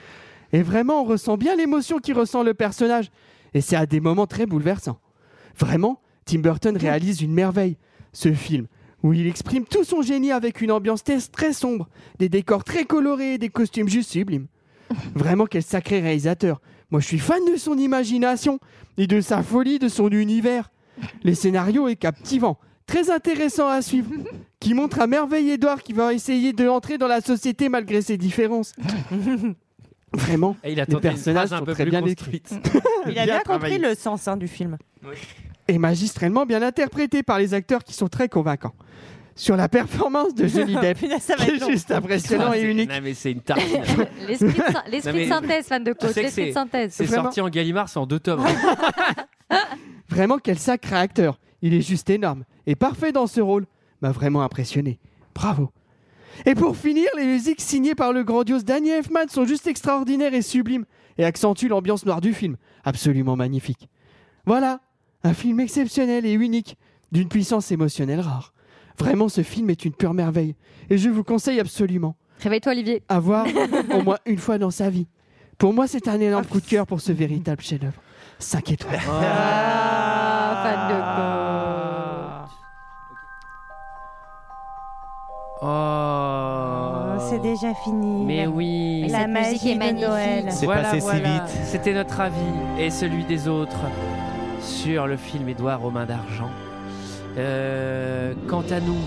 [0.53, 3.11] Et vraiment, on ressent bien l'émotion qui ressent le personnage.
[3.55, 5.01] Et c'est à des moments très bouleversants.
[5.59, 7.77] Vraiment, Tim Burton réalise une merveille.
[8.13, 8.67] Ce film,
[9.03, 11.89] où il exprime tout son génie avec une ambiance très, très sombre,
[12.19, 14.47] des décors très colorés et des costumes juste sublimes.
[15.15, 16.61] Vraiment, quel sacré réalisateur.
[16.91, 18.59] Moi, je suis fan de son imagination
[18.97, 20.71] et de sa folie, de son univers.
[21.25, 24.11] Les scénarios est captivant, très intéressant à suivre,
[24.61, 28.17] qui montre à merveille Edouard qui va essayer de entrer dans la société malgré ses
[28.17, 28.73] différences.
[30.13, 32.41] Vraiment, Et il a les personnages un sont peu très plus bien écrits.
[32.41, 32.73] construite.
[33.09, 34.79] Il a bien compris le sens hein, du film.
[35.69, 38.75] Et magistralement bien interprété par les acteurs qui sont très convaincants.
[39.35, 41.71] Sur la performance de Johnny Depp, Punaise, ça va qui être est long.
[41.71, 42.89] juste impressionnant et unique.
[42.89, 43.83] Non, mais c'est une tartine.
[44.27, 46.11] L'esprit de, syn- l'esprit Non, mais- de synthèse, fan de coach.
[46.13, 46.93] sais que L'esprit de c'est- synthèse.
[46.95, 47.25] C'est Vraiment.
[47.25, 48.43] sorti en Gallimard, c'est en deux tomes.
[50.09, 51.39] Vraiment, quel sacré acteur.
[51.63, 53.67] Il est juste énorme et parfait dans ce rôle.
[54.03, 54.99] M'a vraiment impressionné.
[55.35, 55.71] Bravo.
[56.45, 60.43] Et pour finir, les musiques signées par le grandiose Danny Elfman sont juste extraordinaires et
[60.43, 60.85] sublimes
[61.17, 62.57] et accentuent l'ambiance noire du film.
[62.85, 63.89] Absolument magnifique.
[64.45, 64.81] Voilà,
[65.27, 66.77] un film exceptionnel et unique,
[67.13, 68.53] d'une puissance émotionnelle rare.
[68.99, 70.55] Vraiment, ce film est une pure merveille
[70.89, 73.03] et je vous conseille absolument Réveille-toi, Olivier.
[73.09, 73.47] à voir
[73.95, 75.07] au moins une fois dans sa vie.
[75.59, 78.01] Pour moi, c'est un énorme coup de cœur pour ce véritable chef-d'œuvre.
[78.39, 79.01] 5 étoiles.
[79.09, 82.53] Ah, fan de coach.
[85.63, 87.29] Oh.
[87.31, 88.25] C'est déjà fini.
[88.27, 89.09] Mais oui.
[89.09, 90.51] La musique est magnifique.
[90.51, 91.65] C'est Voilà, passé si vite.
[91.65, 92.37] C'était notre avis
[92.79, 93.81] et celui des autres
[94.67, 96.51] sur le film Édouard aux mains d'argent.
[97.39, 98.99] Euh, quant à nous,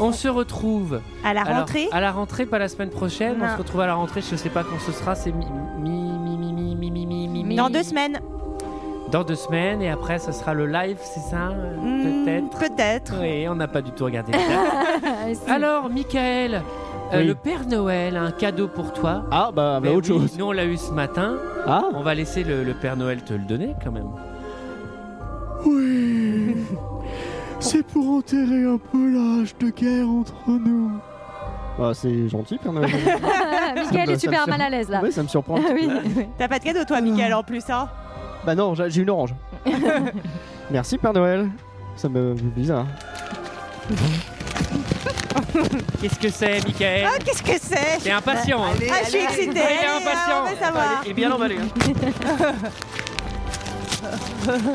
[0.00, 3.36] on se retrouve À la alors, rentrée à la rentrée, pas la semaine prochaine.
[3.40, 4.20] On se retrouve à la rentrée.
[4.20, 5.14] Je sais pas quand ce sera.
[5.14, 5.46] C'est mi,
[5.78, 8.20] mi, mi, mi, mi, mi, mi, mi, Dans deux semaines.
[9.12, 11.50] Dans deux semaines et après, ce sera le live, c'est ça?
[11.50, 12.58] Hmm, Peut-être.
[12.58, 13.14] Peut-être.
[13.20, 14.32] Oui, on n'a pas du tout regardé.
[14.32, 15.38] dates.
[15.48, 16.62] Alors, Michael,
[17.14, 17.26] euh, Oui.
[17.26, 19.24] le Père Noël a un cadeau pour toi.
[19.30, 20.38] Ah, bah, Mais autre oui, chose.
[20.38, 21.36] Nous, on l'a eu ce matin.
[21.66, 24.08] Ah, On va laisser le, le Père Noël te le donner quand même.
[25.66, 26.56] oui.
[27.60, 30.90] C'est pour enterrer un peu l'âge de guerre entre nous.
[31.78, 32.90] Bah, c'est gentil, Père Noël.
[33.74, 35.00] Michael est super mal à l'aise là.
[35.02, 35.56] Oui, ça me surprend.
[35.56, 36.14] un Ah petit oui.
[36.14, 36.20] peu.
[36.38, 37.88] T'as pas de cadeau, toi, Michael, en plus, hein?
[38.44, 39.34] Bah non, j'ai j'ai une orange.
[40.70, 41.48] Merci, Père Noël.
[41.96, 42.84] Ça me fait bizarre.
[46.00, 49.50] Qu'est-ce que c'est, Michael Ah, qu'est-ce que c'est T'es impatient, hein Ah, je suis excitée.
[49.50, 50.40] Il est Allez, impatient.
[50.40, 51.02] on va savoir.
[51.04, 51.56] Il est bien emballé.
[51.56, 52.52] hein.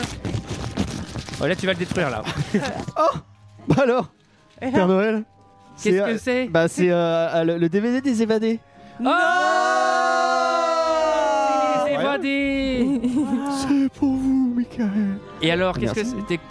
[1.41, 2.22] Oh, là, tu vas le détruire, là.
[3.68, 4.07] Bah alors,
[4.60, 5.24] Père Noël
[5.82, 8.60] Qu'est-ce c'est, que euh, c'est Bah c'est euh, euh, le, le DVD des évadés.
[8.99, 9.05] Oh
[11.86, 12.99] Les évadés
[13.62, 15.20] C'est pour vous, Michael.
[15.41, 16.01] Et alors, qu'est-ce que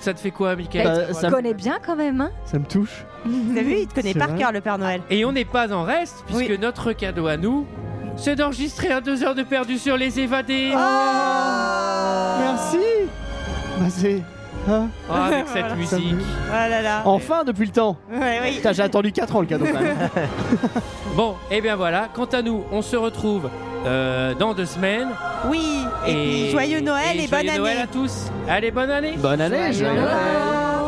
[0.01, 2.21] ça te fait quoi, Michael Bah, Tu ça, connais bien quand même.
[2.21, 3.05] Hein ça me touche.
[3.51, 5.01] Avez vu, il te connaît C'est par vrai cœur, le Père Noël.
[5.11, 7.67] Et on n'est pas en reste, puisque notre cadeau à nous,
[8.17, 10.73] c'est d'enregistrer un deux heures de perdu sur les évadés.
[12.41, 12.79] Merci.
[13.79, 14.23] Bah c'est.
[14.69, 15.75] hein, Oh, avec cette Voilà.
[15.77, 16.15] musique.
[16.49, 17.03] Oh là là.
[17.05, 17.97] enfin depuis le temps.
[18.11, 18.57] Ouais, oui.
[18.57, 19.97] Putain, j'ai attendu 4 ans le cadeau quand même.
[21.17, 22.09] Bon, et bien voilà.
[22.13, 23.49] Quant à nous, on se retrouve
[23.87, 25.09] euh, dans deux semaines.
[25.47, 25.85] Oui.
[26.07, 27.59] Et, puis, joyeux Noël et, bonne joyeux année.
[27.59, 28.27] Noël à tous.
[28.49, 29.15] Allez, bonne année.
[29.17, 30.88] Bonne année, Joyeux joyeux Noël.